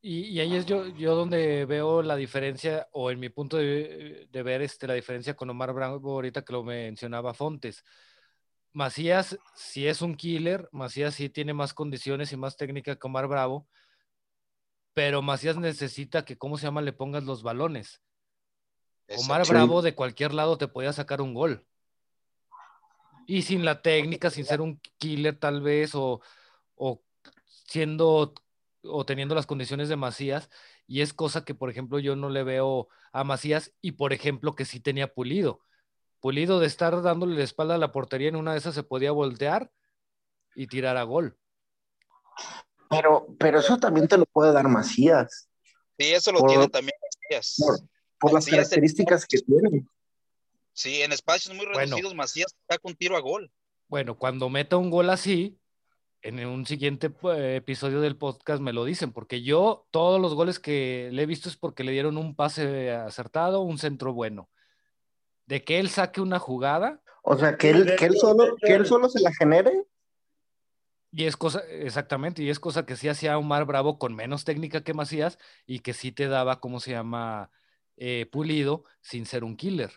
Y, 0.00 0.38
ahí 0.38 0.54
es 0.54 0.66
yo, 0.66 0.86
yo 0.88 1.16
donde 1.16 1.64
veo 1.64 2.02
la 2.02 2.16
diferencia, 2.16 2.88
o 2.92 3.10
en 3.10 3.18
mi 3.18 3.28
punto 3.28 3.56
de, 3.56 4.28
ver 4.32 4.62
este, 4.62 4.86
la 4.86 4.94
diferencia 4.94 5.34
con 5.34 5.50
Omar 5.50 5.72
Bravo, 5.72 6.12
ahorita 6.12 6.42
que 6.42 6.52
lo 6.52 6.62
mencionaba 6.62 7.34
Fontes. 7.34 7.84
Macías 8.72 9.38
sí 9.54 9.88
es 9.88 10.02
un 10.02 10.14
killer, 10.14 10.68
Macías 10.70 11.14
sí 11.14 11.28
tiene 11.28 11.54
más 11.54 11.74
condiciones 11.74 12.32
y 12.32 12.36
más 12.36 12.56
técnica 12.56 12.96
que 12.96 13.06
Omar 13.06 13.26
Bravo, 13.26 13.66
pero 14.92 15.22
Macías 15.22 15.56
necesita 15.56 16.24
que, 16.24 16.38
¿cómo 16.38 16.56
se 16.56 16.64
llama?, 16.66 16.82
le 16.82 16.92
pongas 16.92 17.24
los 17.24 17.42
balones. 17.42 18.00
Omar 19.08 19.46
Bravo 19.46 19.82
de 19.82 19.94
cualquier 19.94 20.34
lado 20.34 20.58
te 20.58 20.68
podía 20.68 20.92
sacar 20.92 21.20
un 21.20 21.34
gol. 21.34 21.66
Y 23.26 23.42
sin 23.42 23.64
la 23.64 23.82
técnica, 23.82 24.30
sin 24.30 24.44
ser 24.44 24.60
un 24.60 24.80
killer 24.98 25.38
tal 25.38 25.60
vez, 25.60 25.92
o, 25.94 26.20
siendo 27.66 28.34
o 28.88 29.06
teniendo 29.06 29.34
las 29.34 29.46
condiciones 29.46 29.88
de 29.88 29.96
Macías, 29.96 30.50
y 30.86 31.00
es 31.00 31.12
cosa 31.12 31.44
que, 31.44 31.54
por 31.54 31.70
ejemplo, 31.70 31.98
yo 31.98 32.16
no 32.16 32.28
le 32.28 32.42
veo 32.42 32.88
a 33.12 33.24
Macías, 33.24 33.72
y 33.80 33.92
por 33.92 34.12
ejemplo, 34.12 34.54
que 34.54 34.64
sí 34.64 34.80
tenía 34.80 35.12
Pulido. 35.12 35.60
Pulido 36.20 36.60
de 36.60 36.66
estar 36.66 37.02
dándole 37.02 37.36
la 37.36 37.44
espalda 37.44 37.74
a 37.74 37.78
la 37.78 37.92
portería, 37.92 38.28
en 38.28 38.36
una 38.36 38.52
de 38.52 38.58
esas 38.58 38.74
se 38.74 38.82
podía 38.82 39.12
voltear 39.12 39.70
y 40.54 40.66
tirar 40.66 40.96
a 40.96 41.02
gol. 41.02 41.38
Pero, 42.88 43.26
pero 43.38 43.60
eso 43.60 43.78
también 43.78 44.08
te 44.08 44.16
lo 44.18 44.26
puede 44.26 44.52
dar 44.52 44.68
Macías. 44.68 45.48
Sí, 45.98 46.12
eso 46.12 46.32
lo 46.32 46.44
tiene 46.46 46.68
también 46.68 46.96
Macías 47.00 47.56
por 48.18 48.32
las 48.32 48.46
características 48.46 49.26
que 49.26 49.38
tiene. 49.38 49.86
Sí, 50.72 51.02
en 51.02 51.12
espacios 51.12 51.54
muy 51.54 51.66
reducidos, 51.66 52.14
Macías 52.14 52.54
está 52.60 52.78
con 52.78 52.94
tiro 52.94 53.16
a 53.16 53.20
gol. 53.20 53.50
Bueno, 53.88 54.18
cuando 54.18 54.48
meta 54.48 54.76
un 54.76 54.90
gol 54.90 55.10
así, 55.10 55.58
en 56.26 56.44
un 56.44 56.66
siguiente 56.66 57.08
pues, 57.08 57.38
episodio 57.56 58.00
del 58.00 58.16
podcast 58.16 58.60
me 58.60 58.72
lo 58.72 58.84
dicen, 58.84 59.12
porque 59.12 59.42
yo 59.42 59.86
todos 59.92 60.20
los 60.20 60.34
goles 60.34 60.58
que 60.58 61.08
le 61.12 61.22
he 61.22 61.26
visto 61.26 61.48
es 61.48 61.56
porque 61.56 61.84
le 61.84 61.92
dieron 61.92 62.16
un 62.18 62.34
pase 62.34 62.90
acertado, 62.90 63.60
un 63.60 63.78
centro 63.78 64.12
bueno. 64.12 64.50
De 65.46 65.62
que 65.62 65.78
él 65.78 65.88
saque 65.88 66.20
una 66.20 66.40
jugada. 66.40 67.00
O 67.22 67.36
sea, 67.36 67.56
que 67.56 67.70
él, 67.70 67.94
que 67.96 68.06
él, 68.06 68.16
solo, 68.18 68.56
que 68.60 68.74
él 68.74 68.86
solo 68.86 69.08
se 69.08 69.20
la 69.20 69.32
genere. 69.32 69.84
Y 71.12 71.26
es 71.26 71.36
cosa, 71.36 71.60
exactamente, 71.70 72.42
y 72.42 72.50
es 72.50 72.58
cosa 72.58 72.84
que 72.84 72.96
sí 72.96 73.08
hacía 73.08 73.38
Omar 73.38 73.64
Bravo 73.64 73.96
con 73.98 74.14
menos 74.16 74.44
técnica 74.44 74.82
que 74.82 74.94
Macías 74.94 75.38
y 75.64 75.78
que 75.78 75.94
sí 75.94 76.10
te 76.10 76.26
daba, 76.26 76.58
¿cómo 76.60 76.80
se 76.80 76.90
llama? 76.90 77.50
Eh, 77.96 78.26
pulido 78.30 78.84
sin 79.00 79.26
ser 79.26 79.44
un 79.44 79.56
killer. 79.56 79.92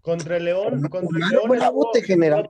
Contra 0.00 0.38
el 0.38 0.46
León, 0.46 0.88
contra 0.88 1.18
Omar 1.18 1.30
León 1.30 1.48
Bravo 1.50 1.90
te 1.92 2.02
generaba, 2.02 2.48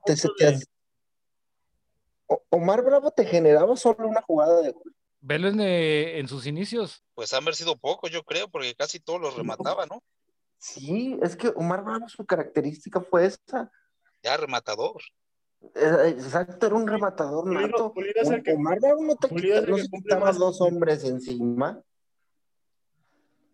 Omar 2.50 2.82
Bravo 2.82 3.10
te 3.10 3.24
generaba 3.24 3.76
solo 3.76 4.08
una 4.08 4.22
jugada 4.22 4.60
de 4.62 4.70
gol. 4.72 4.94
Velo 5.20 5.48
en, 5.48 5.60
eh, 5.60 6.18
en, 6.18 6.26
sus 6.28 6.46
inicios. 6.46 7.02
Pues 7.14 7.32
han 7.32 7.44
sido 7.54 7.76
pocos, 7.76 8.10
yo 8.10 8.24
creo, 8.24 8.48
porque 8.48 8.74
casi 8.74 8.98
todos 8.98 9.20
los 9.20 9.36
remataba, 9.36 9.86
¿no? 9.86 10.02
Sí, 10.58 11.18
es 11.22 11.36
que 11.36 11.48
Omar 11.48 11.84
Bravo 11.84 12.08
su 12.08 12.24
característica 12.26 13.00
fue 13.00 13.26
esa. 13.26 13.70
Ya 14.22 14.36
rematador. 14.36 15.00
Eh, 15.74 16.08
Exacto, 16.16 16.66
era 16.66 16.74
un 16.74 16.86
rematador 16.88 17.44
Pulido- 17.44 17.60
nato. 17.68 17.92
Pulido 17.92 18.20
es 18.22 18.30
el 18.30 18.42
que- 18.42 18.52
Omar 18.54 18.80
Bravo 18.80 19.02
no 19.04 19.16
te 19.16 19.28
quita- 19.28 19.60
no 19.60 19.76
que 19.76 19.82
se 19.82 19.88
quitaba 19.90 20.26
más- 20.26 20.38
dos 20.38 20.60
hombres 20.60 21.04
encima. 21.04 21.80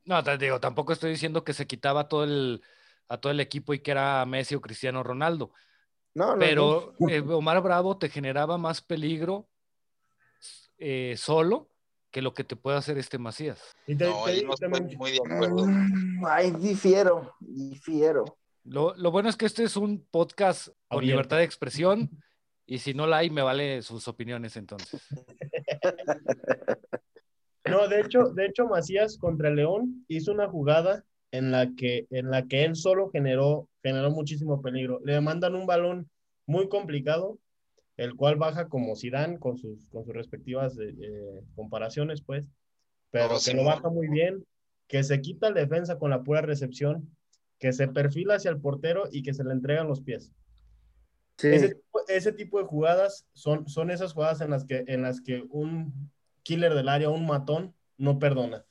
No, 0.05 0.25
te 0.25 0.39
digo, 0.39 0.59
tampoco 0.59 0.93
estoy 0.93 1.11
diciendo 1.11 1.45
que 1.45 1.53
se 1.53 1.67
quitaba 1.67 2.09
todo 2.09 2.25
el, 2.25 2.63
a 3.09 3.19
todo 3.19 3.31
el 3.31 3.41
equipo 3.41 3.75
y 3.75 3.81
que 3.81 3.91
era 3.91 4.25
Messi 4.25 4.55
o 4.55 4.61
Cristiano 4.61 5.03
Ronaldo. 5.03 5.53
No, 6.19 6.27
no, 6.27 6.33
no. 6.35 6.39
Pero 6.41 6.95
eh, 7.09 7.21
Omar 7.21 7.63
Bravo 7.63 7.97
te 7.97 8.09
generaba 8.09 8.59
más 8.59 8.83
peligro 8.83 9.49
eh, 10.77 11.15
solo 11.17 11.71
que 12.11 12.23
lo 12.23 12.35
que 12.35 12.43
te 12.43 12.57
puede 12.57 12.77
hacer 12.77 12.99
este 12.99 13.19
Macías. 13.19 13.61
Y 13.87 13.95
te- 13.95 14.07
No, 14.07 14.25
te 14.25 14.31
ahí 14.31 14.37
digo 14.39 14.49
no 14.49 14.55
estoy 14.55 14.71
también- 14.73 14.99
muy 14.99 15.13
de 15.13 15.19
acuerdo. 15.25 15.65
Mm, 15.67 16.25
Ay, 16.27 16.51
difiero, 16.53 17.35
difiero. 17.39 18.25
Lo, 18.65 18.95
lo 18.97 19.11
bueno 19.13 19.29
es 19.29 19.37
que 19.37 19.47
este 19.47 19.63
es 19.63 19.77
un 19.77 20.05
podcast 20.11 20.69
con 20.89 21.07
libertad 21.07 21.37
de 21.39 21.45
expresión 21.45 22.11
y 22.67 22.79
si 22.79 22.95
no 22.95 23.07
la 23.07 23.19
hay, 23.19 23.31
me 23.31 23.43
vale 23.43 23.81
sus 23.83 24.09
opiniones 24.09 24.57
entonces. 24.57 25.01
No, 27.65 27.87
de 27.87 28.01
hecho, 28.01 28.31
de 28.31 28.47
hecho, 28.47 28.67
Macías 28.67 29.19
contra 29.19 29.51
el 29.51 29.57
León 29.57 30.05
hizo 30.09 30.33
una 30.33 30.49
jugada 30.49 31.05
en 31.33 31.51
la 31.51 31.75
que, 31.77 32.07
en 32.11 32.31
la 32.31 32.47
que 32.47 32.65
él 32.65 32.77
solo 32.77 33.11
generó, 33.11 33.69
generó 33.83 34.11
muchísimo 34.11 34.63
peligro. 34.63 35.01
Le 35.05 35.21
mandan 35.21 35.55
un 35.55 35.67
balón 35.67 36.11
muy 36.47 36.69
complicado, 36.69 37.39
el 37.97 38.15
cual 38.17 38.37
baja 38.37 38.69
como 38.69 38.97
Zidane 38.97 39.39
con 39.39 39.59
sus, 39.59 39.87
con 39.89 40.05
sus 40.05 40.15
respectivas 40.15 40.79
eh, 40.79 40.95
eh, 41.01 41.43
comparaciones, 41.57 42.23
pues, 42.23 42.49
pero 43.11 43.29
Oh, 43.31 43.39
que 43.41 43.53
sí, 43.53 43.55
lo 43.55 43.65
baja 43.65 43.89
muy 43.91 44.09
bien, 44.09 44.45
que 44.87 45.03
se 45.05 45.21
quita 45.21 45.49
el 45.49 45.55
defensa 45.55 45.99
con 45.99 46.11
la 46.11 46.23
pura 46.23 46.43
recepción, 46.43 47.15
que 47.59 47.73
se 47.73 47.89
perfila 47.89 48.37
hacia 48.37 48.51
el 48.51 48.61
portero 48.61 49.05
y 49.11 49.23
que 49.23 49.35
se 49.35 49.45
le 49.45 49.53
entregan 49.53 49.89
los 49.89 50.01
pies. 50.03 50.33
Sí, 51.37 51.49
Ese, 51.49 51.69
tipo- 51.71 52.01
ese 52.09 52.33
tipo 52.33 52.59
de 52.59 52.65
jugadas 52.67 53.27
son, 53.33 53.69
son 53.69 53.91
esas 53.91 54.13
jugadas 54.13 54.41
en 54.41 54.51
las, 54.51 54.65
que, 54.65 54.85
en 54.87 55.03
las 55.03 55.21
que 55.21 55.43
un 55.51 56.11
killer 56.43 56.75
del 56.75 56.89
área, 56.89 57.09
un 57.11 57.27
matón, 57.27 57.75
no 57.97 58.19
perdona. 58.19 58.65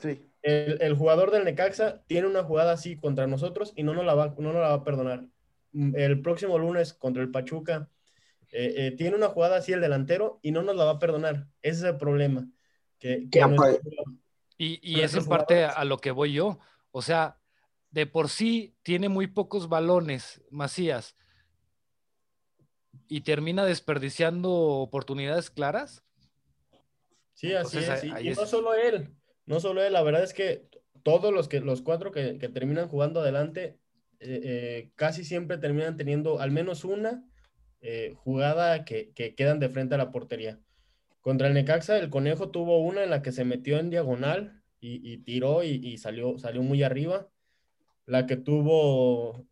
sí. 0.00 0.30
El, 0.44 0.76
el 0.82 0.94
jugador 0.94 1.30
del 1.30 1.44
Necaxa 1.44 2.02
tiene 2.06 2.26
una 2.28 2.44
jugada 2.44 2.72
así 2.72 2.96
contra 2.98 3.26
nosotros 3.26 3.72
y 3.76 3.82
no 3.82 3.94
nos 3.94 4.04
la 4.04 4.14
va, 4.14 4.34
no 4.38 4.52
nos 4.52 4.60
la 4.60 4.68
va 4.68 4.74
a 4.74 4.84
perdonar. 4.84 5.24
Mm, 5.72 5.96
El 5.96 6.20
próximo 6.20 6.58
lunes 6.58 6.92
contra 6.92 7.22
el 7.22 7.30
Pachuca 7.30 7.88
eh, 8.52 8.74
eh, 8.76 8.90
tiene 8.92 9.16
una 9.16 9.28
jugada 9.28 9.56
así 9.56 9.72
el 9.72 9.80
delantero 9.80 10.38
y 10.42 10.50
no 10.52 10.62
nos 10.62 10.76
la 10.76 10.84
va 10.84 10.90
a 10.92 10.98
perdonar. 10.98 11.46
Ese 11.62 11.78
es 11.78 11.84
el 11.84 11.96
problema. 11.96 12.46
Que, 12.98 13.26
que 13.30 13.40
Y, 14.58 14.78
y 14.82 14.94
Pero 14.96 15.06
es 15.06 15.14
en 15.14 15.24
parte 15.24 15.64
a 15.64 15.82
lo 15.84 15.96
que 15.96 16.10
voy 16.10 16.34
yo. 16.34 16.58
O 16.90 17.00
sea, 17.00 17.40
de 17.90 18.06
por 18.06 18.28
sí 18.28 18.76
tiene 18.82 19.08
muy 19.08 19.26
pocos 19.26 19.68
balones, 19.70 20.42
Macías, 20.50 21.16
y 23.08 23.22
termina 23.22 23.64
desperdiciando 23.64 24.50
oportunidades 24.52 25.50
claras. 25.50 26.04
Sí, 27.32 27.52
así 27.54 27.78
Entonces, 27.78 27.88
es. 27.88 28.02
ahí- 28.04 28.08
Y, 28.08 28.12
ahí 28.12 28.26
y 28.26 28.28
es- 28.30 28.38
no 28.38 28.46
solo 28.46 28.74
él, 28.74 29.08
no 29.46 29.60
solo 29.60 29.82
él, 29.82 29.92
la 29.92 30.02
verdad 30.02 30.22
es 30.22 30.34
que 30.34 30.68
todos 31.02 31.32
los 31.32 31.48
que 31.48 31.60
los 31.60 31.82
cuatro 31.82 32.10
que, 32.12 32.34
terminan 32.52 32.88
jugando 32.88 33.20
adelante 33.20 33.78
eh, 34.20 34.40
eh, 34.42 34.90
casi 34.96 35.24
siempre 35.24 35.58
terminan 35.58 35.96
teniendo 35.96 36.40
al 36.40 36.50
menos 36.50 36.84
una 36.84 37.24
eh, 37.80 38.14
jugada 38.16 38.84
que, 38.84 39.12
que 39.12 39.34
quedan 39.34 39.60
de 39.60 39.68
frente 39.68 39.94
a 39.94 39.98
la 39.98 40.10
portería. 40.10 40.58
Contra 41.20 41.48
el 41.48 41.54
Necaxa, 41.54 41.98
el 41.98 42.10
Conejo 42.10 42.50
tuvo 42.50 42.78
una 42.78 43.02
en 43.02 43.10
la 43.10 43.22
que 43.22 43.32
se 43.32 43.44
metió 43.44 43.78
en 43.78 43.90
diagonal 43.90 44.62
y, 44.80 45.16
tiró 45.18 45.62
y, 45.62 45.96
salió, 45.96 46.36
salió 46.38 46.62
muy 46.62 46.82
arriba. 46.82 47.30
La 48.04 48.26
que 48.26 48.36
tuvo 48.36 49.46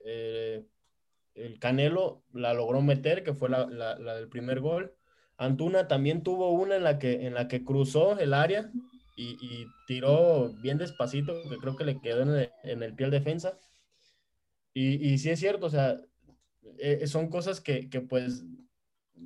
el 1.35 1.59
Canelo 1.59 2.23
la 2.33 2.53
logró 2.53 2.83
meter, 2.83 3.23
que 3.23 3.33
fue 3.33 3.49
la, 3.49 3.67
la- 3.67 3.99
la 3.99 4.15
del 4.15 4.29
primer 4.29 4.61
gol. 4.61 4.95
Antuna 5.39 5.89
también 5.89 6.23
tuvo 6.23 6.51
una 6.51 6.77
en 6.77 6.85
la 6.85 6.99
que, 6.99 7.27
en 7.27 7.33
la 7.35 7.49
que 7.49 7.65
cruzó 7.65 8.19
el 8.19 8.35
área 8.35 8.71
y, 9.17 9.37
y 9.41 9.67
tiró 9.87 10.53
bien 10.55 10.79
despacito, 10.79 11.35
que 11.49 11.59
creo 11.59 11.77
que 11.77 11.85
le 11.85 12.01
quedó 12.01 12.23
en 12.23 12.31
el, 12.31 12.51
en 12.65 12.83
el 12.83 12.95
pie 12.95 13.07
al 13.07 13.13
defensa. 13.13 13.59
Y, 14.75 15.13
y 15.13 15.19
sí 15.19 15.31
es 15.31 15.39
cierto, 15.39 15.67
o 15.67 15.71
sea, 15.71 16.01
eh, 16.79 17.07
son 17.07 17.29
cosas 17.29 17.61
que, 17.61 17.91
que, 17.91 18.01
pues 18.01 18.45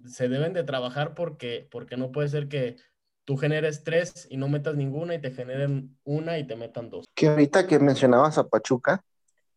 se 0.06 0.28
deben 0.28 0.52
de 0.52 0.64
trabajar 0.64 1.14
porque, 1.14 1.68
porque 1.70 1.96
no 1.96 2.12
puede 2.12 2.28
ser 2.28 2.48
que 2.48 2.76
tú 3.24 3.36
generes 3.36 3.84
tres 3.84 4.26
y 4.30 4.36
no 4.36 4.48
metas 4.48 4.74
ninguna 4.74 5.14
y 5.14 5.20
te 5.20 5.30
generen 5.30 5.96
una 6.04 6.38
y 6.38 6.46
te 6.46 6.56
metan 6.56 6.90
dos. 6.90 7.06
Que 7.14 7.28
ahorita 7.28 7.66
que 7.66 7.78
mencionabas 7.78 8.38
a 8.38 8.48
Pachuca, 8.48 9.04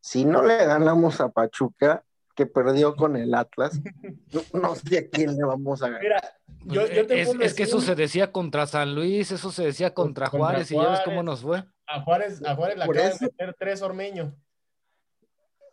si 0.01 0.25
no 0.25 0.43
le 0.43 0.57
ganamos 0.65 1.19
a 1.21 1.29
Pachuca, 1.29 2.03
que 2.35 2.45
perdió 2.45 2.95
con 2.95 3.15
el 3.15 3.33
Atlas, 3.33 3.81
no, 4.33 4.59
no 4.59 4.75
sé 4.75 4.99
a 4.99 5.09
quién 5.09 5.35
le 5.35 5.43
vamos 5.43 5.81
a 5.81 5.87
ganar. 5.87 6.01
Mira, 6.01 6.21
yo, 6.65 6.81
Pues, 6.81 6.95
yo 6.95 7.07
te 7.07 7.21
es, 7.21 7.53
que 7.53 7.63
eso 7.63 7.81
se 7.81 7.95
decía 7.95 8.31
contra 8.31 8.67
San 8.67 8.93
Luis, 8.95 9.31
eso 9.31 9.51
se 9.51 9.63
decía 9.65 9.93
contra, 9.93 10.29
Contra 10.29 10.47
Juárez, 10.47 10.71
y 10.71 10.75
ya 10.75 10.89
ves 10.89 10.99
cómo 11.05 11.23
nos 11.23 11.41
fue. 11.41 11.63
A 11.87 12.01
Juárez, 12.01 12.41
a 12.45 12.55
Juárez 12.55 12.77
le 12.77 12.85
Por 12.85 12.95
acaban 12.97 13.11
eso. 13.15 13.25
de 13.25 13.31
meter 13.31 13.55
tres 13.57 13.81
ormeños. 13.81 14.33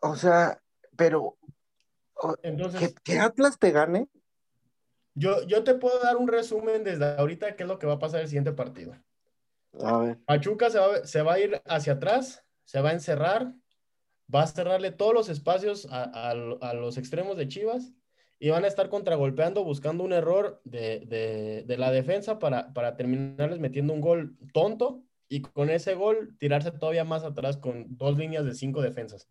O 0.01 0.15
sea, 0.17 0.63
pero 0.97 1.37
Entonces, 2.43 2.81
que, 2.81 2.95
que 3.03 3.19
Atlas 3.19 3.59
te 3.59 3.71
gane, 3.73 4.09
yo, 5.15 5.43
yo 5.47 5.65
te 5.65 5.75
puedo 5.75 5.99
dar 6.01 6.17
un 6.17 6.29
resumen 6.29 6.85
desde 6.85 7.17
ahorita 7.17 7.57
qué 7.57 7.63
es 7.63 7.69
lo 7.69 7.79
que 7.79 7.87
va 7.87 7.95
a 7.95 7.99
pasar 7.99 8.21
el 8.21 8.29
siguiente 8.29 8.53
partido. 8.53 8.95
a 9.83 9.99
ver, 9.99 10.19
Pachuca 10.25 10.71
se 10.71 10.79
va, 10.79 11.05
se 11.05 11.23
va 11.23 11.35
a 11.35 11.39
ir 11.41 11.61
hacia 11.67 11.95
atrás, 11.95 12.45
se 12.65 12.81
va 12.81 12.91
a 12.91 12.93
encerrar, 12.93 13.53
va 14.33 14.43
a 14.43 14.47
cerrarle 14.47 14.91
todos 14.93 15.15
los 15.15 15.29
espacios 15.29 15.87
a, 15.91 16.03
a- 16.05 16.31
a 16.31 16.75
los 16.75 16.97
extremos 16.99 17.37
de 17.37 17.49
Chivas 17.49 17.93
y 18.39 18.51
van 18.51 18.65
a 18.65 18.69
estar 18.69 18.89
contragolpeando, 18.89 19.65
buscando 19.65 20.05
un 20.05 20.13
error 20.13 20.61
de, 20.65 21.01
de- 21.07 21.65
de 21.67 21.79
la 21.79 21.91
defensa 21.91 22.39
para, 22.39 22.73
para 22.73 22.97
terminarles 22.97 23.59
metiendo 23.61 23.93
un 23.93 24.01
gol 24.01 24.37
tonto 24.53 25.03
y 25.29 25.41
con 25.43 25.71
ese 25.71 25.95
gol 25.95 26.37
tirarse 26.39 26.71
todavía 26.71 27.05
más 27.05 27.25
atrás 27.25 27.57
con 27.57 27.97
dos 27.97 28.17
líneas 28.19 28.45
de 28.45 28.55
cinco 28.55 28.83
defensas. 28.83 29.29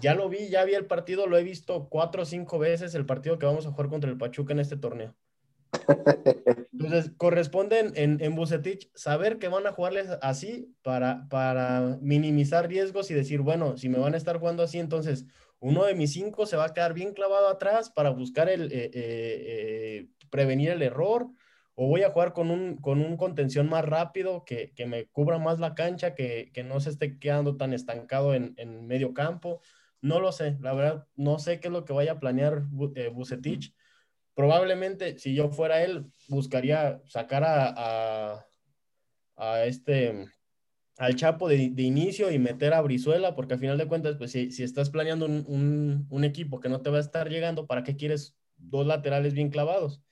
Ya 0.00 0.14
lo 0.14 0.28
vi, 0.28 0.48
ya 0.50 0.64
vi 0.64 0.74
el 0.74 0.86
partido, 0.86 1.26
lo 1.26 1.38
he 1.38 1.42
visto 1.42 1.88
cuatro 1.88 2.22
o 2.22 2.26
cinco 2.26 2.58
veces 2.58 2.94
el 2.94 3.06
partido 3.06 3.38
que 3.38 3.46
vamos 3.46 3.66
a 3.66 3.70
jugar 3.70 3.88
contra 3.88 4.10
el 4.10 4.18
Pachuca 4.18 4.52
en 4.52 4.60
este 4.60 4.76
torneo. 4.76 5.16
Entonces, 6.72 7.12
corresponde 7.16 7.80
en, 7.80 7.92
en, 7.96 8.18
en 8.22 8.34
Bucetich 8.34 8.90
saber 8.94 9.38
que 9.38 9.48
van 9.48 9.66
a 9.66 9.72
jugarles 9.72 10.08
así 10.20 10.74
para, 10.82 11.26
para 11.30 11.98
minimizar 12.02 12.68
riesgos 12.68 13.10
y 13.10 13.14
decir, 13.14 13.40
bueno, 13.40 13.78
si 13.78 13.88
me 13.88 13.98
van 13.98 14.12
a 14.14 14.18
estar 14.18 14.38
jugando 14.38 14.62
así, 14.62 14.78
entonces 14.78 15.24
uno 15.60 15.84
de 15.84 15.94
mis 15.94 16.12
cinco 16.12 16.46
se 16.46 16.56
va 16.56 16.66
a 16.66 16.72
quedar 16.72 16.94
bien 16.94 17.12
clavado 17.14 17.48
atrás 17.48 17.90
para 17.90 18.10
buscar 18.10 18.48
el, 18.48 18.72
eh, 18.72 18.84
eh, 18.84 18.90
eh, 18.94 20.08
prevenir 20.30 20.70
el 20.70 20.82
error, 20.82 21.28
o 21.74 21.88
voy 21.88 22.02
a 22.02 22.10
jugar 22.10 22.32
con 22.32 22.50
un, 22.50 22.76
con 22.76 23.00
un 23.00 23.16
contención 23.16 23.68
más 23.68 23.84
rápido 23.84 24.44
que, 24.44 24.72
que 24.74 24.86
me 24.86 25.06
cubra 25.06 25.38
más 25.38 25.58
la 25.58 25.74
cancha, 25.74 26.14
que, 26.14 26.50
que 26.52 26.64
no 26.64 26.80
se 26.80 26.90
esté 26.90 27.18
quedando 27.18 27.56
tan 27.56 27.72
estancado 27.72 28.34
en, 28.34 28.54
en 28.56 28.86
medio 28.86 29.12
campo. 29.12 29.60
No 30.00 30.20
lo 30.20 30.32
sé, 30.32 30.56
la 30.60 30.72
verdad, 30.74 31.06
no 31.16 31.38
sé 31.38 31.60
qué 31.60 31.68
es 31.68 31.72
lo 31.72 31.84
que 31.84 31.92
vaya 31.92 32.12
a 32.12 32.20
planear 32.20 32.62
eh, 32.94 33.08
Bucetich 33.08 33.74
probablemente 34.36 35.18
si 35.18 35.34
yo 35.34 35.48
fuera 35.48 35.82
él, 35.82 36.12
buscaría 36.28 37.00
sacar 37.06 37.42
a, 37.42 38.46
a 39.34 39.64
este 39.64 40.28
al 40.96 41.14
Chapo 41.14 41.48
de, 41.48 41.70
de 41.70 41.82
inicio 41.82 42.30
y 42.30 42.38
meter 42.38 42.72
a 42.72 42.80
Brizuela, 42.80 43.34
porque 43.34 43.54
al 43.54 43.60
final 43.60 43.78
de 43.78 43.86
cuentas, 43.86 44.16
pues 44.16 44.32
si, 44.32 44.50
si 44.50 44.62
estás 44.62 44.90
planeando 44.90 45.26
un, 45.26 46.06
un, 46.08 46.24
equipo 46.24 46.60
que 46.60 46.68
no 46.68 46.80
te 46.80 46.90
va 46.90 46.98
a 46.98 47.00
estar 47.00 47.28
llegando, 47.28 47.66
¿para 47.66 47.82
qué 47.82 47.96
quieres 47.96 48.36
dos 48.56 48.86
laterales 48.86 49.34
bien 49.34 49.50
clavados? 49.50 50.02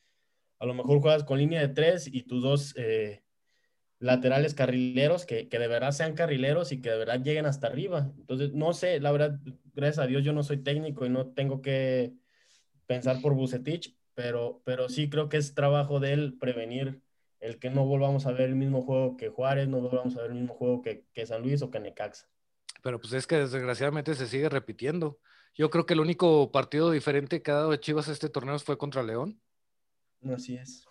A 0.59 0.66
lo 0.66 0.74
mejor 0.74 1.01
juegas 1.01 1.24
con 1.24 1.39
línea 1.39 1.61
de 1.61 1.68
tres 1.68 2.07
y 2.07 2.24
tus 2.24 2.43
dos 2.43 2.74
eh, 2.76 3.24
laterales 3.99 4.55
carrileros 4.55 5.24
que, 5.24 5.49
que, 5.49 5.59
de 5.59 5.68
verdad 5.68 5.93
sean 5.93 6.14
carrileros 6.14 6.70
y 6.72 6.80
que 6.82 6.91
de 6.91 6.99
verdad 6.99 7.22
lleguen 7.22 7.47
hasta 7.47 7.66
arriba. 7.66 8.12
Entonces, 8.18 8.53
no 8.53 8.74
sé, 8.74 9.01
la 9.01 9.12
verdad, 9.12 9.41
gracias 9.74 10.05
a 10.05 10.07
Dios 10.07 10.22
yo 10.22 10.32
no 10.35 10.43
soy 10.43 10.59
técnico 10.59 11.07
y 11.07 11.11
no 11.11 11.28
tengo 11.28 11.62
que 11.62 12.12
pensar 12.87 13.22
por 13.22 13.35
Bucetich, 13.35 13.97
pero, 14.14 14.62
pero 14.64 14.91
sí 14.91 15.09
creo 15.09 15.30
que 15.30 15.39
es 15.39 15.55
trabajo 15.55 15.99
de 15.99 16.12
él 16.12 16.37
prevenir 16.39 17.04
el 17.45 17.59
que 17.59 17.69
no 17.69 17.85
volvamos 17.85 18.25
a 18.25 18.33
ver 18.33 18.49
el 18.49 18.57
mismo 18.57 18.81
juego 18.81 19.19
que 19.19 19.29
Juárez, 19.29 19.69
no 19.69 19.79
volvamos 19.79 20.17
a 20.17 20.23
ver 20.23 20.31
el 20.31 20.39
mismo 20.39 20.55
juego 20.55 20.81
que, 20.81 21.05
que 21.13 21.27
San 21.27 21.43
Luis 21.43 21.61
o 21.61 21.71
que 21.71 21.79
Necaxa. 21.79 22.27
Pero 22.83 22.99
pues 22.99 23.13
es 23.13 23.27
que 23.27 23.37
desgraciadamente 23.37 24.15
se 24.15 24.27
sigue 24.27 24.49
repitiendo. 24.49 25.19
Yo 25.55 25.69
creo 25.69 25.85
que 25.85 25.93
el 25.93 26.01
único 26.01 26.51
partido 26.51 26.91
diferente 26.91 27.43
que 27.43 27.51
ha 27.51 27.57
dado 27.57 27.71
de 27.73 27.81
Chivas 27.81 28.09
este 28.09 28.31
torneo 28.31 28.59
fue 28.59 28.79
contra 28.79 29.03
León. 29.03 29.43
Así 30.35 30.57
es. 30.57 30.87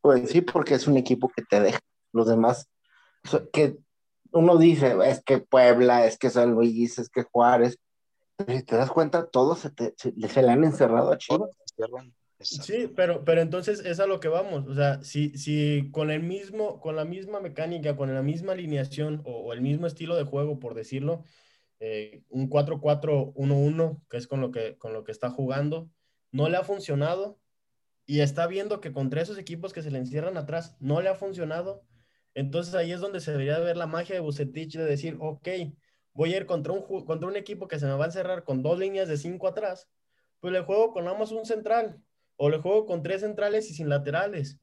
Pues 0.00 0.28
sí, 0.30 0.40
porque 0.40 0.74
es 0.74 0.88
un 0.88 0.96
equipo 0.96 1.28
que 1.28 1.42
te 1.42 1.60
deja. 1.60 1.78
Los 2.12 2.26
demás, 2.26 2.68
que 3.52 3.78
uno 4.32 4.58
dice, 4.58 4.96
es 5.06 5.22
que 5.22 5.38
Puebla, 5.38 6.04
es 6.04 6.18
que 6.18 6.30
San 6.30 6.50
Luis, 6.50 6.98
es 6.98 7.08
que 7.08 7.22
Juárez. 7.22 7.78
Pero 8.36 8.58
si 8.58 8.64
te 8.64 8.74
das 8.74 8.90
cuenta, 8.90 9.26
todos 9.26 9.60
se, 9.60 9.70
te, 9.70 9.94
se, 9.96 10.12
se 10.28 10.42
le 10.42 10.50
han 10.50 10.64
encerrado 10.64 11.12
a 11.12 11.18
Chivas. 11.18 11.56
Sí, 12.44 12.92
pero, 12.94 13.24
pero 13.24 13.40
entonces 13.40 13.80
es 13.84 14.00
a 14.00 14.06
lo 14.06 14.20
que 14.20 14.28
vamos. 14.28 14.66
O 14.68 14.74
sea, 14.74 15.02
si, 15.02 15.36
si 15.36 15.90
con 15.90 16.10
el 16.10 16.22
mismo, 16.22 16.80
con 16.80 16.96
la 16.96 17.04
misma 17.04 17.40
mecánica, 17.40 17.96
con 17.96 18.14
la 18.14 18.22
misma 18.22 18.52
alineación 18.52 19.22
o, 19.24 19.52
el 19.52 19.60
mismo 19.60 19.86
estilo 19.86 20.16
de 20.16 20.24
juego, 20.24 20.58
por 20.58 20.74
decirlo, 20.74 21.24
eh, 21.80 22.22
un 22.28 22.48
4-4-1-1, 22.48 24.02
que 24.08 24.16
es 24.16 24.26
con 24.26 24.40
lo 24.40 24.50
que, 24.50 24.76
con 24.78 24.92
lo 24.92 25.04
que 25.04 25.12
está 25.12 25.30
jugando. 25.30 25.90
No 26.30 26.48
le 26.48 26.56
ha 26.56 26.64
funcionado 26.64 27.40
y 28.06 28.20
está 28.20 28.46
viendo 28.46 28.80
que 28.80 28.92
contra 28.92 29.22
esos 29.22 29.38
equipos 29.38 29.72
que 29.72 29.82
se 29.82 29.90
le 29.90 29.98
encierran 29.98 30.36
atrás 30.36 30.76
no 30.80 31.00
le 31.00 31.08
ha 31.08 31.14
funcionado. 31.14 31.84
Entonces 32.34 32.74
ahí 32.74 32.92
es 32.92 33.00
donde 33.00 33.20
se 33.20 33.30
debería 33.30 33.58
ver 33.60 33.76
la 33.76 33.86
magia 33.86 34.14
de 34.14 34.20
Bucetich 34.20 34.76
de 34.76 34.84
decir, 34.84 35.16
ok, 35.20 35.48
voy 36.12 36.34
a 36.34 36.38
ir 36.38 36.46
contra 36.46 36.72
un, 36.72 36.82
contra 37.04 37.28
un 37.28 37.36
equipo 37.36 37.68
que 37.68 37.78
se 37.78 37.86
me 37.86 37.94
va 37.94 38.04
a 38.04 38.08
encerrar 38.08 38.44
con 38.44 38.62
dos 38.62 38.78
líneas 38.78 39.08
de 39.08 39.16
cinco 39.16 39.48
atrás, 39.48 39.88
pues 40.40 40.52
le 40.52 40.60
juego 40.62 40.92
con 40.92 41.04
más 41.04 41.32
un 41.32 41.46
central, 41.46 42.02
o 42.36 42.50
le 42.50 42.58
juego 42.58 42.86
con 42.86 43.02
tres 43.02 43.20
centrales 43.20 43.70
y 43.70 43.74
sin 43.74 43.88
laterales, 43.88 44.58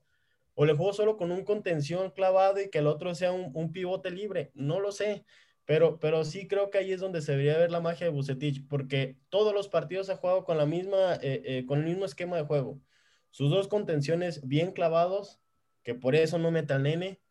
o 0.54 0.66
le 0.66 0.74
juego 0.74 0.94
solo 0.94 1.18
con 1.18 1.32
un 1.32 1.44
contención 1.44 2.12
clavado 2.12 2.62
y 2.62 2.70
que 2.70 2.80
el 2.80 2.88
otro 2.88 3.16
sea 3.16 3.32
un, 3.32 3.72
pivote 3.72 4.12
libre, 4.12 4.52
no 4.54 4.80
lo 4.80 4.92
sé, 4.92 5.26
pero, 5.66 6.00
pero 6.00 6.26
sí 6.26 6.48
creo 6.48 6.70
que 6.70 6.80
ahí 6.80 6.92
es 6.92 7.00
donde 7.00 7.22
se 7.22 7.32
debería 7.32 7.58
ver 7.58 7.72
la 7.72 7.80
magia 7.80 8.08
de 8.08 8.12
Bucetich, 8.12 8.68
porque 8.68 9.18
todos 9.30 9.54
los 9.54 9.70
partidos 9.70 10.10
ha 10.10 10.18
jugado 10.18 10.44
con 10.44 10.58
la 10.58 10.66
misma, 10.66 11.16
eh, 11.22 11.42
eh, 11.46 11.66
con 11.66 11.80
el 11.80 11.86
mismo 11.86 12.06
esquema 12.06 12.38
de 12.38 12.44
juego. 12.44 12.82
Sus 13.30 13.50
dos 13.50 13.68
contenciones 13.68 14.46
bien 14.48 14.74
clavados, 14.74 15.40
que 15.84 15.96
por 15.96 16.16
eso 16.16 16.38
no 16.38 16.52
mete 16.52 16.74
al 16.74 16.84
nene, 16.84 17.22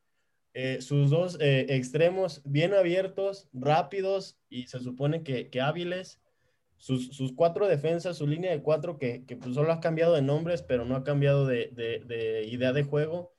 eh, 0.54 0.80
sus 0.80 1.10
dos 1.10 1.38
extremos 1.40 2.42
bien 2.44 2.74
abiertos, 2.74 3.48
rápidos 3.52 4.40
y 4.48 4.66
se 4.66 4.80
supone 4.80 5.22
que, 5.22 5.50
que 5.50 5.60
hábiles 5.60 6.20
sus, 6.80 7.32
cuatro 7.36 7.68
defensas, 7.68 8.16
su 8.16 8.26
línea 8.26 8.50
de 8.50 8.62
cuatro, 8.62 8.98
que, 8.98 9.22
pues 9.40 9.54
solo 9.54 9.70
ha 9.72 9.80
cambiado 9.80 10.14
de 10.14 10.22
nombres, 10.22 10.62
pero 10.62 10.84
no 10.84 10.96
ha 10.96 11.04
cambiado 11.04 11.46
de, 11.46 12.48
idea 12.50 12.72
de 12.72 12.82
juego. 12.82 13.32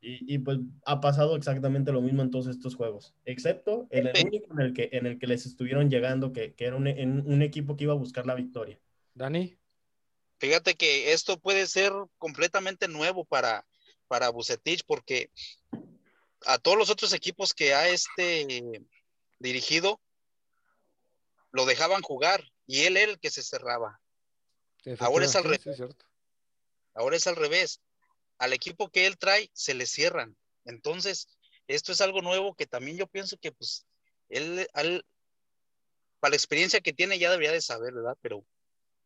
Y, 0.00 0.38
pues 0.38 0.58
ha 0.86 1.00
pasado 1.00 1.34
exactamente 1.34 1.90
lo 1.90 2.00
mismo 2.00 2.22
en 2.22 2.30
todos 2.30 2.46
estos 2.46 2.76
juegos, 2.76 3.16
excepto 3.24 3.88
en 3.90 4.06
el 4.06 4.26
único 4.26 4.54
en 4.54 4.60
el 4.60 4.72
que, 4.72 4.88
en 4.92 5.06
el 5.06 5.18
que 5.18 5.26
les 5.26 5.44
estuvieron 5.44 5.90
llegando, 5.90 6.32
que, 6.32 6.54
era 6.56 6.76
un, 6.76 6.86
un 6.86 7.42
equipo 7.42 7.76
que 7.76 7.84
iba 7.84 7.94
a 7.94 7.96
buscar 7.96 8.24
la 8.24 8.36
victoria. 8.36 8.78
Dani. 9.14 9.58
Fíjate 10.38 10.76
que 10.76 11.12
esto 11.12 11.40
puede 11.40 11.66
ser 11.66 11.92
completamente 12.18 12.86
nuevo 12.86 13.24
para, 13.24 13.66
para 14.06 14.30
Bucetich, 14.30 14.84
porque 14.86 15.32
a 16.46 16.58
todos 16.58 16.78
los 16.78 16.90
otros 16.90 17.12
equipos 17.12 17.52
que 17.52 17.74
ha 17.74 17.88
este 17.88 18.62
dirigido, 19.40 20.00
lo 21.58 21.66
dejaban 21.66 22.02
jugar 22.02 22.44
y 22.68 22.84
él 22.84 22.96
era 22.96 23.10
el 23.10 23.18
que 23.18 23.30
se 23.30 23.42
cerraba. 23.42 24.00
Ahora 25.00 25.24
es 25.24 25.34
al 25.34 25.42
revés. 25.42 25.64
Ahora 26.94 27.16
es 27.16 27.26
al 27.26 27.34
revés. 27.34 27.80
Al 28.38 28.52
equipo 28.52 28.90
que 28.90 29.06
él 29.06 29.18
trae 29.18 29.50
se 29.54 29.74
le 29.74 29.86
cierran. 29.86 30.36
Entonces, 30.64 31.26
esto 31.66 31.90
es 31.90 32.00
algo 32.00 32.22
nuevo 32.22 32.54
que 32.54 32.66
también 32.66 32.96
yo 32.96 33.08
pienso 33.08 33.36
que 33.38 33.50
pues 33.50 33.88
él, 34.28 34.68
para 36.20 36.30
la 36.30 36.36
experiencia 36.36 36.80
que 36.80 36.92
tiene 36.92 37.18
ya 37.18 37.32
debería 37.32 37.50
de 37.50 37.60
saber, 37.60 37.92
¿verdad? 37.92 38.16
Pero 38.22 38.44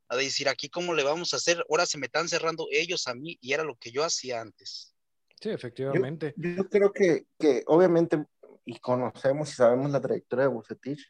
a 0.09 0.17
decir 0.17 0.51
aquí 0.51 0.69
cómo 0.69 0.93
le 0.93 1.05
vamos 1.05 1.33
a 1.33 1.39
hacer, 1.39 1.65
ahora 1.71 1.87
se 1.87 1.97
me 1.97 2.05
están 2.05 2.29
cerrando 2.29 2.67
ellos 2.71 3.09
a 3.09 3.15
mí 3.15 3.39
y 3.41 3.55
era 3.55 3.65
lo 3.65 3.77
que 3.77 3.93
yo 3.93 4.05
hacía 4.05 4.43
antes. 4.43 4.95
Sí, 5.41 5.49
efectivamente. 5.49 6.35
Yo, 6.37 6.69
creo 6.69 6.93
que, 6.93 7.25
que, 7.39 7.63
obviamente, 7.67 8.23
y 8.67 8.79
conocemos 8.79 9.51
y 9.51 9.55
sabemos 9.55 9.91
la 9.91 10.03
trayectoria 10.03 10.45
de 10.45 10.51
Bucetich, 10.51 11.01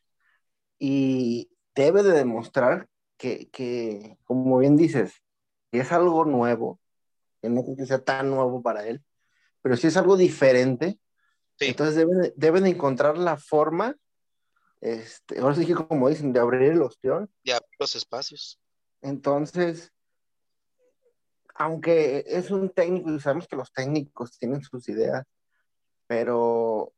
y 0.84 1.48
debe 1.76 2.02
de 2.02 2.10
demostrar 2.10 2.88
que, 3.16 3.48
que, 3.50 4.18
como 4.24 4.58
bien 4.58 4.76
dices, 4.76 5.22
es 5.70 5.92
algo 5.92 6.24
nuevo, 6.24 6.80
que 7.40 7.48
no 7.48 7.62
creo 7.62 7.76
que 7.76 7.86
sea 7.86 8.02
tan 8.02 8.30
nuevo 8.30 8.62
para 8.62 8.88
él, 8.88 9.00
pero 9.60 9.76
si 9.76 9.86
es 9.86 9.96
algo 9.96 10.16
diferente, 10.16 10.98
entonces 11.60 11.94
debe, 11.94 12.32
debe, 12.34 12.60
de 12.60 12.70
encontrar 12.70 13.16
la 13.16 13.36
forma, 13.36 13.94
este, 14.80 15.38
ahora 15.38 15.54
sí 15.54 15.66
que 15.66 15.76
como 15.76 16.08
dicen, 16.08 16.32
de 16.32 16.40
abrir 16.40 16.62
el 16.62 16.82
ostión. 16.82 17.30
De 17.44 17.52
abrir 17.52 17.76
los 17.78 17.94
espacios. 17.94 18.60
Entonces, 19.02 19.92
aunque 21.54 22.24
es 22.26 22.50
un 22.50 22.70
técnico 22.70 23.08
y 23.08 23.20
sabemos 23.20 23.46
que 23.46 23.54
los 23.54 23.72
técnicos 23.72 24.36
tienen 24.36 24.64
sus 24.64 24.88
ideas, 24.88 25.24
pero, 26.08 26.92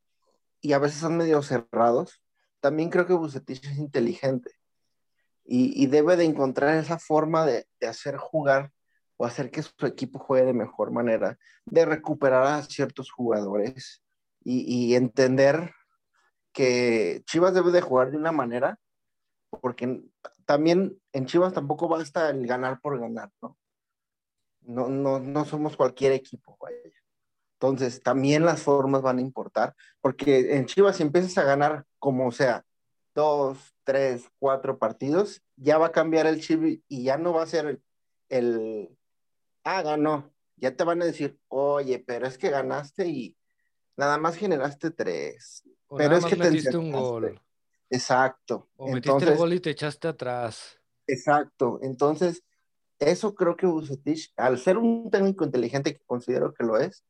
y 0.63 0.73
a 0.73 0.79
veces 0.79 1.01
son 1.01 1.19
medio 1.19 1.43
cerrados, 1.43 2.24
también 2.65 2.89
creo 2.89 3.07
que 3.07 3.13
Bucetich 3.13 3.63
es 3.63 3.77
inteligente 3.77 4.51
y, 5.45 5.87
debe 5.89 6.17
de 6.17 6.25
encontrar 6.25 6.79
esa 6.79 6.99
forma 6.99 7.45
de, 7.45 7.67
hacer 7.87 8.17
jugar 8.17 8.73
o 9.19 9.27
hacer 9.27 9.51
que 9.51 9.61
su 9.61 9.85
equipo 9.85 10.19
juegue 10.19 10.47
de 10.47 10.55
mejor 10.55 10.91
manera, 10.91 11.39
de 11.67 11.85
recuperar 11.85 12.45
a 12.47 12.63
ciertos 12.63 13.11
jugadores 13.11 14.03
y, 14.43 14.95
entender 14.95 15.75
que 16.55 17.23
Chivas 17.27 17.53
debe 17.53 17.71
de 17.71 17.83
jugar 17.83 18.11
de 18.11 18.17
una 18.17 18.33
manera, 18.33 18.79
porque 19.61 20.03
también 20.47 20.99
en 21.13 21.27
Chivas 21.27 21.53
tampoco 21.53 21.87
basta 21.87 22.31
el 22.31 22.47
ganar 22.47 22.81
por 22.81 22.99
ganar, 22.99 23.31
¿no? 23.43 23.59
No, 24.63 24.89
no, 24.89 25.21
no 25.21 25.45
somos 25.45 25.77
cualquier 25.77 26.13
equipo, 26.13 26.57
vaya. 26.59 26.79
Entonces, 27.65 28.03
también 28.03 28.45
las 28.45 28.61
formas 28.61 29.01
van 29.01 29.17
a 29.17 29.23
importar, 29.23 29.75
porque 30.03 30.55
en 30.55 30.67
Chivas 30.67 30.99
si 30.99 31.03
empiezas 31.03 31.39
a 31.39 31.45
ganar 31.45 31.87
como 31.99 32.31
sea, 32.31 32.63
dos, 33.15 33.57
tres, 33.85 34.29
cuatro 34.39 34.77
partidos, 34.77 35.43
ya 35.57 35.79
va 35.79 35.87
a 35.87 35.93
cambiar 35.93 36.27
el 36.27 36.43
chip 36.43 36.83
y 36.87 37.05
ya 37.05 37.17
no 37.17 37.33
va 37.33 37.43
a 37.43 37.47
ser 37.47 37.81
el, 38.29 38.91
ah, 39.63 39.81
ganó. 39.81 40.31
Ya 40.57 40.77
te 40.77 40.85
van 40.85 41.01
a 41.01 41.07
decir, 41.07 41.39
oye, 41.49 42.05
pero 42.07 42.27
es 42.27 42.37
que 42.37 42.51
ganaste 42.51 43.07
y 43.07 43.35
nada 43.97 44.19
más 44.19 44.37
generaste 44.37 44.91
tres. 44.91 45.63
pero 45.97 46.19
es 46.19 46.27
que 46.27 46.37
metiste 46.37 46.77
un 46.77 46.93
gol. 46.93 47.41
Exacto. 47.89 48.69
O 48.77 48.91
metiste 48.91 49.25
el 49.25 49.39
gol 49.39 49.55
y 49.55 49.61
te 49.61 49.71
echaste 49.71 50.07
atrás. 50.07 50.79
Exacto. 51.07 51.79
Entonces, 51.81 52.43
eso 52.99 53.35
creo 53.35 53.57
que 53.57 53.65
Bucetich, 53.65 54.35
al 54.37 54.59
ser 54.59 54.77
un 54.77 55.11
técnico 55.11 55.47
inteligente 55.47 55.97
que 55.97 56.05
considero 56.05 56.53
que 56.53 56.65
lo 56.65 56.77
es, 56.79 57.03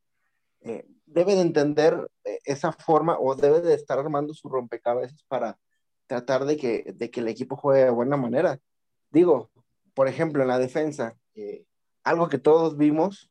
eh, 0.64 0.86
debe 1.06 1.34
de 1.34 1.42
entender 1.42 2.10
eh, 2.24 2.38
esa 2.44 2.72
forma 2.72 3.18
o 3.18 3.34
debe 3.34 3.60
de 3.60 3.74
estar 3.74 3.98
armando 3.98 4.32
su 4.32 4.48
rompecabezas 4.48 5.22
para 5.28 5.58
tratar 6.06 6.46
de 6.46 6.56
que, 6.56 6.92
de 6.94 7.10
que 7.10 7.20
el 7.20 7.28
equipo 7.28 7.56
juegue 7.56 7.84
de 7.84 7.90
buena 7.90 8.16
manera. 8.16 8.58
Digo, 9.10 9.50
por 9.94 10.08
ejemplo, 10.08 10.42
en 10.42 10.48
la 10.48 10.58
defensa, 10.58 11.16
eh, 11.34 11.64
algo 12.02 12.28
que 12.28 12.38
todos 12.38 12.76
vimos 12.76 13.30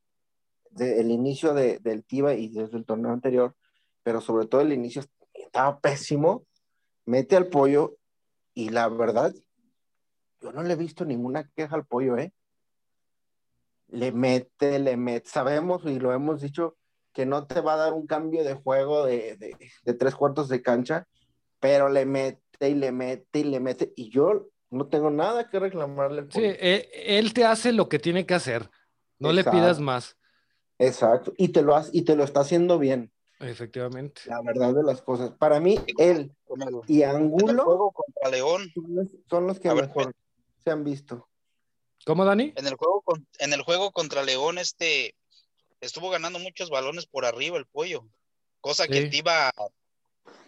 desde 0.70 1.02
el 1.02 1.12
inicio 1.12 1.54
de, 1.54 1.80
del 1.80 2.04
TIBA 2.04 2.36
y 2.36 2.50
desde 2.50 2.78
el 2.78 2.86
torneo 2.86 3.12
anterior, 3.12 3.56
pero 4.04 4.22
sobre 4.22 4.48
todo 4.48 4.62
el 4.62 4.74
inicio 4.74 5.04
estaba 5.34 5.80
pésimo, 5.80 6.46
mete 7.06 7.36
al 7.36 7.48
pollo 7.48 7.98
y 8.54 8.70
la 8.70 8.88
verdad, 8.90 9.34
yo 10.42 10.52
no 10.52 10.62
le 10.62 10.74
he 10.74 10.78
visto 10.78 11.04
ninguna 11.04 11.50
queja 11.56 11.76
al 11.76 11.86
pollo, 11.86 12.18
¿eh? 12.18 12.32
Le 13.88 14.12
mete, 14.12 14.80
le 14.80 14.98
mete, 14.98 15.30
sabemos 15.30 15.86
y 15.86 16.00
lo 16.00 16.14
hemos 16.14 16.42
dicho 16.42 16.78
que 17.14 17.26
no 17.26 17.46
te 17.46 17.62
va 17.62 17.74
a 17.74 17.78
dar 17.78 17.94
un 17.94 18.08
cambio 18.08 18.44
de 18.44 18.56
juego 18.56 19.06
de, 19.06 19.56
tres 19.98 20.16
cuartos 20.16 20.50
de 20.50 20.62
cancha, 20.62 21.08
pero 21.60 21.90
le 21.90 22.06
mete 22.06 22.70
y 22.70 22.74
le 22.74 22.92
mete 22.92 23.40
y 23.40 23.44
le 23.44 23.60
mete. 23.60 23.94
Y 23.96 24.10
yo 24.10 24.48
no 24.70 24.88
tengo 24.88 25.10
nada 25.10 25.50
que 25.50 25.60
reclamarle. 25.60 26.26
Sí, 26.30 26.42
eh, 26.44 26.90
él 27.06 27.34
te 27.34 27.46
hace 27.46 27.72
lo 27.72 27.88
que 27.88 28.00
tiene 28.00 28.26
que 28.26 28.34
hacer. 28.34 28.70
No 29.20 29.32
le 29.32 29.44
pidas 29.44 29.80
más. 29.80 30.18
Exacto. 30.80 31.34
Y 31.38 31.50
te 31.50 31.62
lo 31.62 31.80
y 31.92 32.02
te 32.02 32.16
lo 32.16 32.24
está 32.24 32.42
haciendo 32.42 32.80
bien. 32.80 33.12
Efectivamente. 33.40 34.22
La 34.26 34.42
verdad 34.42 34.74
de 34.74 34.84
las 34.84 35.02
cosas. 35.02 35.32
Para 35.32 35.60
mí, 35.60 35.80
él 35.98 36.32
y 36.88 37.04
Angulo 37.04 37.92
contra 37.94 38.30
León. 38.30 38.72
Son, 39.30 39.48
los, 39.48 39.60
que 39.60 39.74
mejor 39.74 40.14
se 40.64 40.72
han 40.72 40.84
visto. 40.84 41.30
¿Cómo, 42.06 42.26
Dani? 42.26 42.54
En 42.56 42.68
el 42.68 42.76
juego, 42.76 43.04
en 43.40 43.54
el 43.54 43.62
juego 43.62 43.92
contra 43.92 44.24
León, 44.24 44.58
este 44.58 45.16
estuvo 45.84 46.10
ganando 46.10 46.40
muchos 46.40 46.70
balones 46.70 47.06
por 47.06 47.26
arriba 47.26 47.58
el 47.58 47.66
pollo, 47.66 48.08
cosa 48.62 48.88
que 48.88 48.98
el 48.98 49.10
Tiva 49.10 49.52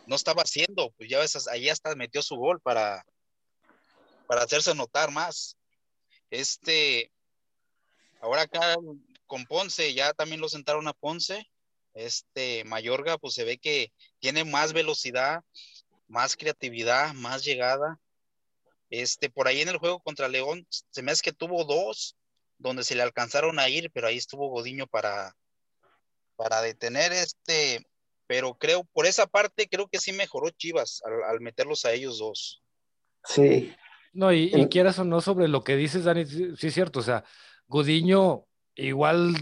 no 0.07 0.15
estaba 0.15 0.43
haciendo, 0.43 0.91
pues 0.91 1.09
ya 1.09 1.19
ves, 1.19 1.47
ahí 1.47 1.69
hasta 1.69 1.95
metió 1.95 2.21
su 2.21 2.35
gol 2.35 2.61
para, 2.61 3.05
para 4.27 4.43
hacerse 4.43 4.73
notar 4.73 5.11
más. 5.11 5.57
Este, 6.29 7.11
ahora 8.21 8.43
acá 8.43 8.75
con 9.27 9.45
Ponce, 9.45 9.93
ya 9.93 10.13
también 10.13 10.39
lo 10.39 10.47
sentaron 10.47 10.87
a 10.87 10.93
Ponce. 10.93 11.49
Este, 11.93 12.63
Mayorga, 12.65 13.17
pues 13.17 13.33
se 13.33 13.43
ve 13.43 13.57
que 13.57 13.91
tiene 14.19 14.43
más 14.43 14.73
velocidad, 14.73 15.43
más 16.07 16.35
creatividad, 16.35 17.13
más 17.13 17.43
llegada. 17.43 17.99
Este, 18.89 19.29
por 19.29 19.47
ahí 19.47 19.61
en 19.61 19.69
el 19.69 19.77
juego 19.77 19.99
contra 19.99 20.29
León, 20.29 20.65
se 20.69 21.01
me 21.01 21.11
hace 21.11 21.23
que 21.23 21.33
tuvo 21.33 21.65
dos 21.65 22.15
donde 22.57 22.83
se 22.83 22.95
le 22.95 23.03
alcanzaron 23.03 23.59
a 23.59 23.69
ir, 23.69 23.91
pero 23.91 24.07
ahí 24.07 24.17
estuvo 24.17 24.49
Godiño 24.49 24.87
para, 24.87 25.35
para 26.35 26.61
detener 26.61 27.11
este, 27.13 27.85
pero 28.27 28.55
creo, 28.55 28.83
por 28.85 29.05
esa 29.05 29.27
parte, 29.27 29.67
creo 29.67 29.87
que 29.87 29.99
sí 29.99 30.13
mejoró 30.13 30.49
Chivas 30.49 31.01
al, 31.05 31.41
meterlos 31.41 31.85
a 31.85 31.93
ellos 31.93 32.19
dos. 32.19 32.63
Sí. 33.23 33.73
No, 34.13 34.31
y, 34.31 34.49
quieras 34.69 34.99
o 34.99 35.03
no 35.03 35.19
sobre 35.19 35.47
lo 35.47 35.63
que 35.63 35.75
dices, 35.75 36.05
Dani, 36.05 36.25
sí, 36.25 36.55
es 36.61 36.73
cierto, 36.73 36.99
o 36.99 37.03
sea, 37.03 37.25
Godiño 37.67 38.45
igual 38.75 39.35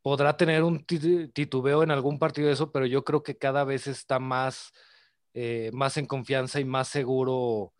podrá 0.00 0.36
tener 0.36 0.62
un 0.62 0.84
titubeo 0.84 1.82
en 1.82 1.90
algún 1.90 2.18
partido 2.18 2.46
de 2.46 2.54
eso, 2.54 2.70
pero 2.70 2.86
yo 2.86 3.04
creo 3.04 3.22
que 3.22 3.36
cada 3.36 3.64
vez 3.64 3.86
está 3.86 4.18
más 4.18 4.72
eh, 5.34 5.70
más 5.72 5.96
en 5.96 6.04
confianza 6.04 6.60
y 6.60 6.64
más 6.64 6.88
seguro 6.88 7.72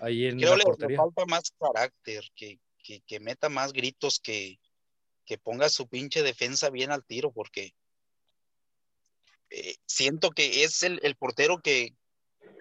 ahí 0.00 0.26
en 0.26 0.38
Creo 0.38 0.56
la 0.56 0.64
le, 0.88 0.96
falta 0.96 1.24
más 1.26 1.52
carácter, 1.56 2.24
que, 2.34 2.58
que, 2.88 3.02
que 3.02 3.20
meta 3.20 3.50
más 3.50 3.74
gritos, 3.74 4.18
que, 4.18 4.58
que 5.26 5.36
ponga 5.36 5.68
su 5.68 5.88
pinche 5.88 6.22
defensa 6.22 6.70
bien 6.70 6.90
al 6.90 7.04
tiro, 7.04 7.30
porque 7.32 7.74
eh, 9.50 9.74
siento 9.84 10.30
que 10.30 10.64
es 10.64 10.82
el, 10.82 10.98
el 11.02 11.14
portero 11.14 11.60
que, 11.60 11.94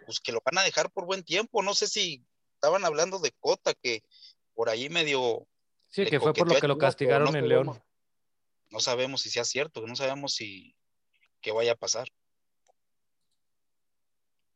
pues, 0.05 0.19
que 0.19 0.33
lo 0.33 0.41
van 0.43 0.57
a 0.57 0.63
dejar 0.63 0.91
por 0.91 1.05
buen 1.05 1.23
tiempo. 1.23 1.63
No 1.63 1.73
sé 1.73 1.87
si 1.87 2.25
estaban 2.55 2.83
hablando 2.83 3.19
de 3.19 3.31
Cota, 3.39 3.73
que 3.73 4.03
por 4.53 4.67
ahí 4.67 4.89
medio 4.89 5.47
Sí, 5.91 6.03
le 6.03 6.09
que 6.09 6.19
fue 6.19 6.33
por 6.33 6.49
lo 6.53 6.59
que 6.59 6.67
lo 6.67 6.77
castigaron 6.77 7.31
no 7.31 7.37
en 7.39 7.47
León. 7.47 7.65
sabemos- 7.67 7.87
No 8.69 8.79
sabemos 8.81 9.21
si 9.21 9.29
sea 9.29 9.45
cierto, 9.45 9.87
no 9.87 9.95
sabemos 9.95 10.33
si 10.33 10.75
qué 11.39 11.53
vaya 11.53 11.71
a 11.71 11.75
pasar. 11.77 12.09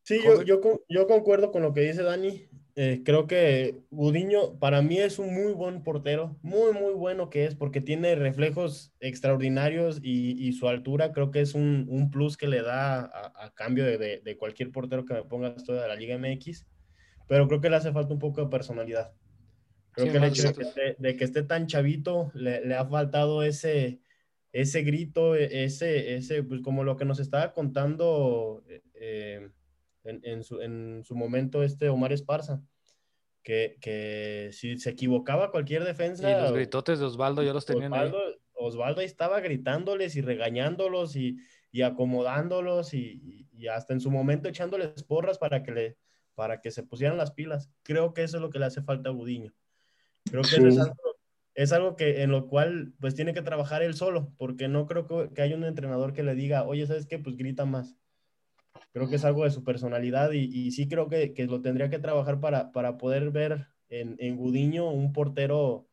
Sí, 0.02 0.20
yo, 0.22 0.42
yo, 0.42 0.60
yo 0.90 1.06
concuerdo 1.06 1.50
con 1.50 1.62
lo 1.62 1.72
que 1.72 1.80
dice 1.80 2.02
Dani. 2.02 2.46
Eh, 2.74 3.02
creo 3.04 3.26
que 3.26 3.82
Gudiño 3.90 4.58
para 4.58 4.80
mí 4.80 4.98
es 4.98 5.18
un 5.18 5.34
muy 5.34 5.52
buen 5.52 5.82
portero, 5.82 6.38
muy, 6.42 6.72
muy 6.72 6.94
bueno 6.94 7.28
que 7.28 7.44
es, 7.44 7.54
porque 7.54 7.82
tiene 7.82 8.14
reflejos 8.14 8.94
extraordinarios 9.00 10.00
y, 10.02 10.32
y 10.48 10.52
su 10.54 10.68
altura 10.68 11.12
creo 11.12 11.30
que 11.30 11.42
es 11.42 11.54
un, 11.54 11.86
un 11.90 12.10
plus 12.10 12.38
que 12.38 12.48
le 12.48 12.62
da 12.62 13.00
a, 13.00 13.44
a 13.46 13.50
cambio 13.54 13.84
de, 13.84 13.98
de- 13.98 14.20
de 14.20 14.36
cualquier 14.38 14.72
portero 14.72 15.04
que 15.04 15.12
me 15.14 15.24
ponga 15.24 15.48
esto 15.48 15.74
de 15.74 15.86
la 15.86 15.96
Liga 15.96 16.14
MX, 16.14 16.66
pero 17.28 17.46
creo 17.48 17.60
que 17.60 17.68
le 17.70 17.76
hace 17.76 17.92
falta 17.92 18.14
un 18.14 18.20
poco 18.20 18.42
de 18.42 18.48
personalidad. 18.50 19.14
Creo 19.92 20.06
Sí, 20.06 20.10
que 20.10 20.16
el 20.18 20.24
hecho 20.24 20.42
de 20.44 20.54
que, 20.54 20.62
esté, 20.62 20.96
de 20.98 21.16
que 21.16 21.24
esté 21.24 21.42
tan 21.42 21.66
chavito 21.66 22.30
le, 22.34 22.64
le 22.66 22.74
ha 22.74 22.86
faltado 22.86 23.42
ese, 23.42 24.00
ese 24.52 24.82
grito, 24.82 25.34
e- 25.36 25.64
ese, 25.64 26.14
ese, 26.16 26.42
pues 26.44 26.62
como 26.62 26.84
lo 26.84 26.96
que 26.96 27.04
nos 27.04 27.20
estaba 27.20 27.52
contando 27.52 28.64
eh, 28.68 28.82
eh, 28.94 29.50
en, 30.04 30.20
en 30.24 30.42
su, 30.42 30.60
en 30.60 31.02
su 31.04 31.14
momento 31.14 31.62
este 31.62 31.88
Omar 31.88 32.12
Esparza, 32.12 32.62
que, 33.42 33.76
que 33.80 34.50
si 34.52 34.78
se 34.78 34.90
equivocaba 34.90 35.50
cualquier 35.50 35.82
Y 35.82 35.86
defensa, 35.86 36.42
los 36.42 36.52
gritotes 36.52 36.98
de 37.00 37.06
Osvaldo 37.06 37.42
ya 37.42 37.52
los 37.52 37.66
tenían 37.66 37.92
ahí. 37.94 38.08
Osvaldo, 38.08 38.38
Osvaldo 38.54 39.00
ahí 39.00 39.06
estaba 39.06 39.40
gritándoles 39.40 40.14
y 40.16 40.20
regañándolos 40.20 41.16
y, 41.16 41.36
y 41.72 41.82
acomodándolos 41.82 42.94
y, 42.94 43.48
y 43.52 43.66
hasta 43.66 43.92
en 43.92 44.00
su 44.00 44.10
momento 44.10 44.48
echándoles 44.48 45.02
porras 45.02 45.38
para 45.38 45.62
que, 45.62 45.72
le, 45.72 45.98
para 46.34 46.60
que 46.60 46.70
se 46.70 46.82
pusieran 46.84 47.16
las 47.16 47.32
pilas. 47.32 47.70
Creo 47.82 48.14
que 48.14 48.22
eso 48.22 48.36
es 48.36 48.42
lo 48.42 48.50
que 48.50 48.58
le 48.60 48.66
hace 48.66 48.82
falta 48.82 49.08
a 49.10 49.12
Gudiño. 49.12 49.54
Creo 50.24 50.42
que 50.42 50.56
eso 50.56 50.68
es 50.68 50.74
Sí. 50.74 50.80
algo, 50.80 50.94
es 51.54 51.72
algo 51.72 51.96
que 51.96 52.22
en 52.22 52.30
lo 52.30 52.46
cual 52.46 52.94
pues 53.00 53.14
tiene 53.14 53.34
que 53.34 53.42
trabajar 53.42 53.82
él 53.82 53.94
solo, 53.94 54.32
porque 54.38 54.68
no 54.68 54.86
creo 54.86 55.06
que, 55.06 55.34
que 55.34 55.42
haya 55.42 55.56
un 55.56 55.64
entrenador 55.64 56.12
que 56.12 56.22
le 56.22 56.34
diga, 56.34 56.64
oye, 56.64 56.86
¿sabes 56.86 57.06
qué? 57.06 57.18
Pues 57.18 57.36
grita 57.36 57.64
más. 57.64 57.96
Creo 58.92 59.08
que 59.08 59.16
es 59.16 59.24
algo 59.24 59.44
de 59.44 59.50
su 59.50 59.64
personalidad 59.64 60.32
y, 60.32 60.44
y 60.44 60.70
sí 60.72 60.88
creo 60.88 61.08
que, 61.08 61.32
que 61.34 61.46
lo 61.46 61.62
tendría 61.62 61.88
que 61.90 61.98
trabajar 61.98 62.40
para, 62.40 62.72
para 62.72 62.98
poder 62.98 63.30
ver 63.30 63.68
en, 63.88 64.16
en 64.18 64.36
Gudiño 64.36 64.90
un 64.90 65.12
portero 65.12 65.88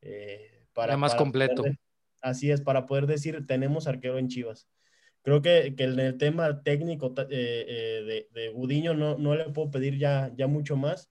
eh, 0.00 0.66
para, 0.72 0.92
Ya 0.92 0.96
más 0.96 1.12
para 1.12 1.18
completo. 1.18 1.62
poder 1.62 1.72
de- 1.72 1.78
así 2.20 2.50
es, 2.50 2.60
para 2.60 2.86
poder 2.86 3.06
decir, 3.06 3.46
tenemos 3.46 3.86
arquero 3.86 4.18
en 4.18 4.28
Chivas. 4.28 4.68
Creo 5.22 5.42
que, 5.42 5.74
que 5.76 5.84
en 5.84 5.98
el 6.00 6.18
tema 6.18 6.62
técnico 6.62 7.14
eh, 7.18 7.26
eh, 7.30 8.28
de, 8.32 8.40
de 8.40 8.48
Gudiño 8.50 8.94
no, 8.94 9.18
no 9.18 9.34
le 9.36 9.50
puedo 9.50 9.70
pedir 9.70 9.98
ya, 9.98 10.32
ya 10.36 10.46
mucho 10.48 10.76
más, 10.76 11.10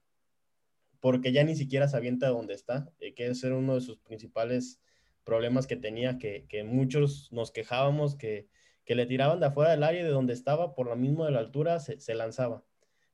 porque 1.00 1.32
ya 1.32 1.44
ni 1.44 1.56
siquiera 1.56 1.88
se 1.88 1.96
avienta 1.96 2.28
donde 2.28 2.54
está, 2.54 2.92
eh, 3.00 3.14
que 3.14 3.26
era 3.26 3.56
uno 3.56 3.74
de 3.74 3.80
sus 3.80 3.98
principales 3.98 4.80
problemas 5.24 5.66
que 5.66 5.76
tenía, 5.76 6.18
que, 6.18 6.46
que 6.48 6.64
muchos 6.64 7.30
nos 7.32 7.50
quejábamos 7.52 8.16
que, 8.16 8.48
que 8.84 8.94
le 8.94 9.06
tiraban 9.06 9.40
de 9.40 9.46
afuera 9.46 9.70
del 9.70 9.82
área 9.84 10.04
de 10.04 10.10
donde 10.10 10.32
estaba, 10.32 10.74
por 10.74 10.86
lo 10.88 10.96
mismo 10.96 11.24
de 11.24 11.32
la 11.32 11.40
altura, 11.40 11.78
se, 11.80 12.14
lanzaba. 12.14 12.64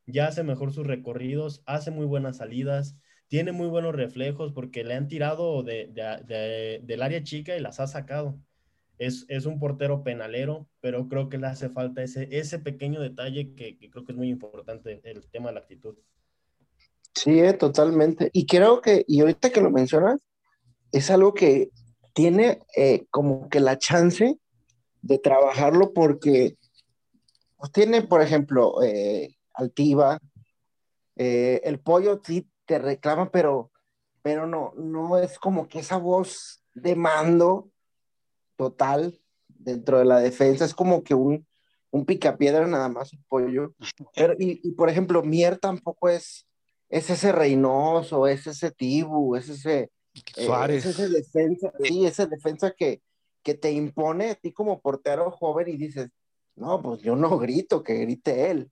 Ya 0.06 0.26
hace 0.26 0.42
mejor 0.42 0.72
sus 0.72 0.86
recorridos, 0.86 1.62
hace 1.66 1.90
muy 1.90 2.06
buenas 2.06 2.38
salidas, 2.38 2.96
tiene 3.28 3.52
muy 3.52 3.68
buenos 3.68 3.94
reflejos 3.94 4.52
porque 4.52 4.84
le 4.84 4.94
han 4.94 5.08
tirado 5.08 5.62
de, 5.62 5.88
de- 5.88 6.22
de- 6.26 6.80
del 6.82 7.02
área 7.02 7.22
chica 7.22 7.56
y 7.56 7.60
las 7.60 7.80
ha 7.80 7.86
sacado. 7.86 8.38
Es, 8.98 9.26
es 9.28 9.46
un 9.46 9.60
portero 9.60 10.02
penalero, 10.02 10.68
pero 10.80 11.08
creo 11.08 11.28
que 11.28 11.38
le 11.38 11.46
hace 11.46 11.68
falta 11.68 12.02
ese, 12.02 12.28
ese 12.36 12.58
pequeño 12.58 13.00
detalle 13.00 13.54
que, 13.54 13.78
que 13.78 13.90
creo 13.90 14.04
que 14.04 14.12
es 14.12 14.18
muy 14.18 14.28
importante, 14.30 15.00
el 15.04 15.28
tema 15.30 15.48
de 15.50 15.54
la 15.54 15.60
actitud. 15.60 15.96
Sí, 17.14 17.40
eh, 17.40 17.52
totalmente. 17.52 18.30
Y 18.32 18.46
creo 18.46 18.80
que, 18.80 19.04
y 19.06 19.20
ahorita 19.20 19.50
que 19.50 19.60
lo 19.60 19.70
mencionas, 19.70 20.20
es 20.92 21.10
algo 21.10 21.34
que 21.34 21.70
tiene 22.14 22.60
eh, 22.76 23.06
como 23.10 23.48
que 23.48 23.60
la 23.60 23.78
chance 23.78 24.38
de 25.02 25.18
trabajarlo 25.18 25.92
porque 25.92 26.56
pues, 27.56 27.72
tiene, 27.72 28.02
por 28.02 28.22
ejemplo, 28.22 28.82
eh, 28.82 29.36
Altiva, 29.54 30.18
eh, 31.16 31.60
el 31.64 31.80
pollo 31.80 32.20
sí 32.24 32.48
te 32.64 32.78
reclama, 32.78 33.30
pero, 33.30 33.72
pero 34.22 34.46
no, 34.46 34.72
no 34.76 35.18
es 35.18 35.38
como 35.38 35.68
que 35.68 35.80
esa 35.80 35.96
voz 35.96 36.62
de 36.74 36.94
mando 36.94 37.70
total 38.56 39.18
dentro 39.48 39.98
de 39.98 40.04
la 40.04 40.20
defensa, 40.20 40.64
es 40.64 40.74
como 40.74 41.02
que 41.02 41.14
un, 41.14 41.46
un 41.90 42.04
picapiedra 42.04 42.66
nada 42.66 42.88
más 42.88 43.12
el 43.12 43.20
pollo. 43.28 43.74
Pero, 44.14 44.34
y, 44.38 44.60
y, 44.62 44.72
por 44.72 44.88
ejemplo, 44.88 45.22
Mier 45.22 45.58
tampoco 45.58 46.08
es, 46.08 46.46
es 46.88 47.10
ese 47.10 47.32
Reynoso, 47.32 48.26
es 48.26 48.46
ese 48.46 48.70
Tibu, 48.70 49.36
es 49.36 49.48
ese, 49.48 49.90
eh, 50.36 50.44
Suárez. 50.46 50.84
es 50.84 50.98
ese 50.98 51.08
defensa, 51.08 51.72
sí, 51.82 52.06
ese 52.06 52.26
defensa 52.26 52.70
que, 52.70 53.02
que 53.42 53.54
te 53.54 53.72
impone 53.72 54.30
a 54.30 54.34
ti 54.34 54.52
como 54.52 54.80
portero 54.80 55.30
joven 55.30 55.68
y 55.68 55.76
dices, 55.76 56.10
no, 56.56 56.82
pues 56.82 57.00
yo 57.02 57.16
no 57.16 57.38
grito, 57.38 57.82
que 57.82 57.94
grite 57.94 58.50
él. 58.50 58.70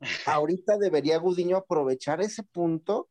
Ahorita 0.26 0.78
debería 0.78 1.18
Gudiño 1.18 1.56
aprovechar 1.56 2.20
ese 2.20 2.42
punto 2.42 3.08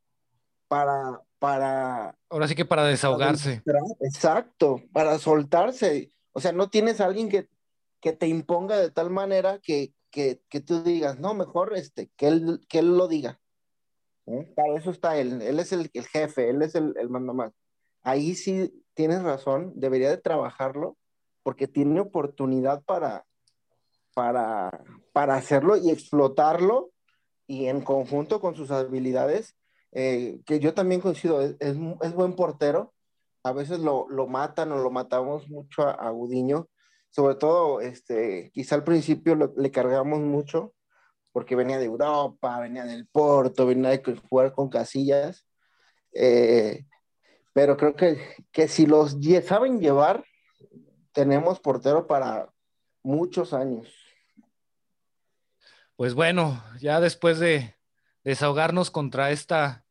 para, 0.67 1.21
para, 1.39 2.17
Ahora 2.29 2.47
sí 2.47 2.55
que 2.55 2.65
para 2.65 2.85
desahogarse. 2.85 3.61
para 3.65 3.79
exacto, 4.01 4.81
para 4.91 5.17
soltarse. 5.19 6.11
O 6.31 6.39
sea, 6.39 6.51
no 6.51 6.69
tienes 6.69 7.01
a 7.01 7.05
alguien 7.05 7.29
que, 7.29 7.49
que 7.99 8.13
te 8.13 8.27
imponga 8.27 8.77
de 8.77 8.91
tal 8.91 9.09
manera 9.09 9.59
que, 9.61 9.93
que, 10.09 10.41
que 10.49 10.61
tú 10.61 10.83
digas, 10.83 11.19
no, 11.19 11.33
mejor 11.33 11.75
este, 11.75 12.09
que 12.15 12.27
él, 12.27 12.65
que 12.69 12.79
él 12.79 12.97
lo 12.97 13.07
diga. 13.07 13.39
¿Eh? 14.25 14.51
Para 14.55 14.75
eso 14.75 14.91
está 14.91 15.17
él, 15.17 15.41
él 15.41 15.59
es 15.59 15.71
el, 15.71 15.89
el 15.93 16.05
jefe, 16.05 16.49
él 16.49 16.61
es 16.61 16.75
el, 16.75 16.93
el 16.97 17.09
mandamás. 17.09 17.53
Ahí 18.07 18.35
sí 18.35 18.85
tienes 18.93 19.21
razón, 19.21 19.73
debería 19.75 20.09
de 20.09 20.15
trabajarlo 20.15 20.95
porque 21.43 21.67
tiene 21.67 21.99
oportunidad 21.99 22.81
para, 22.85 23.25
para, 24.13 24.71
para 25.11 25.35
hacerlo 25.35 25.75
y 25.75 25.89
explotarlo 25.89 26.91
y 27.47 27.65
en 27.65 27.81
conjunto 27.81 28.39
con 28.39 28.55
sus 28.55 28.71
habilidades, 28.71 29.57
eh, 29.91 30.39
que 30.45 30.61
yo 30.61 30.73
también 30.73 31.01
coincido, 31.01 31.41
es, 31.41 31.57
es, 31.59 32.13
buen 32.13 32.33
portero, 32.37 32.93
a 33.43 33.51
veces 33.51 33.79
lo, 33.79 34.07
lo, 34.07 34.25
matan 34.25 34.71
o 34.71 34.77
lo 34.77 34.89
matamos 34.89 35.49
mucho 35.49 35.81
a, 35.81 35.91
a 35.91 36.09
Gudiño, 36.11 36.69
sobre 37.09 37.35
todo, 37.35 37.81
este, 37.81 38.51
quizá 38.53 38.75
al 38.75 38.85
principio 38.85 39.35
le 39.35 39.71
cargamos 39.71 40.21
mucho, 40.21 40.73
porque 41.33 41.57
venía 41.57 41.77
de 41.77 41.85
Europa, 41.87 42.57
venía 42.61 42.85
del 42.85 43.05
Porto, 43.05 43.65
venía 43.65 43.89
de 43.89 44.01
jugar 44.29 44.53
con 44.53 44.69
Casillas, 44.69 45.45
eh, 46.13 46.85
pero 47.57 47.75
creo 47.75 47.95
que, 47.95 48.19
que 48.51 48.67
si 48.67 48.85
los 48.85 49.17
saben 49.43 49.79
llevar, 49.79 50.23
tenemos 51.11 51.59
portero 51.59 52.05
para 52.05 52.53
muchos 53.01 53.51
años. 53.51 53.91
Pues 55.95 56.13
bueno, 56.13 56.63
ya 56.79 56.99
después 56.99 57.39
de 57.39 57.75
desahogarnos 58.23 58.91
contra 58.91 59.31
esta 59.31 59.87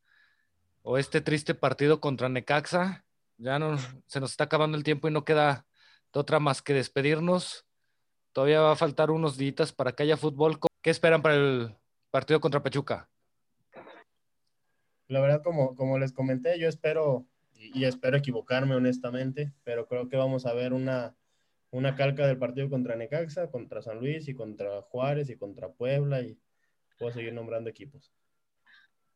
o 0.82 0.96
este 0.96 1.20
triste 1.20 1.56
partido 1.56 2.00
contra 2.00 2.28
Necaxa, 2.28 3.04
ya 3.36 3.58
no 3.58 3.76
se 4.06 4.20
nos 4.20 4.30
está 4.30 4.44
acabando 4.44 4.78
el 4.78 4.84
tiempo 4.84 5.08
y 5.08 5.10
no 5.10 5.24
queda 5.24 5.66
de 6.12 6.20
otra 6.20 6.38
más 6.38 6.62
que 6.62 6.72
despedirnos. 6.72 7.66
Todavía 8.32 8.60
va 8.60 8.70
a 8.70 8.76
faltar 8.76 9.10
unos 9.10 9.36
días 9.36 9.72
para 9.72 9.90
que 9.90 10.04
haya 10.04 10.16
fútbol. 10.16 10.60
¿Qué 10.82 10.90
esperan 10.90 11.20
para 11.20 11.34
el 11.34 11.76
partido 12.12 12.40
contra 12.40 12.62
Pachuca? 12.62 13.10
La 15.08 15.20
verdad, 15.20 15.42
como, 15.42 15.74
como 15.74 15.98
les 15.98 16.12
comenté, 16.12 16.60
yo 16.60 16.68
espero 16.68 17.26
y, 17.74 17.84
espero 17.84 18.16
equivocarme 18.16 18.74
honestamente, 18.74 19.52
pero 19.64 19.86
creo 19.86 20.08
que 20.08 20.16
vamos 20.16 20.46
a 20.46 20.54
ver 20.54 20.72
una, 20.72 21.16
una 21.70 21.94
calca 21.94 22.26
del 22.26 22.38
partido 22.38 22.68
contra 22.68 22.96
Necaxa, 22.96 23.50
contra 23.50 23.82
San 23.82 23.98
Luis 23.98 24.28
y 24.28 24.34
contra 24.34 24.82
Juárez 24.82 25.30
y 25.30 25.36
contra 25.36 25.72
Puebla 25.72 26.20
y 26.22 26.38
puedo 26.98 27.12
seguir 27.12 27.32
nombrando 27.32 27.70
equipos. 27.70 28.12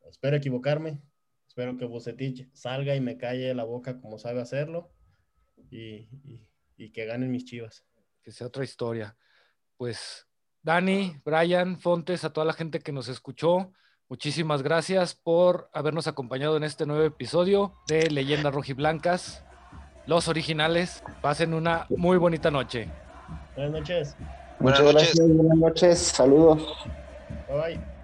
Espero 0.08 0.36
equivocarme, 0.36 1.00
espero 1.46 1.76
que 1.76 1.84
Bucetich 1.84 2.48
salga 2.52 2.94
y 2.96 3.00
me 3.00 3.16
calle 3.16 3.54
la 3.54 3.64
boca 3.64 4.00
como 4.00 4.18
sabe 4.18 4.40
hacerlo 4.40 4.92
y, 5.70 6.08
y, 6.24 6.48
y 6.76 6.90
que 6.90 7.04
ganen 7.04 7.30
mis 7.30 7.44
chivas. 7.44 7.84
Que 8.22 8.32
sea 8.32 8.46
otra 8.46 8.64
historia. 8.64 9.16
Pues 9.76 10.26
Dani, 10.62 11.16
Brian, 11.24 11.80
Fontes, 11.80 12.24
a 12.24 12.32
toda 12.32 12.44
la 12.44 12.52
gente 12.52 12.80
que 12.80 12.92
nos 12.92 13.08
escuchó, 13.08 13.72
muchísimas 14.10 14.62
gracias 14.62 15.14
por 15.14 15.70
habernos 15.72 16.08
acompañado 16.08 16.56
en 16.56 16.64
este 16.64 16.84
nuevo 16.84 17.04
episodio 17.04 17.72
de 17.86 18.10
Leyendas 18.10 18.52
Rojiblancas, 18.52 19.44
los 20.06 20.28
originales. 20.28 21.02
Pasen 21.22 21.54
una 21.54 21.86
muy 21.88 22.18
bonita 22.18 22.50
noche. 22.50 22.88
Buenas 23.54 23.72
noches. 23.72 24.16
Muchas 24.58 24.82
Buenas 24.82 24.94
gracias, 24.94 25.28
buenas 25.28 25.56
noches, 25.56 25.98
saludos. 25.98 26.62
Bye 27.48 27.76
bye. 27.76 27.99